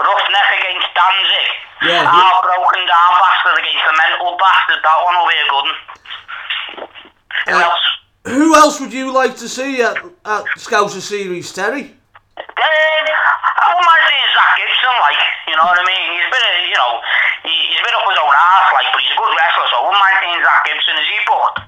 Roughneck 0.00 0.48
against 0.58 0.88
Danzig. 0.96 1.48
Yeah. 1.84 2.08
Our 2.08 2.40
broken 2.40 2.82
down 2.88 3.12
bastard 3.20 3.56
against 3.60 3.84
the 3.84 3.94
mental 4.00 4.36
bastard. 4.40 4.80
That 4.80 4.98
one 5.04 5.14
will 5.20 5.28
be 5.28 5.38
a 5.40 5.48
good 5.48 5.66
one. 5.68 5.80
Who 7.46 7.54
Uh, 7.56 7.68
else? 7.68 7.84
Who 8.26 8.54
else 8.56 8.80
would 8.80 8.92
you 8.92 9.12
like 9.12 9.36
to 9.40 9.48
see 9.48 9.80
at, 9.80 9.96
at 9.96 10.44
Scouser 10.60 11.00
Series, 11.00 11.52
Terry? 11.52 11.96
Uh, 12.36 12.40
I 12.40 13.64
wouldn't 13.72 13.88
mind 13.88 14.04
seeing 14.08 14.28
Zach 14.36 14.50
Gibson, 14.60 14.94
like, 15.00 15.20
you 15.48 15.56
know 15.56 15.64
what 15.64 15.78
I 15.80 15.84
mean? 15.88 16.06
He's 16.16 16.26
a 16.28 16.32
bit, 16.32 16.42
of, 16.44 16.52
you 16.68 16.76
know, 16.76 16.92
he, 17.44 17.52
he's 17.72 17.80
a 17.80 17.84
bit 17.84 17.94
up 17.96 18.04
his 18.08 18.18
own 18.20 18.34
arse, 18.36 18.70
like, 18.76 18.88
but 18.92 19.00
he's 19.00 19.12
a 19.12 19.18
good 19.20 19.32
wrestler, 19.36 19.66
so 19.72 19.76
I 19.76 19.82
wouldn't 19.88 20.00
mind 20.04 20.16
seeing 20.20 20.40
Zach 20.44 20.60
Gibson. 20.68 20.94
Is 21.00 21.08
he 21.08 21.18
booked? 21.28 21.58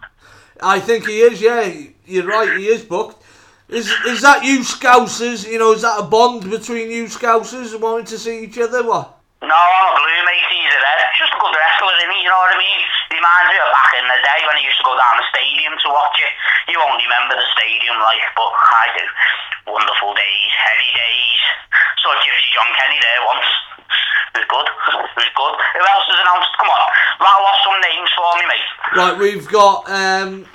I 0.62 0.76
think 0.80 1.06
he 1.08 1.16
is. 1.24 1.40
Yeah, 1.40 1.72
you're 2.04 2.26
right. 2.28 2.52
He 2.56 2.68
is 2.68 2.84
booked. 2.84 3.21
Is 3.68 3.90
is 4.06 4.20
that 4.22 4.44
you 4.44 4.60
Scousers? 4.60 5.48
You 5.48 5.58
know, 5.58 5.72
is 5.72 5.82
that 5.82 6.00
a 6.00 6.04
bond 6.04 6.50
between 6.50 6.90
you 6.90 7.04
Scousers 7.06 7.78
wanting 7.78 8.06
to 8.06 8.18
see 8.18 8.44
each 8.44 8.58
other? 8.58 8.82
What? 8.82 9.22
No, 9.42 9.58
I'm 9.58 9.90
a 9.90 9.94
blue 9.98 10.22
mate, 10.22 10.46
he's 10.54 10.70
a 10.70 10.78
red. 10.78 11.02
Just 11.18 11.34
a 11.34 11.40
good 11.42 11.50
wrestler, 11.50 11.90
isn't 11.98 12.14
he? 12.14 12.22
You 12.22 12.30
know 12.30 12.38
what 12.38 12.54
I 12.54 12.58
mean? 12.62 12.80
Reminds 13.10 13.48
me 13.50 13.58
of 13.58 13.74
back 13.74 13.92
in 13.98 14.06
the 14.06 14.20
day 14.22 14.40
when 14.46 14.54
I 14.54 14.62
used 14.62 14.78
to 14.78 14.86
go 14.86 14.94
down 14.94 15.18
the 15.18 15.26
stadium 15.34 15.74
to 15.74 15.88
watch 15.90 16.14
it. 16.22 16.32
You 16.70 16.78
won't 16.78 17.02
remember 17.02 17.34
the 17.34 17.48
stadium, 17.58 17.98
like, 17.98 18.22
but 18.38 18.54
I 18.54 18.86
do. 18.94 19.04
Wonderful 19.66 20.14
days, 20.14 20.52
heady 20.54 20.90
days. 20.94 21.40
Saw 22.06 22.14
Gypsy 22.22 22.48
John 22.54 22.70
Kenny 22.70 22.98
there 23.02 23.22
once. 23.26 23.48
It 24.30 24.46
was 24.46 24.48
good. 24.52 24.68
It 24.70 25.18
was 25.26 25.32
good. 25.34 25.54
Who 25.58 25.82
else 25.90 26.06
is 26.06 26.18
announced? 26.22 26.52
Come 26.62 26.70
on. 26.70 26.82
Rattle 27.18 27.46
off 27.50 27.60
some 27.66 27.78
names 27.82 28.10
for 28.14 28.30
me, 28.38 28.44
mate. 28.46 28.68
Right, 28.94 29.16
we've 29.18 29.48
got 29.50 29.90
um, 29.90 30.46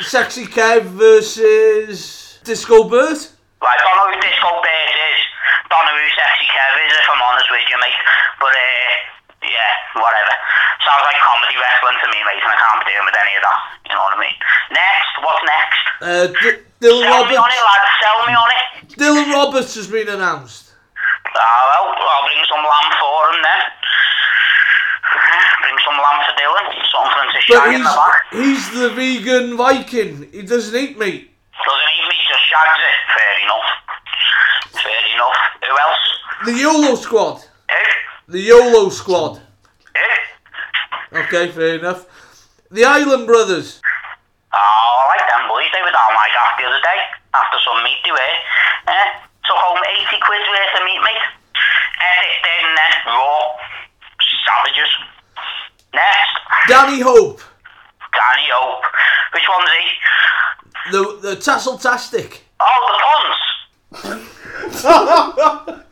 Sexy 0.00 0.48
Kev 0.48 0.88
versus 0.96 2.31
Disco 2.44 2.84
Bert. 2.88 3.20
Right, 3.62 3.78
don't 3.78 3.96
know 3.96 4.08
who 4.10 4.18
Disco 4.20 4.50
Bears 4.62 4.96
is. 5.14 5.20
Don't 5.70 5.84
know 5.86 5.94
who 5.96 6.08
Sexy 6.18 6.46
Kev 6.50 6.72
is, 6.86 6.92
if 6.98 7.06
I'm 7.08 7.22
honest 7.22 7.46
with 7.50 7.62
you, 7.70 7.78
mate. 7.78 8.00
But, 8.42 8.52
uh, 8.52 8.90
yeah, 9.46 9.72
whatever. 10.02 10.34
Sounds 10.82 11.04
like 11.06 11.18
comedy 11.22 11.54
wrestling 11.56 11.98
to 12.02 12.08
me, 12.10 12.18
mate, 12.26 12.42
and 12.42 12.50
I 12.50 12.58
can't 12.58 12.78
be 12.82 12.90
doing 12.90 13.06
with 13.06 13.18
any 13.18 13.32
of 13.38 13.42
that. 13.46 13.58
You 13.86 13.94
know 13.94 14.02
what 14.02 14.18
I 14.18 14.20
mean? 14.20 14.36
Next, 14.74 15.12
what's 15.22 15.42
next? 15.46 15.82
Uh, 16.02 16.26
D- 16.42 16.62
Dylan 16.82 17.06
Sell 17.06 17.24
me 17.30 17.36
on 17.38 17.50
it, 17.50 17.62
Roberts. 17.62 17.70
lad. 17.70 17.82
Sell 18.02 18.18
me 18.26 18.34
on 18.34 18.48
it. 18.50 18.62
Dylan 18.98 19.26
Roberts 19.30 19.72
has 19.78 19.86
been 19.86 20.08
announced. 20.10 20.74
Ah, 21.30 21.62
well, 21.70 21.94
I'll 21.94 22.26
bring 22.26 22.42
some 22.50 22.60
lamb 22.66 22.90
for 22.98 23.18
him 23.30 23.38
then. 23.46 23.60
Bring 25.62 25.78
some 25.86 25.96
lamb 25.96 26.18
for 26.26 26.34
Dylan. 26.34 26.66
Something 26.90 27.28
to 27.32 27.40
shag 27.40 27.74
in 27.74 27.82
the 27.82 27.88
back. 27.94 28.22
he's 28.32 28.70
the 28.74 28.90
vegan 28.90 29.56
Viking. 29.56 30.28
He 30.32 30.42
doesn't 30.42 30.74
eat 30.76 30.98
meat. 30.98 31.30
Doesn't 31.64 31.90
eat 31.94 32.06
meat, 32.08 32.24
just 32.28 32.44
shags 32.50 32.80
it. 32.82 32.98
Fair 33.14 33.34
enough. 33.44 33.68
Fair 34.82 35.02
enough. 35.14 35.38
Who 35.62 35.72
else? 35.78 36.04
The 36.44 36.52
YOLO 36.52 36.94
Squad. 36.96 37.38
Who? 37.70 38.32
The 38.32 38.40
YOLO 38.40 38.88
Squad. 38.90 39.40
Who? 39.94 41.18
Okay, 41.18 41.52
fair 41.52 41.78
enough. 41.78 42.06
The 42.70 42.84
Island 42.84 43.26
Brothers. 43.26 43.80
Oh, 44.52 44.58
I 44.58 45.16
like 45.16 45.26
them 45.28 45.48
boys. 45.48 45.68
They 45.72 45.82
were 45.84 45.92
down 45.92 46.12
my 46.16 46.28
gaff 46.32 46.58
the 46.58 46.66
other 46.66 46.82
day. 46.82 46.98
After 47.36 47.58
some 47.64 47.84
meat 47.84 48.00
they 48.04 48.10
were. 48.10 48.34
Eh? 48.88 49.08
Took 49.44 49.56
home 49.56 49.80
80 50.08 50.18
quid 50.24 50.42
worth 50.50 50.76
of 50.76 50.84
meat, 50.84 51.00
mate. 51.04 51.26
Ate 52.00 52.26
it 52.26 52.40
then 52.42 52.64
then. 52.74 52.92
Raw. 53.12 53.38
Savages. 54.44 54.92
Next. 55.94 56.34
Danny 56.68 57.00
Hope. 57.00 57.40
Danny 58.12 58.48
Hope. 58.52 58.84
Which 59.32 59.46
one's 59.48 59.70
he? 59.70 59.84
The 60.90 61.18
the 61.22 61.34
Tasseltastic. 61.36 62.40
Oh, 62.60 62.80
the 62.90 62.96
puns. 64.02 64.28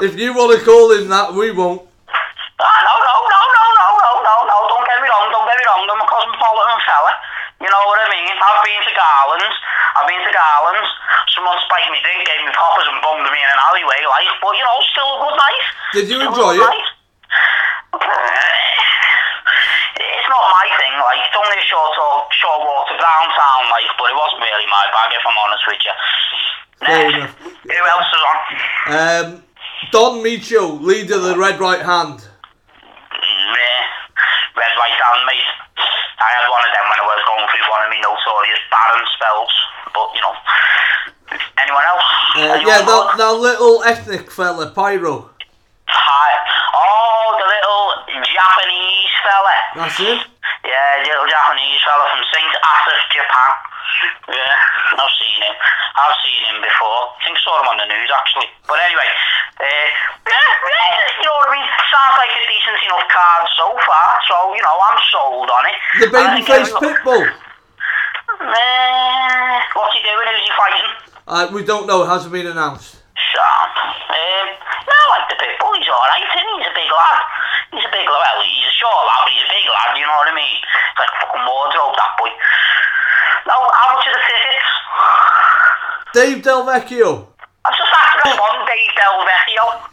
If 0.00 0.16
you 0.16 0.32
want 0.32 0.56
to 0.56 0.64
call 0.64 0.88
him 0.96 1.12
that, 1.12 1.36
we 1.36 1.52
won't. 1.52 1.84
Ah, 1.84 2.78
no, 2.80 2.94
no, 2.96 3.14
no, 3.28 3.40
no, 3.52 3.64
no, 3.76 3.86
no, 4.00 4.10
no, 4.24 4.34
no. 4.48 4.56
Don't 4.72 4.86
get 4.88 4.96
me 5.04 5.08
wrong. 5.12 5.28
Don't 5.28 5.44
get 5.44 5.60
me 5.60 5.64
wrong. 5.68 5.84
I'm 5.84 6.00
a 6.00 6.08
cosmopolitan 6.08 6.80
fella. 6.88 7.12
You 7.60 7.68
know 7.68 7.84
what 7.84 8.00
I 8.00 8.08
mean? 8.08 8.32
I've 8.32 8.64
been 8.64 8.80
to 8.80 8.92
Garland's. 8.96 9.56
I've 10.00 10.08
been 10.08 10.24
to 10.24 10.32
Garland's. 10.32 10.88
Someone 11.36 11.60
spiked 11.68 11.92
me 11.92 12.00
drink, 12.00 12.24
gave 12.24 12.40
me 12.40 12.48
poppers 12.56 12.88
and 12.88 12.96
bummed 13.04 13.28
me 13.28 13.36
in 13.44 13.48
an 13.52 13.60
alleyway, 13.68 14.00
like. 14.08 14.32
But, 14.40 14.56
you 14.56 14.64
know, 14.64 14.76
still 14.96 15.10
a 15.12 15.18
good 15.28 15.36
night. 15.36 15.64
Did 15.92 16.06
you 16.08 16.16
Still 16.24 16.32
enjoy 16.32 16.52
it? 16.56 16.64
night. 16.64 16.88
It's 20.00 20.28
not 20.32 20.42
my 20.56 20.66
thing, 20.90 20.98
like. 20.98 21.20
It's 21.22 21.36
only 21.38 21.58
a 21.58 21.66
short, 21.66 21.94
short 22.34 22.60
walk 22.66 22.90
to 22.90 22.96
downtown, 22.98 23.62
like. 23.70 23.86
But 23.94 24.10
it 24.10 24.16
wasn't 24.18 24.42
really 24.42 24.66
my 24.66 24.84
bag, 24.90 25.08
if 25.14 25.22
I'm 25.22 25.38
honest 25.38 25.64
with 25.66 25.82
you. 25.86 25.94
Fair 26.82 26.98
Next. 26.98 27.14
enough. 27.14 27.34
Who 27.38 27.82
else 27.86 28.08
is 28.10 28.22
on? 28.26 28.38
Um, 28.90 29.26
Don 29.92 30.12
Micho, 30.24 30.80
leader 30.80 31.16
of 31.16 31.22
the 31.22 31.36
Red 31.38 31.60
Right 31.60 31.82
Hand. 31.82 32.24
Yeah, 33.10 33.80
red 34.56 34.74
right 34.76 34.96
hand, 34.96 35.20
mate. 35.26 35.50
I 36.20 36.28
had 36.36 36.48
one 36.48 36.64
of 36.64 36.72
them 36.72 36.84
when 36.88 37.00
I 37.00 37.06
was 37.08 37.22
going 37.24 37.46
through 37.48 37.66
one 37.70 37.82
of 37.84 37.88
my 37.88 38.00
notorious 38.00 38.60
barren 38.68 39.04
spells. 39.16 39.54
But, 39.92 40.08
you 40.14 40.20
know, 40.20 40.34
anyone 41.58 41.84
else? 41.84 42.08
Uh, 42.36 42.60
yeah, 42.66 42.84
that, 42.84 43.14
that 43.16 43.32
little 43.40 43.82
ethnic 43.84 44.30
fella, 44.30 44.70
Pyro. 44.70 45.29
Hi. 45.90 46.30
Oh, 46.74 47.36
the 47.38 47.46
little 47.50 47.84
Japanese 48.26 49.12
fella. 49.26 49.56
That's 49.76 49.98
it. 50.00 50.20
Yeah, 50.64 50.90
the 51.02 51.10
little 51.10 51.28
Japanese 51.28 51.80
fella 51.82 52.04
from 52.14 52.22
St. 52.30 52.52
Athos, 52.54 53.02
Japan. 53.10 53.50
Yeah, 54.30 55.00
I've 55.02 55.14
seen 55.18 55.40
him. 55.42 55.56
I've 55.98 56.16
seen 56.22 56.42
him 56.50 56.58
before. 56.62 57.10
I 57.10 57.18
think 57.26 57.36
I 57.36 57.40
saw 57.42 57.54
him 57.60 57.68
on 57.74 57.76
the 57.82 57.88
news, 57.90 58.10
actually. 58.14 58.48
But 58.64 58.78
anyway, 58.80 59.08
uh, 59.60 59.86
you 60.24 61.24
know 61.26 61.36
what 61.36 61.50
I 61.50 61.58
mean? 61.58 61.68
Sounds 61.90 62.16
like 62.16 62.32
a 62.32 62.42
decent 62.48 62.78
enough 62.86 63.06
card 63.10 63.44
so 63.58 63.66
far. 63.82 64.08
So, 64.30 64.34
you 64.54 64.62
know, 64.62 64.76
I'm 64.78 65.00
sold 65.10 65.48
on 65.50 65.62
it. 65.68 65.76
The 66.00 66.06
And 66.06 66.16
I 66.16 66.28
think 66.38 66.46
babyface 66.48 66.72
Pitbull. 66.80 67.24
Uh, 68.40 69.60
what's 69.74 69.92
he 69.96 70.00
doing? 70.06 70.26
Who's 70.30 70.44
he 70.46 70.52
fighting? 70.56 70.88
Uh, 71.26 71.48
we 71.52 71.64
don't 71.64 71.86
know. 71.86 72.04
It 72.04 72.08
hasn't 72.08 72.32
been 72.32 72.46
announced. 72.46 72.99
Sound. 73.30 73.72
Um, 74.10 74.46
no, 74.88 74.94
I 74.96 75.06
like 75.16 75.26
the 75.30 75.38
Pitbull. 75.38 75.72
He's 75.78 75.88
alright, 75.92 76.24
isn't? 76.24 76.50
He's 76.60 76.68
a 76.70 76.76
big 76.76 76.90
lad. 76.90 77.20
He's 77.70 77.86
a 77.86 77.92
big 77.94 78.08
lad. 78.08 78.32
Well, 78.36 78.42
he's 78.48 78.66
a 78.66 78.76
short 78.80 79.02
lad, 79.06 79.20
but 79.28 79.32
he's 79.36 79.44
a 79.46 79.52
big 79.54 79.66
lad, 79.70 79.90
you 79.96 80.06
know 80.08 80.16
what 80.18 80.28
I 80.30 80.34
mean? 80.34 80.58
It's 80.60 80.98
like 80.98 81.12
fucking 81.20 81.44
wardrobe, 81.46 81.94
that 82.00 82.12
boy. 82.18 82.30
Now, 83.46 83.60
how 83.70 83.88
much 83.94 84.04
are 84.08 84.14
the 84.16 84.24
tickets? 84.26 84.70
Dave 86.16 86.38
Delvecchio. 86.42 87.10
I'm 87.64 87.74
just 87.76 87.92
after 87.92 88.24
a 88.24 88.40
one 88.40 88.66
Dave 88.66 88.92
Del 88.98 89.20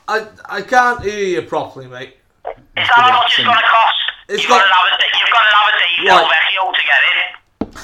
I 0.08 0.18
I 0.50 0.62
can't 0.64 1.04
hear 1.04 1.20
you 1.20 1.42
properly, 1.44 1.88
mate. 1.88 2.16
Is 2.48 2.88
that 2.88 2.96
how 2.96 3.12
much 3.12 3.34
it's 3.38 3.44
going 3.46 3.58
to 3.58 3.64
cost? 3.70 4.02
It's 4.30 4.42
you've, 4.44 4.50
got 4.50 4.64
got- 4.64 4.68
to 4.68 5.04
a, 5.04 5.08
you've 5.20 5.30
got 5.30 5.44
to 5.46 5.52
have 5.54 5.68
a 5.68 5.76
Dave 5.78 6.00
Right. 6.08 6.18
Del 6.18 6.26
Vecchio 6.34 6.64
to 6.74 6.84
get 6.90 7.02
in. 7.12 7.20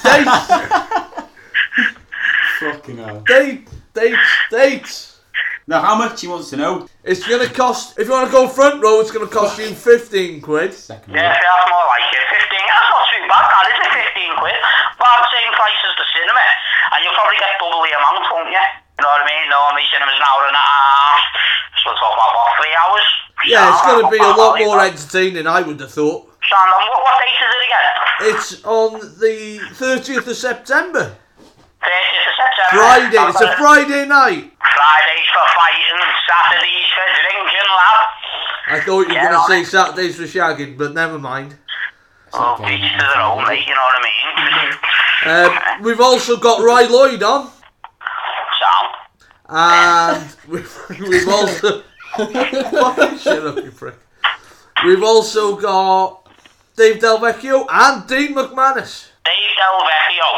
Dates, 0.03 1.30
Fucking 2.59 2.97
hell. 2.97 3.22
date, 3.28 3.68
dates, 3.93 4.30
dates. 4.49 5.12
Now, 5.66 5.80
how 5.80 5.95
much 5.95 6.20
he 6.20 6.28
wants 6.28 6.49
to 6.51 6.57
know? 6.57 6.88
It's 7.03 7.24
gonna 7.24 7.47
cost. 7.47 7.95
If 7.97 8.07
you 8.07 8.14
want 8.14 8.28
to 8.28 8.32
go 8.36 8.47
front 8.51 8.84
row, 8.84 8.99
it's 8.99 9.11
gonna 9.11 9.32
cost 9.32 9.55
you 9.59 9.72
fifteen 9.72 10.41
quid. 10.43 10.74
Second 10.76 11.16
Yeah, 11.16 11.24
row. 11.24 11.36
see, 11.36 11.39
that's 11.39 11.68
more 11.72 11.86
like 11.88 12.03
it. 12.11 12.24
15, 12.36 12.68
that's 12.68 12.89
not 12.91 13.03
too 13.07 13.24
bad, 13.32 13.45
that 13.47 13.66
is 13.72 13.78
it? 13.80 13.91
15 14.11 14.36
quid. 14.43 14.57
About 14.99 15.18
the 15.24 15.30
same 15.32 15.51
price 15.55 15.80
as 15.88 15.95
the 15.95 16.07
cinema. 16.11 16.45
And 16.91 16.99
you'll 17.03 17.16
probably 17.16 17.39
get 17.39 17.55
double 17.64 17.80
the 17.80 17.93
amount, 17.95 18.24
won't 18.28 18.51
you? 18.51 18.59
You 18.59 19.01
know 19.07 19.11
what 19.16 19.24
I 19.24 19.28
mean? 19.32 19.43
Normally 19.47 19.86
cinema's 19.88 20.20
an 20.20 20.26
hour 20.28 20.43
and 20.51 20.57
a 20.59 20.66
half. 20.68 21.20
So 21.80 21.91
we'll 21.91 21.99
talk 21.99 22.11
about, 22.11 22.32
what, 22.36 22.49
three 22.59 22.76
hours? 22.76 23.07
Yeah, 23.47 23.72
it's 23.72 23.84
gonna 23.88 24.11
be 24.11 24.20
a 24.20 24.36
lot 24.36 24.59
more 24.59 24.76
like 24.78 24.95
that. 24.95 24.99
entertaining. 24.99 25.47
I 25.47 25.64
would 25.64 25.80
have 25.80 25.91
thought. 25.91 26.28
Sound 26.47 26.70
what, 26.76 27.01
what 27.07 27.16
date 27.24 27.39
is 27.39 27.51
it 27.55 27.64
again? 27.68 27.88
It's 28.36 28.49
on 28.68 28.89
the 29.20 29.59
thirtieth 29.80 30.28
of 30.28 30.36
September, 30.36 31.16
30th 31.84 32.27
of 32.29 32.36
September. 32.39 32.84
Friday. 32.84 33.29
It's 33.29 33.41
a 33.41 33.55
Friday 33.57 34.07
night. 34.07 34.51
Fridays 34.59 35.27
for 35.34 35.45
fighting, 35.53 36.01
Saturdays 36.27 36.89
for 36.95 37.07
drinking, 37.21 37.69
lad. 37.77 38.07
I 38.65 38.79
thought 38.79 39.01
you 39.01 39.07
were 39.09 39.13
Yeah, 39.13 39.23
gonna 39.25 39.38
no. 39.38 39.47
say 39.47 39.63
Saturdays 39.63 40.15
for 40.15 40.23
shagging, 40.23 40.77
but 40.77 40.93
never 40.93 41.19
mind. 41.19 41.57
Oh, 42.36 42.55
Okay, 42.59 42.75
each 42.75 42.81
to 42.81 42.97
their 42.97 43.21
own, 43.21 43.45
mate, 43.45 43.67
you 43.67 43.75
know 43.75 43.81
what 43.81 43.95
I 43.95 44.03
mean? 44.03 45.77
Um, 45.77 45.84
we've 45.84 46.01
also 46.01 46.38
got 46.38 46.61
Ry 46.63 46.84
Lloyd 46.89 47.21
on, 47.21 47.51
Sound. 48.59 48.89
and 49.49 50.36
we've, 50.47 50.77
we've 51.07 51.27
also 51.29 51.84
fucking 52.15 53.17
shut 53.19 53.45
up, 53.45 53.55
you 53.63 53.71
prick. 53.71 53.95
We've 54.84 55.03
also 55.03 55.55
got 55.57 56.27
Dave 56.75 56.97
Delvecchio 57.01 57.65
and 57.69 58.07
Dean 58.07 58.34
McManus. 58.36 59.09
Dave 59.26 59.55
Del 59.55 59.80
Vecchio 59.88 60.32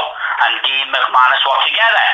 and 0.45 0.61
Dean 0.63 0.87
McManus 0.93 1.43
were 1.45 1.61
together. 1.67 2.07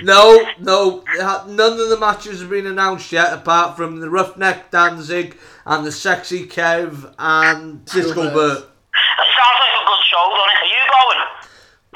No, 0.00 0.40
no, 0.58 1.04
none 1.46 1.78
of 1.78 1.88
the 1.88 1.98
matches 1.98 2.40
have 2.40 2.50
been 2.50 2.66
announced 2.66 3.12
yet, 3.12 3.32
apart 3.32 3.76
from 3.76 4.00
the 4.00 4.10
Roughneck 4.10 4.70
Danzig 4.70 5.36
and 5.66 5.86
the 5.86 5.92
Sexy 5.92 6.46
Kev 6.46 7.14
and 7.18 7.84
Disco 7.84 8.24
Bert. 8.24 8.34
Burt. 8.34 8.58
It 8.58 9.30
sounds 9.36 9.60
like 9.60 9.74
a 9.80 9.86
good 9.86 10.04
show, 10.10 10.30
doesn't 10.30 10.50
it? 10.50 10.60
Are 10.62 10.72
you 10.72 10.84
going? 10.90 11.20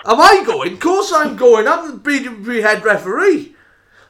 Am 0.07 0.21
I 0.21 0.45
going? 0.45 0.73
Of 0.75 0.81
course 0.81 1.13
I'm 1.13 1.37
going. 1.37 1.67
I'm 1.67 1.91
the 1.91 1.99
BWP 1.99 2.63
head 2.63 2.85
referee. 2.85 3.57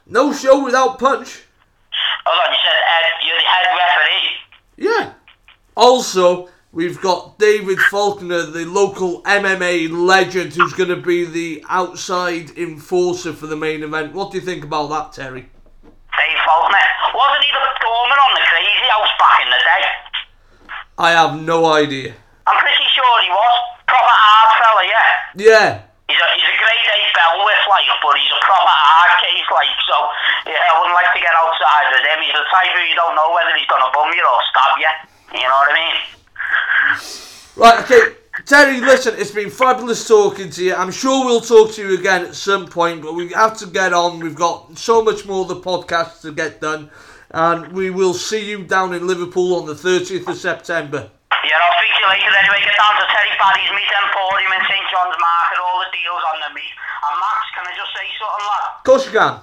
No 0.05 0.33
show 0.33 0.63
without 0.63 0.99
punch. 0.99 1.45
Hold 2.25 2.39
on, 2.45 2.51
you 2.53 2.59
said 2.63 2.79
Ed, 2.95 3.05
you're 3.25 3.37
the 3.37 3.43
head 3.49 3.67
referee. 3.81 4.27
Yeah. 4.77 5.13
Also, 5.75 6.49
we've 6.71 7.01
got 7.01 7.39
David 7.39 7.79
Faulkner, 7.79 8.43
the 8.45 8.65
local 8.65 9.21
MMA 9.23 9.89
legend, 9.89 10.53
who's 10.53 10.73
going 10.73 10.89
to 10.89 11.01
be 11.01 11.25
the 11.25 11.63
outside 11.69 12.51
enforcer 12.57 13.33
for 13.33 13.47
the 13.47 13.55
main 13.55 13.83
event. 13.83 14.13
What 14.13 14.31
do 14.31 14.37
you 14.37 14.45
think 14.45 14.63
about 14.63 14.89
that, 14.89 15.13
Terry? 15.13 15.49
Dave 15.81 16.39
Faulkner. 16.45 16.87
Wasn't 17.15 17.43
he 17.43 17.51
the 17.51 17.65
doorman 17.81 18.19
on 18.21 18.31
the 18.37 18.45
Crazy 18.45 18.87
House 18.89 19.13
back 19.17 19.37
in 19.41 19.49
the 19.49 19.61
day? 19.65 19.83
I 20.99 21.09
have 21.11 21.41
no 21.41 21.65
idea. 21.65 22.13
I'm 22.45 22.59
pretty 22.59 22.87
sure 22.93 23.13
he 23.23 23.29
was. 23.29 23.55
Proper 23.87 24.13
hard 24.13 24.51
fella, 24.61 24.83
yeah. 24.85 25.07
Yeah. 25.33 25.69
He's 26.09 26.17
a, 26.17 26.27
he's 26.37 26.49
a 26.49 26.57
grade 26.57 26.89
A 26.89 26.99
bell 27.13 27.45
with, 27.45 27.63
like, 27.69 27.89
but 28.01 28.13
he's 28.17 28.33
a 28.33 28.41
proper 28.45 28.73
hard 28.73 29.13
case, 29.21 29.45
like, 29.53 29.73
so, 29.85 29.97
yeah, 30.49 30.57
I 30.57 30.73
wouldn't 30.77 30.97
like 30.97 31.09
to 31.13 31.21
get 31.21 31.33
outside 31.33 31.87
with 31.93 32.05
him. 32.05 32.17
He's 32.25 32.33
the 32.33 32.45
type 32.49 32.73
who 32.73 32.81
you 32.85 32.97
don't 32.97 33.13
know 33.13 33.29
whether 33.33 33.53
he's 33.57 33.69
gonna 33.69 33.89
bum 33.93 34.09
you 34.13 34.21
or 34.21 34.41
stab 34.53 34.73
you. 34.77 34.93
You 35.37 35.45
know 35.45 35.57
what 35.61 35.69
I 35.69 35.77
mean? 35.77 36.18
Right, 37.55 37.83
okay. 37.83 38.15
Terry, 38.45 38.79
listen, 38.79 39.15
it's 39.17 39.31
been 39.31 39.49
fabulous 39.49 40.07
talking 40.07 40.49
to 40.49 40.63
you. 40.63 40.73
I'm 40.73 40.91
sure 40.91 41.25
we'll 41.25 41.41
talk 41.41 41.73
to 41.73 41.81
you 41.85 41.99
again 41.99 42.25
at 42.25 42.35
some 42.35 42.67
point, 42.67 43.01
but 43.01 43.13
we 43.13 43.29
have 43.33 43.57
to 43.59 43.67
get 43.67 43.91
on. 43.91 44.19
We've 44.19 44.33
got 44.33 44.77
so 44.77 45.03
much 45.03 45.25
more 45.25 45.41
of 45.43 45.49
the 45.49 45.59
podcast 45.59 46.21
to 46.21 46.31
get 46.31 46.61
done. 46.61 46.89
And 47.31 47.73
we 47.73 47.89
will 47.89 48.13
see 48.13 48.49
you 48.49 48.63
down 48.63 48.93
in 48.93 49.05
Liverpool 49.05 49.55
on 49.59 49.67
the 49.67 49.75
30th 49.75 50.25
of 50.27 50.37
September. 50.37 51.11
Yeah, 51.45 51.61
I'll 51.61 51.77
speak 51.77 51.93
to 51.93 52.01
you 52.01 52.09
later 52.09 52.33
anyway. 52.41 52.59
Get 52.63 52.73
down 52.73 52.95
to 52.97 53.05
Terry 53.05 53.33
Barry's 53.37 53.69
Meat 53.69 53.91
Emporium 54.01 54.51
in 54.55 54.63
St 54.65 54.85
John's 54.89 55.17
Market. 55.19 55.57
All 55.61 55.77
the 55.83 55.91
deals 55.93 56.23
on 56.33 56.37
the 56.47 56.51
meat. 56.57 56.75
And 57.05 57.15
Max, 57.21 57.39
can 57.53 57.63
I 57.69 57.73
just 57.77 57.91
say 57.93 58.07
something, 58.17 58.45
lad? 58.49 58.65
Of 58.81 58.83
course 58.87 59.03
you 59.05 59.13
can. 59.13 59.35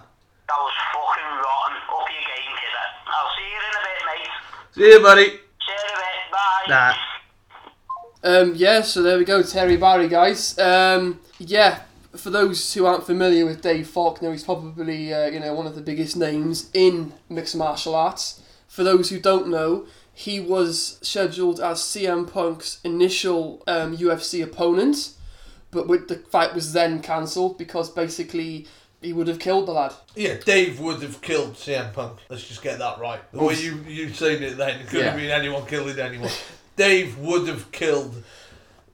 That 0.51 0.59
was 0.59 0.75
fucking 0.91 1.31
rotten. 1.31 1.75
Up 1.95 2.07
your 2.11 2.25
game, 2.27 2.53
kidder. 2.59 2.87
I'll 3.07 3.33
see 3.39 3.47
you 3.47 3.61
in 3.61 3.75
a 3.77 3.83
bit, 3.87 4.01
mate. 4.09 4.35
See 4.73 4.89
you, 4.89 5.01
buddy. 5.05 5.46
Bit. 6.67 6.71
Bye. 6.71 6.95
Nah. 6.95 6.95
Um, 8.23 8.55
yeah, 8.57 8.81
so 8.81 9.03
there 9.03 9.19
we 9.19 9.25
go, 9.25 9.43
Terry 9.43 9.77
Barry, 9.77 10.09
guys. 10.09 10.59
Um, 10.59 11.21
yeah, 11.39 11.83
for 12.17 12.31
those 12.31 12.75
who 12.75 12.85
aren't 12.87 13.05
familiar 13.05 13.47
with 13.47 13.63
Dave 13.63 13.89
Faulkner, 13.89 14.33
he's 14.33 14.45
probably 14.45 15.13
uh, 15.13 15.27
you 15.27 15.39
know 15.39 15.55
one 15.55 15.67
of 15.67 15.75
the 15.75 15.81
biggest 15.81 16.17
names 16.17 16.71
in 16.75 17.13
mixed 17.29 17.57
martial 17.57 17.95
arts. 17.95 18.43
For 18.69 18.83
those 18.83 19.11
who 19.11 19.21
don't 19.21 19.49
know, 19.49 19.87
he 20.13 20.41
was 20.41 20.99
scheduled 21.03 21.61
as 21.61 21.79
CM 21.81 22.31
Punk's 22.31 22.81
initial 22.83 23.63
um, 23.67 23.97
UFC 23.97 24.43
opponent, 24.43 25.13
but 25.71 25.87
with 25.87 26.09
the 26.09 26.17
fight 26.17 26.55
was 26.55 26.73
then 26.73 27.01
cancelled 27.01 27.59
because 27.59 27.91
basically 27.91 28.67
he 29.01 29.13
would 29.13 29.29
have 29.29 29.39
killed 29.39 29.67
the 29.67 29.73
lad. 29.73 29.93
Yeah, 30.15 30.35
Dave 30.45 30.81
would 30.81 31.03
have 31.03 31.21
killed 31.21 31.55
CM 31.55 31.93
Punk. 31.93 32.19
Let's 32.29 32.49
just 32.49 32.63
get 32.63 32.79
that 32.79 32.99
right. 32.99 33.21
The 33.31 33.39
way 33.45 33.55
you 33.55 33.77
you 33.87 34.13
seen 34.13 34.43
it 34.43 34.57
then, 34.57 34.81
it 34.81 34.89
could 34.89 35.05
have 35.05 35.17
been 35.17 35.31
anyone 35.31 35.65
killing 35.67 35.99
anyone. 35.99 36.31
Dave 36.77 37.19
would 37.19 37.49
have 37.49 37.73
killed 37.73 38.23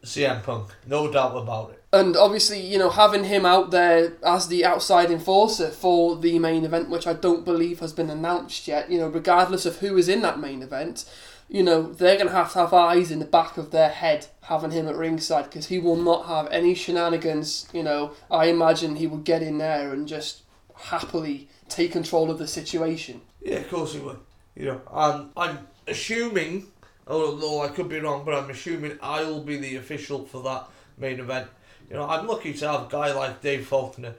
CM 0.05 0.43
Punk, 0.43 0.71
no 0.87 1.11
doubt 1.11 1.37
about 1.37 1.71
it. 1.71 1.83
And 1.93 2.17
obviously, 2.17 2.61
you 2.61 2.79
know, 2.79 2.91
having 2.91 3.25
him 3.25 3.45
out 3.45 3.71
there 3.71 4.15
as 4.25 4.49
the 4.49 4.65
outside 4.65 5.11
enforcer 5.11 5.69
for 5.69 6.17
the 6.17 6.39
main 6.39 6.65
event, 6.65 6.89
which 6.89 7.07
I 7.07 7.13
don't 7.13 7.45
believe 7.45 7.81
has 7.81 7.93
been 7.93 8.09
announced 8.09 8.67
yet, 8.67 8.91
you 8.91 8.99
know, 8.99 9.09
regardless 9.09 9.67
of 9.67 9.79
who 9.79 9.99
is 9.99 10.09
in 10.09 10.23
that 10.23 10.41
main 10.41 10.63
event, 10.63 11.05
you 11.49 11.63
know, 11.63 11.93
they're 11.93 12.17
going 12.17 12.29
to 12.29 12.35
have 12.35 12.53
to 12.55 12.61
have 12.61 12.73
eyes 12.73 13.11
in 13.11 13.19
the 13.19 13.27
back 13.27 13.59
of 13.59 13.73
their 13.73 13.91
head 13.91 14.27
having 14.43 14.71
him 14.71 14.89
at 14.89 14.97
ringside 14.97 15.45
because 15.45 15.67
he 15.67 15.79
will 15.79 15.97
not 15.97 16.27
have 16.27 16.49
any 16.51 16.75
shenanigans. 16.75 17.69
You 17.75 17.83
know, 17.83 18.13
I 18.31 18.47
imagine 18.47 18.97
he 18.97 19.07
would 19.07 19.25
get 19.25 19.43
in 19.43 19.59
there 19.59 19.93
and 19.93 20.09
just 20.09 20.43
happily 20.75 21.49
take 21.69 21.93
control 21.93 22.31
of 22.31 22.39
the 22.39 22.49
situation. 22.49 23.21
Yeah, 23.43 23.57
of 23.57 23.69
course 23.69 23.93
he 23.93 23.99
would. 24.01 24.19
You 24.55 24.67
know, 24.67 24.81
and 24.91 25.31
I'm 25.37 25.69
assuming, 25.87 26.69
although 27.07 27.63
I 27.63 27.69
could 27.69 27.89
be 27.89 27.99
wrong, 27.99 28.25
but 28.25 28.35
I'm 28.35 28.51
assuming 28.51 28.99
I'll 29.03 29.41
be 29.41 29.57
the 29.57 29.77
official 29.77 30.25
for 30.25 30.43
that 30.43 30.69
main 30.99 31.21
event. 31.21 31.49
You 31.91 31.97
know, 31.97 32.09
I'm 32.09 32.27
lucky 32.27 32.55
to 32.55 32.69
have 32.69 32.87
a 32.87 32.89
guy 32.89 33.13
like 33.13 33.41
Dave 33.41 33.67
Faulkner 33.67 34.15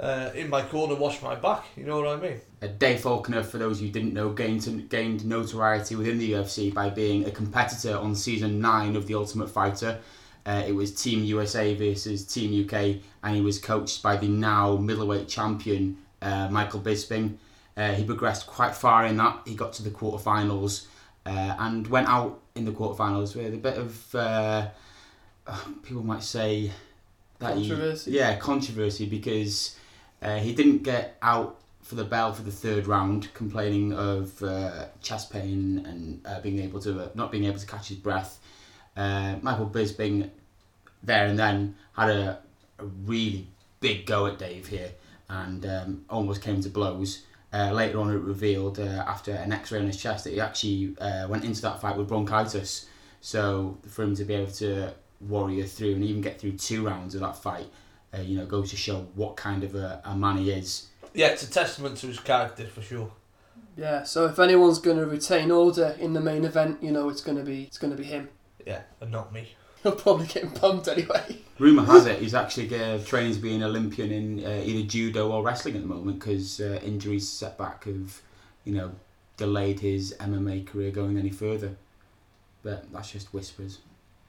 uh, 0.00 0.30
in 0.34 0.48
my 0.48 0.62
corner, 0.62 0.94
wash 0.94 1.20
my 1.22 1.34
back. 1.34 1.64
You 1.76 1.84
know 1.84 2.00
what 2.00 2.08
I 2.08 2.16
mean? 2.16 2.40
Uh, 2.62 2.68
Dave 2.78 3.00
Faulkner, 3.00 3.42
for 3.42 3.58
those 3.58 3.80
who 3.80 3.88
didn't 3.88 4.14
know, 4.14 4.30
gained 4.30 4.88
gained 4.88 5.24
notoriety 5.24 5.96
within 5.96 6.18
the 6.18 6.32
UFC 6.32 6.72
by 6.72 6.88
being 6.88 7.26
a 7.26 7.30
competitor 7.30 7.96
on 7.96 8.14
season 8.14 8.60
nine 8.60 8.96
of 8.96 9.06
The 9.06 9.14
Ultimate 9.14 9.50
Fighter. 9.50 9.98
Uh, 10.46 10.62
it 10.66 10.72
was 10.72 10.94
Team 10.94 11.24
USA 11.24 11.74
versus 11.74 12.24
Team 12.24 12.64
UK, 12.64 13.02
and 13.22 13.36
he 13.36 13.42
was 13.42 13.58
coached 13.58 14.02
by 14.02 14.16
the 14.16 14.28
now 14.28 14.76
middleweight 14.76 15.28
champion 15.28 15.98
uh, 16.22 16.48
Michael 16.50 16.80
Bisping. 16.80 17.36
Uh, 17.76 17.92
he 17.92 18.04
progressed 18.04 18.46
quite 18.46 18.74
far 18.74 19.04
in 19.06 19.16
that. 19.18 19.40
He 19.46 19.54
got 19.54 19.72
to 19.74 19.82
the 19.82 19.90
quarterfinals 19.90 20.86
uh, 21.28 21.56
and 21.64 21.86
went 21.88 22.08
out 22.08 22.40
in 22.54 22.64
the 22.64 22.72
quarterfinals 22.72 23.36
with 23.36 23.52
a 23.54 23.56
bit 23.68 23.76
of 23.78 24.14
uh, 24.14 24.66
people 25.82 26.02
might 26.02 26.22
say 26.22 26.70
that 27.38 27.56
he- 27.56 27.68
yeah, 28.10 28.36
controversy 28.36 29.06
because 29.06 29.76
uh, 30.22 30.36
he 30.38 30.52
didn't 30.54 30.82
get 30.82 31.16
out 31.22 31.56
for 31.82 31.94
the 31.94 32.04
bell 32.04 32.32
for 32.32 32.42
the 32.42 32.50
third 32.50 32.86
round, 32.86 33.32
complaining 33.34 33.92
of 33.92 34.42
uh, 34.42 34.86
chest 35.00 35.30
pain 35.32 35.84
and 35.86 36.20
uh, 36.26 36.40
being 36.40 36.58
able 36.58 36.80
to 36.80 37.00
uh, 37.04 37.08
not 37.14 37.30
being 37.32 37.44
able 37.44 37.58
to 37.58 37.66
catch 37.66 37.88
his 37.88 37.96
breath. 37.98 38.38
Uh, 38.96 39.36
Michael 39.42 39.66
Bisping 39.70 40.28
there 41.02 41.26
and 41.26 41.38
then 41.38 41.76
had 41.92 42.10
a, 42.10 42.38
a 42.78 42.84
really 42.84 43.46
big 43.80 44.04
go 44.06 44.26
at 44.26 44.38
Dave 44.38 44.66
here 44.66 44.90
and 45.28 45.64
um, 45.64 46.04
almost 46.10 46.42
came 46.42 46.60
to 46.60 46.68
blows. 46.68 47.22
Uh, 47.52 47.72
later 47.72 47.98
on, 47.98 48.10
it 48.10 48.20
revealed 48.20 48.78
uh, 48.78 49.04
after 49.06 49.32
an 49.32 49.52
X-ray 49.52 49.80
on 49.80 49.86
his 49.86 49.96
chest 49.96 50.24
that 50.24 50.34
he 50.34 50.40
actually 50.40 50.94
uh, 51.00 51.26
went 51.28 51.44
into 51.44 51.62
that 51.62 51.80
fight 51.80 51.96
with 51.96 52.08
bronchitis. 52.08 52.86
So 53.20 53.78
for 53.88 54.02
him 54.02 54.14
to 54.16 54.24
be 54.24 54.34
able 54.34 54.52
to 54.52 54.92
warrior 55.20 55.64
through 55.64 55.94
and 55.94 56.04
even 56.04 56.20
get 56.20 56.40
through 56.40 56.52
two 56.52 56.86
rounds 56.86 57.14
of 57.14 57.22
that 57.22 57.36
fight, 57.36 57.68
uh, 58.14 58.20
you 58.20 58.36
know, 58.36 58.46
goes 58.46 58.70
to 58.70 58.76
show 58.76 59.06
what 59.14 59.36
kind 59.36 59.64
of 59.64 59.74
a, 59.74 60.00
a 60.04 60.14
man 60.14 60.36
he 60.36 60.50
is. 60.50 60.88
Yeah, 61.14 61.28
it's 61.28 61.42
a 61.42 61.50
testament 61.50 61.96
to 61.98 62.08
his 62.08 62.20
character 62.20 62.66
for 62.66 62.82
sure. 62.82 63.10
Yeah, 63.76 64.02
so 64.02 64.26
if 64.26 64.38
anyone's 64.38 64.78
going 64.78 64.98
to 64.98 65.06
retain 65.06 65.50
order 65.50 65.96
in 65.98 66.12
the 66.12 66.20
main 66.20 66.44
event, 66.44 66.82
you 66.82 66.90
know, 66.90 67.08
it's 67.08 67.20
going 67.20 67.38
to 67.38 67.44
be 67.44 67.64
it's 67.64 67.78
going 67.78 67.92
to 67.92 67.96
be 67.96 68.04
him. 68.04 68.28
Yeah, 68.66 68.82
and 69.00 69.10
not 69.10 69.32
me. 69.32 69.50
He'll 69.88 69.96
probably 69.96 70.26
get 70.26 70.54
pumped 70.54 70.86
anyway. 70.86 71.38
Rumor 71.58 71.84
has 71.84 72.04
it 72.04 72.20
he's 72.20 72.34
actually 72.34 72.78
uh, 72.78 72.98
training 72.98 73.34
to 73.34 73.40
be 73.40 73.54
an 73.54 73.62
Olympian 73.62 74.12
in 74.12 74.44
uh, 74.44 74.62
either 74.62 74.86
judo 74.86 75.32
or 75.32 75.42
wrestling 75.42 75.76
at 75.76 75.80
the 75.80 75.88
moment 75.88 76.18
because 76.18 76.60
uh, 76.60 76.78
injuries 76.84 77.26
setback 77.26 77.84
have, 77.84 78.20
you 78.64 78.74
know, 78.74 78.92
delayed 79.38 79.80
his 79.80 80.14
MMA 80.20 80.66
career 80.66 80.90
going 80.90 81.16
any 81.16 81.30
further. 81.30 81.76
But 82.62 82.92
that's 82.92 83.12
just 83.12 83.32
whispers. 83.32 83.78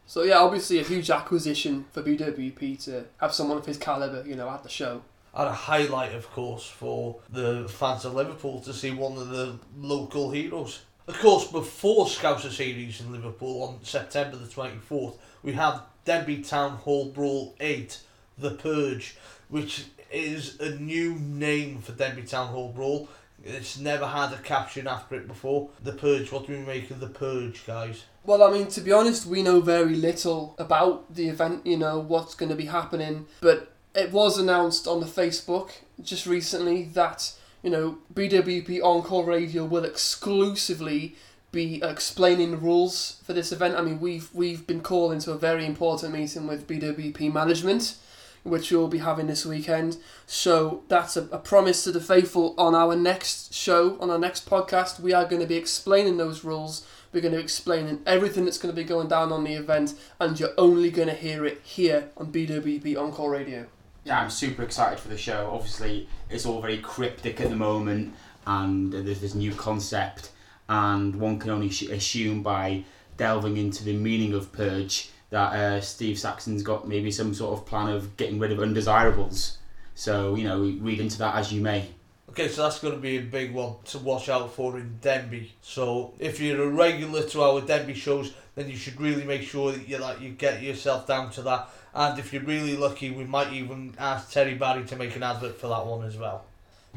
So 0.05 0.23
yeah, 0.23 0.37
obviously 0.37 0.79
a 0.79 0.83
huge 0.83 1.11
acquisition 1.11 1.85
for 1.91 2.01
BWP 2.01 2.81
to 2.85 3.05
have 3.19 3.33
someone 3.33 3.57
of 3.57 3.65
his 3.65 3.77
caliber, 3.77 4.23
you 4.25 4.35
know, 4.35 4.49
at 4.49 4.63
the 4.63 4.69
show. 4.69 5.01
And 5.35 5.49
a 5.49 5.53
highlight, 5.53 6.15
of 6.15 6.31
course, 6.31 6.67
for 6.67 7.17
the 7.29 7.67
fans 7.69 8.05
of 8.05 8.15
Liverpool 8.15 8.61
to 8.61 8.73
see 8.73 8.91
one 8.91 9.17
of 9.17 9.27
the 9.27 9.59
local 9.77 10.31
heroes. 10.31 10.83
Of 11.09 11.17
course, 11.21 11.47
before 11.47 12.05
Scouser 12.05 12.51
Series 12.51 13.01
in 13.01 13.11
Liverpool 13.11 13.63
on 13.63 13.79
September 13.83 14.37
the 14.37 14.45
24th, 14.45 15.17
we 15.41 15.53
have 15.53 15.81
Denbigh 16.05 16.47
Town 16.47 16.73
Hall 16.73 17.05
Brawl 17.05 17.55
8, 17.59 17.99
The 18.37 18.51
Purge, 18.51 19.17
which 19.47 19.85
is 20.13 20.59
a 20.59 20.75
new 20.75 21.15
name 21.15 21.81
for 21.81 21.93
Denbigh 21.93 22.29
Town 22.29 22.49
Hall 22.49 22.71
Brawl. 22.71 23.09
It's 23.43 23.79
never 23.79 24.05
had 24.05 24.33
a 24.33 24.37
caption 24.37 24.85
after 24.85 25.15
it 25.15 25.27
before. 25.27 25.71
The 25.83 25.93
Purge, 25.93 26.31
what 26.31 26.45
do 26.45 26.53
we 26.53 26.59
make 26.59 26.91
of 26.91 26.99
The 26.99 27.07
Purge, 27.07 27.65
guys? 27.65 28.03
Well, 28.23 28.43
I 28.43 28.51
mean, 28.51 28.67
to 28.67 28.81
be 28.81 28.91
honest, 28.91 29.25
we 29.25 29.41
know 29.41 29.61
very 29.61 29.95
little 29.95 30.53
about 30.59 31.15
the 31.15 31.27
event, 31.27 31.65
you 31.65 31.77
know, 31.77 31.97
what's 31.97 32.35
going 32.35 32.49
to 32.49 32.55
be 32.55 32.65
happening, 32.65 33.25
but 33.41 33.73
it 33.95 34.11
was 34.11 34.37
announced 34.37 34.87
on 34.87 34.99
the 34.99 35.07
Facebook 35.07 35.71
just 36.03 36.27
recently 36.27 36.83
that, 36.93 37.33
you 37.63 37.69
know, 37.69 37.97
BWP 38.13 38.81
Encore 38.83 39.25
Radio 39.25 39.65
will 39.65 39.83
exclusively 39.83 41.15
be 41.51 41.81
explaining 41.83 42.51
the 42.51 42.57
rules 42.57 43.21
for 43.23 43.33
this 43.33 43.51
event. 43.51 43.75
I 43.75 43.81
mean, 43.81 43.99
we've 43.99 44.29
we've 44.33 44.65
been 44.67 44.81
called 44.81 45.13
into 45.13 45.31
a 45.31 45.37
very 45.37 45.65
important 45.65 46.13
meeting 46.13 46.47
with 46.47 46.67
BWP 46.67 47.33
management, 47.33 47.95
which 48.43 48.71
we'll 48.71 48.87
be 48.87 48.99
having 48.99 49.27
this 49.27 49.45
weekend. 49.45 49.97
So 50.25 50.83
that's 50.87 51.17
a, 51.17 51.23
a 51.31 51.39
promise 51.39 51.83
to 51.83 51.91
the 51.91 52.01
faithful 52.01 52.53
on 52.57 52.75
our 52.75 52.95
next 52.95 53.53
show, 53.53 53.97
on 53.99 54.09
our 54.09 54.19
next 54.19 54.49
podcast. 54.49 54.99
We 54.99 55.13
are 55.13 55.25
going 55.25 55.41
to 55.41 55.47
be 55.47 55.57
explaining 55.57 56.17
those 56.17 56.43
rules. 56.43 56.85
We're 57.11 57.21
going 57.21 57.33
to 57.33 57.39
explain 57.39 58.01
everything 58.05 58.45
that's 58.45 58.59
going 58.59 58.73
to 58.73 58.79
be 58.79 58.87
going 58.87 59.07
down 59.07 59.31
on 59.31 59.43
the 59.43 59.53
event, 59.53 59.95
and 60.19 60.39
you're 60.39 60.53
only 60.57 60.91
going 60.91 61.07
to 61.07 61.15
hear 61.15 61.45
it 61.45 61.61
here 61.63 62.09
on 62.15 62.31
BWP 62.31 62.95
Encore 62.95 63.31
Radio. 63.31 63.65
Yeah, 64.03 64.21
I'm 64.21 64.29
super 64.29 64.63
excited 64.63 64.99
for 64.99 65.09
the 65.09 65.17
show. 65.17 65.49
Obviously, 65.51 66.07
it's 66.29 66.45
all 66.45 66.61
very 66.61 66.77
cryptic 66.77 67.41
at 67.41 67.49
the 67.49 67.55
moment, 67.55 68.15
and 68.45 68.91
there's 68.93 69.21
this 69.21 69.35
new 69.35 69.53
concept, 69.53 70.31
and 70.67 71.15
one 71.15 71.39
can 71.39 71.51
only 71.51 71.67
assume 71.67 72.41
by 72.41 72.83
delving 73.17 73.57
into 73.57 73.83
the 73.83 73.93
meaning 73.93 74.33
of 74.33 74.51
purge 74.51 75.11
that 75.29 75.53
uh, 75.53 75.81
Steve 75.81 76.17
Saxon's 76.17 76.63
got 76.63 76.87
maybe 76.87 77.11
some 77.11 77.33
sort 77.33 77.57
of 77.57 77.65
plan 77.65 77.89
of 77.89 78.17
getting 78.17 78.39
rid 78.39 78.51
of 78.51 78.59
undesirables. 78.59 79.57
So 79.93 80.35
you 80.35 80.47
know, 80.47 80.61
read 80.61 80.99
into 80.99 81.19
that 81.19 81.35
as 81.35 81.51
you 81.51 81.61
may. 81.61 81.89
Okay, 82.29 82.47
so 82.47 82.63
that's 82.63 82.79
going 82.79 82.93
to 82.93 82.99
be 82.99 83.17
a 83.17 83.21
big 83.21 83.53
one 83.53 83.75
to 83.85 83.97
watch 83.97 84.29
out 84.29 84.53
for 84.53 84.77
in 84.77 84.99
Denbigh. 85.01 85.49
So 85.61 86.13
if 86.19 86.39
you're 86.39 86.63
a 86.63 86.69
regular 86.69 87.23
to 87.23 87.41
our 87.41 87.61
Denbigh 87.61 87.95
shows, 87.95 88.33
then 88.59 88.69
you 88.69 88.75
should 88.75 88.99
really 88.99 89.23
make 89.23 89.43
sure 89.43 89.71
that 89.71 89.87
you 89.87 89.97
like 89.97 90.19
you 90.19 90.31
get 90.31 90.61
yourself 90.61 91.07
down 91.07 91.31
to 91.31 91.41
that. 91.43 91.69
And 91.93 92.19
if 92.19 92.33
you're 92.33 92.43
really 92.43 92.75
lucky, 92.75 93.09
we 93.09 93.23
might 93.23 93.53
even 93.53 93.95
ask 93.97 94.31
Terry 94.31 94.55
Barry 94.55 94.83
to 94.85 94.95
make 94.95 95.15
an 95.15 95.23
advert 95.23 95.59
for 95.59 95.67
that 95.67 95.85
one 95.85 96.05
as 96.05 96.17
well. 96.17 96.43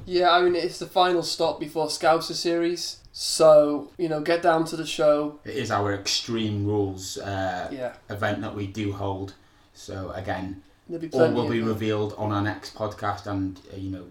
Yeah, 0.04 0.32
I 0.32 0.42
mean, 0.42 0.56
it's 0.56 0.78
the 0.78 0.86
final 0.86 1.22
stop 1.22 1.60
before 1.60 1.86
Scouser 1.86 2.34
series. 2.34 2.98
So, 3.12 3.90
you 3.98 4.08
know, 4.08 4.20
get 4.20 4.42
down 4.42 4.64
to 4.66 4.76
the 4.76 4.86
show. 4.86 5.38
It 5.44 5.54
is 5.54 5.70
our 5.70 5.94
Extreme 5.94 6.66
Rules 6.66 7.18
uh, 7.18 7.68
Yeah, 7.70 7.92
event 8.10 8.40
that 8.40 8.54
we 8.54 8.66
do 8.66 8.92
hold. 8.92 9.34
So 9.74 10.10
again, 10.12 10.62
there'll 10.88 11.00
be 11.00 11.10
all 11.10 11.32
will 11.32 11.48
be 11.48 11.60
revealed 11.60 12.14
on 12.18 12.32
our 12.32 12.42
next 12.42 12.74
podcast, 12.74 13.26
and 13.26 13.60
uh, 13.72 13.76
you 13.76 13.90
know, 13.90 14.06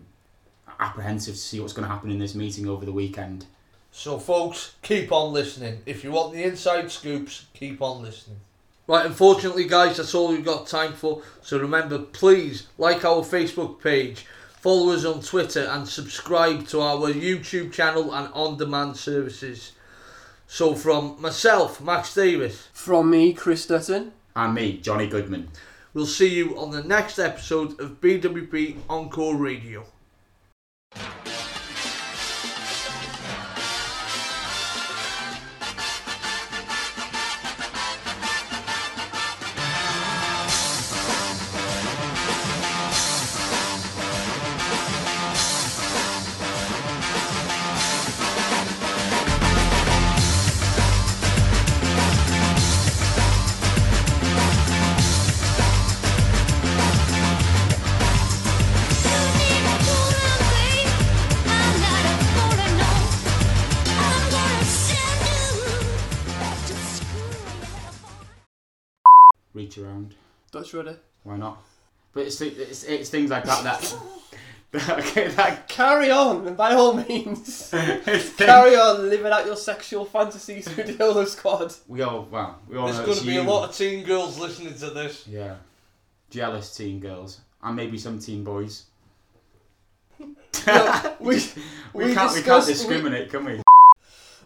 apprehensive 0.80 1.36
to 1.36 1.39
see 1.39 1.60
what's 1.60 1.74
going 1.74 1.88
to 1.88 1.93
happen 1.93 2.12
in 2.12 2.20
this 2.20 2.36
meeting 2.36 2.68
over 2.68 2.86
the 2.86 2.91
weekend. 2.91 3.45
So, 3.91 4.17
folks, 4.17 4.75
keep 4.81 5.11
on 5.11 5.33
listening. 5.33 5.81
If 5.85 6.03
you 6.03 6.11
want 6.11 6.33
the 6.33 6.43
inside 6.43 6.89
scoops, 6.91 7.45
keep 7.53 7.81
on 7.81 8.01
listening. 8.01 8.37
Right, 8.87 9.05
unfortunately, 9.05 9.67
guys, 9.67 9.97
that's 9.97 10.15
all 10.15 10.29
we've 10.29 10.43
got 10.45 10.67
time 10.67 10.93
for. 10.93 11.21
So 11.41 11.59
remember, 11.59 11.99
please 11.99 12.67
like 12.77 13.05
our 13.05 13.21
Facebook 13.21 13.81
page, 13.81 14.25
follow 14.59 14.91
us 14.93 15.05
on 15.05 15.21
Twitter, 15.21 15.65
and 15.65 15.87
subscribe 15.87 16.67
to 16.67 16.81
our 16.81 17.09
YouTube 17.09 17.71
channel 17.71 18.13
and 18.13 18.31
on 18.33 18.57
demand 18.57 18.97
services. 18.97 19.73
So, 20.47 20.75
from 20.75 21.21
myself, 21.21 21.79
Max 21.79 22.13
Davies, 22.13 22.67
From 22.73 23.09
me, 23.09 23.33
Chris 23.33 23.65
Dutton. 23.65 24.11
And 24.35 24.53
me, 24.53 24.77
Johnny 24.77 25.07
Goodman. 25.07 25.49
we'll 25.93 26.05
see 26.05 26.27
you 26.33 26.57
on 26.57 26.71
the 26.71 26.83
next 26.83 27.19
episode 27.19 27.79
of 27.79 28.01
BWP 28.01 28.77
Encore 28.89 29.35
Radio. 29.35 29.85
Around. 70.62 70.64
Dutch 70.64 70.74
Rudder. 70.74 70.99
Why 71.24 71.38
not? 71.38 71.57
But 72.14 72.26
it's, 72.28 72.41
it's, 72.41 72.84
it's 72.84 73.09
things 73.09 73.30
like 73.32 73.45
that 73.45 73.64
that. 73.64 73.95
okay, 74.99 75.28
that. 75.30 75.68
Carry 75.68 76.12
on, 76.12 76.47
and 76.47 76.57
by 76.57 76.74
all 76.74 76.93
means, 76.93 77.70
it's 77.74 78.30
things- 78.30 78.36
carry 78.36 78.76
on 78.76 79.09
living 79.09 79.32
out 79.32 79.45
your 79.45 79.55
sexual 79.55 80.05
fantasies 80.05 80.66
with 80.76 80.88
the 80.88 80.93
Dildo 80.93 81.28
Squad. 81.28 81.74
we 81.88 82.01
all, 82.01 82.28
well, 82.32 82.59
we 82.68 82.78
all 82.78 82.86
There's 82.88 82.97
know 82.99 83.05
going 83.05 83.12
it's 83.18 83.22
to 83.22 83.28
be 83.28 83.38
a 83.38 83.43
you. 83.43 83.49
lot 83.49 83.70
of 83.70 83.76
teen 83.76 84.03
girls 84.05 84.39
listening 84.39 84.74
to 84.76 84.89
this. 84.89 85.28
Yeah. 85.28 85.55
Jealous 86.30 86.76
teen 86.76 86.99
girls. 86.99 87.41
And 87.64 87.76
maybe 87.76 87.97
some 87.97 88.18
teen 88.20 88.43
boys. 88.43 88.86
No, 90.20 91.16
we, 91.20 91.36
We, 91.93 92.05
we 92.05 92.14
can't, 92.14 92.34
we 92.34 92.41
can't 92.41 92.66
discussed- 92.66 92.68
we- 92.68 92.74
discriminate, 92.74 93.30
can 93.30 93.45
we? 93.45 93.62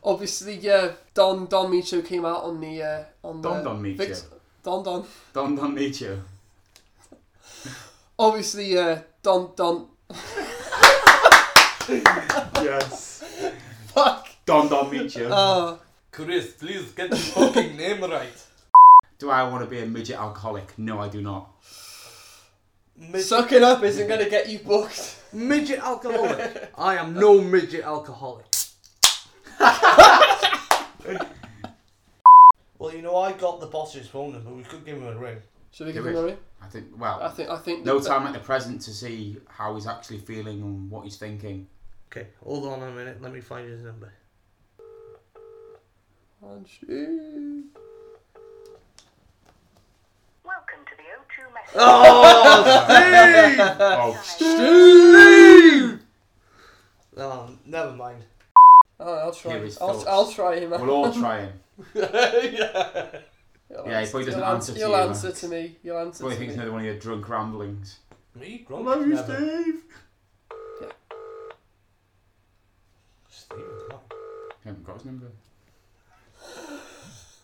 obviously, 0.04 0.56
yeah, 0.58 0.92
Don 1.16 1.48
Don 1.48 1.72
Micho 1.72 2.06
came 2.06 2.26
out 2.26 2.44
on 2.44 2.62
the 2.62 2.82
uh, 2.84 3.04
on 3.24 3.42
Don 3.42 3.58
the 3.58 3.64
Don 3.64 3.82
Micho. 3.84 3.98
Vic- 3.98 4.18
Don 4.66 4.82
Don. 4.84 5.06
Don 5.32 5.56
Don 5.56 5.76
Micho. 5.76 6.20
Obviously, 8.18 8.76
uh, 8.76 8.98
Don 9.22 9.52
Don. 9.56 9.88
Yes. 11.88 13.24
Fuck. 13.94 14.28
Don 14.44 14.68
Don 14.68 14.90
Micho. 14.90 15.30
Uh, 15.30 15.78
Chris, 16.12 16.54
please 16.54 16.92
get 16.94 17.12
the 17.12 17.16
fucking 17.16 17.78
name 17.78 18.02
right. 18.02 18.44
do 19.20 19.30
I 19.30 19.44
want 19.44 19.64
to 19.64 19.70
be 19.70 19.82
a 19.82 19.86
midget 19.86 20.18
alcoholic? 20.18 20.74
No, 20.80 21.00
I 21.00 21.10
do 21.10 21.22
not. 21.22 21.52
Mid- 22.98 23.22
sucking 23.22 23.62
up 23.62 23.84
isn't 23.84 24.08
gonna 24.08 24.28
get 24.28 24.50
you 24.50 24.58
booked. 24.58 25.22
midget 25.32 25.78
alcoholic. 25.78 26.72
I 26.76 26.96
am 26.96 27.14
no 27.14 27.40
midget 27.40 27.84
alcoholic. 27.84 28.48
well, 32.80 32.94
you 32.94 33.02
know, 33.02 33.16
I 33.18 33.32
got 33.34 33.60
the 33.60 33.68
boss's 33.68 34.08
phone 34.08 34.34
number. 34.34 34.52
We 34.52 34.64
could 34.64 34.86
give 34.86 34.98
him 34.98 35.08
a 35.08 35.16
ring. 35.18 35.38
Should 35.72 35.88
we 35.88 35.94
Do 35.94 36.00
give 36.00 36.08
him 36.08 36.16
it. 36.16 36.20
a 36.20 36.24
ring? 36.26 36.38
I 36.62 36.68
think, 36.68 36.88
well, 36.98 37.20
I 37.22 37.30
think 37.30 37.50
I 37.50 37.58
think 37.58 37.86
no 37.86 38.00
that- 38.00 38.08
time 38.08 38.24
like 38.24 38.34
the 38.34 38.40
present 38.40 38.82
to 38.84 38.92
see 38.94 39.38
how 39.48 39.76
he's 39.76 39.88
actually 39.88 40.20
feeling 40.20 40.62
and 40.62 40.90
what 40.90 41.04
he's 41.04 41.18
thinking. 41.18 41.68
Okay, 42.12 42.28
hold 42.44 42.66
on 42.68 42.82
a 42.82 42.92
minute. 42.92 43.22
Let 43.22 43.34
me 43.34 43.42
find 43.42 43.68
his 43.70 43.84
number. 43.84 44.14
And 46.42 46.68
shoot. 46.68 47.66
Welcome 50.44 50.86
to 50.86 50.96
the 50.96 51.04
O2 51.04 51.54
message. 51.54 51.76
Oh, 51.76 52.26
Oh, 54.16 54.22
Steve! 54.24 56.00
Oh, 57.18 57.50
never 57.66 57.92
mind. 57.94 58.24
Oh, 59.00 59.14
I'll 59.14 59.34
try. 59.34 59.54
Here 59.54 59.64
is 59.66 59.78
I'll. 59.82 60.08
I'll 60.08 60.32
try 60.32 60.60
him. 60.60 60.70
we'll 60.70 60.90
all 60.92 61.12
try 61.20 61.42
him. 61.42 61.54
Yeah. 61.94 63.20
He'll 63.68 63.84
Yeah, 63.88 64.02
he 64.02 64.10
probably 64.12 64.26
doesn't 64.26 64.40
he'll 64.42 64.44
answer 64.50 64.72
to 64.74 64.78
He'll 64.80 64.90
you, 64.90 64.96
answer 64.96 65.32
to 65.32 65.48
me. 65.48 65.76
He'll 65.84 65.98
answer 65.98 66.20
Probably 66.20 66.36
to 66.36 66.40
thinks 66.40 66.52
me. 66.56 66.62
another 66.62 66.72
one 66.72 66.82
of 66.82 66.86
your 66.86 67.00
drunk 67.00 67.28
ramblings. 67.30 68.00
Me? 68.40 68.64
Drunk? 68.68 68.86
Hello, 68.88 69.00
Never. 69.06 69.24
Steve. 69.36 69.84
Steve, 73.30 73.58
no. 73.90 74.00
I 74.12 74.68
haven't 74.70 74.84
got 74.86 74.96
his 74.96 75.06
number. 75.06 75.28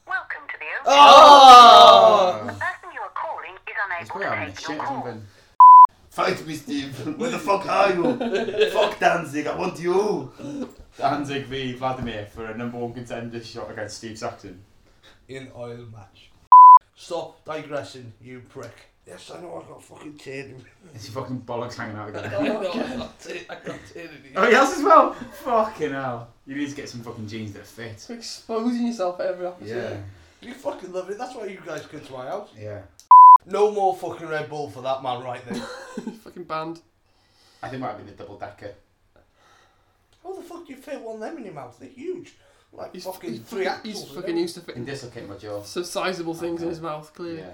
Welcome 0.07 0.43
to 0.47 0.57
the 0.59 0.65
O2. 0.65 0.85
Oh! 0.85 0.87
Ah! 0.87 2.41
The 2.45 2.51
person 2.53 2.89
you 2.93 3.01
are 3.01 3.11
calling 3.15 3.53
is 3.55 3.59
He's 3.65 3.75
unable 3.85 4.09
probably 4.09 4.27
having 4.27 4.49
a 4.49 4.51
to 4.51 4.57
shit 4.57 4.67
take 4.67 4.77
your 4.77 4.85
call. 4.85 5.03
something. 5.05 5.23
Fight 6.09 6.45
me, 6.47 6.55
Steve. 6.55 7.17
Where 7.19 7.29
the 7.29 7.39
fuck 7.39 7.65
are 7.67 7.93
you? 7.93 8.69
fuck 8.71 8.99
Danzig, 8.99 9.47
I 9.47 9.55
want 9.55 9.79
you. 9.79 10.31
Danzig 10.97 11.45
v 11.45 11.73
Vladimir 11.73 12.25
for 12.25 12.45
a 12.45 12.57
number 12.57 12.77
one 12.77 12.93
contender 12.93 13.43
shot 13.43 13.71
against 13.71 13.97
Steve 13.97 14.17
Saxon. 14.17 14.61
in 15.27 15.49
oil 15.55 15.85
match. 15.91 16.31
Stop 16.95 17.43
digressing, 17.45 18.11
you 18.21 18.41
prick. 18.49 18.87
Yes, 19.07 19.31
I 19.33 19.41
know 19.41 19.63
I 19.65 19.67
got 19.67 19.83
fucking 19.83 20.13
teared. 20.13 20.53
Is 20.93 21.07
your 21.11 21.21
fucking 21.23 21.41
bollocks 21.41 21.75
hanging 21.75 21.95
out 21.97 22.09
again? 22.09 22.31
Oh, 22.33 22.59
I 22.59 22.97
got 22.97 23.19
teared. 23.19 23.45
I 23.49 23.55
got 23.55 23.79
teared 23.91 24.25
in 24.25 24.31
oh, 24.35 24.47
he 24.47 24.53
has 24.53 24.77
as 24.77 24.83
well. 24.83 25.13
Fucking 25.43 25.91
hell! 25.91 26.29
You 26.45 26.55
need 26.55 26.69
to 26.69 26.75
get 26.75 26.87
some 26.89 27.01
fucking 27.01 27.27
jeans 27.27 27.53
that 27.53 27.65
fit. 27.65 28.05
You're 28.07 28.17
exposing 28.19 28.85
yourself 28.85 29.19
at 29.19 29.27
every 29.27 29.49
Yeah. 29.65 29.97
You 30.41 30.53
fucking 30.53 30.91
love 30.91 31.09
it. 31.09 31.17
That's 31.17 31.35
why 31.35 31.45
you 31.45 31.59
guys 31.65 31.85
come 31.87 32.01
to 32.01 32.13
my 32.13 32.27
house. 32.27 32.49
yeah. 32.57 32.81
No 33.45 33.71
more 33.71 33.95
fucking 33.95 34.27
Red 34.27 34.49
Bull 34.49 34.69
for 34.69 34.81
that 34.81 35.01
man 35.01 35.23
right 35.23 35.43
there. 35.49 35.55
fucking 36.23 36.43
banned. 36.43 36.79
I 37.63 37.69
think 37.69 37.81
it 37.81 37.85
might 37.85 37.97
be 37.97 38.03
the 38.03 38.11
double 38.11 38.37
decker. 38.37 38.75
How 40.23 40.33
the 40.35 40.41
fuck 40.41 40.67
do 40.67 40.73
you 40.73 40.79
fit 40.79 41.01
one 41.01 41.15
of 41.15 41.21
them 41.21 41.37
in 41.37 41.45
your 41.45 41.53
mouth? 41.53 41.77
They're 41.79 41.89
huge. 41.89 42.35
Like 42.73 42.93
He's 42.93 43.03
fucking 43.03 43.29
he's 43.31 43.39
three 43.41 43.65
fucking, 43.65 43.91
axles. 43.91 44.07
he's 44.07 44.15
fucking 44.17 44.37
used 44.37 44.53
to 44.55 44.61
Can 44.61 44.67
fitting 44.67 44.85
dislocate 44.85 45.27
my 45.27 45.35
jaw. 45.37 45.61
So 45.63 45.83
sizable 45.83 46.33
things 46.33 46.61
in 46.61 46.69
his 46.69 46.79
mouth, 46.81 47.13
clearly. 47.13 47.39
Yeah. 47.39 47.49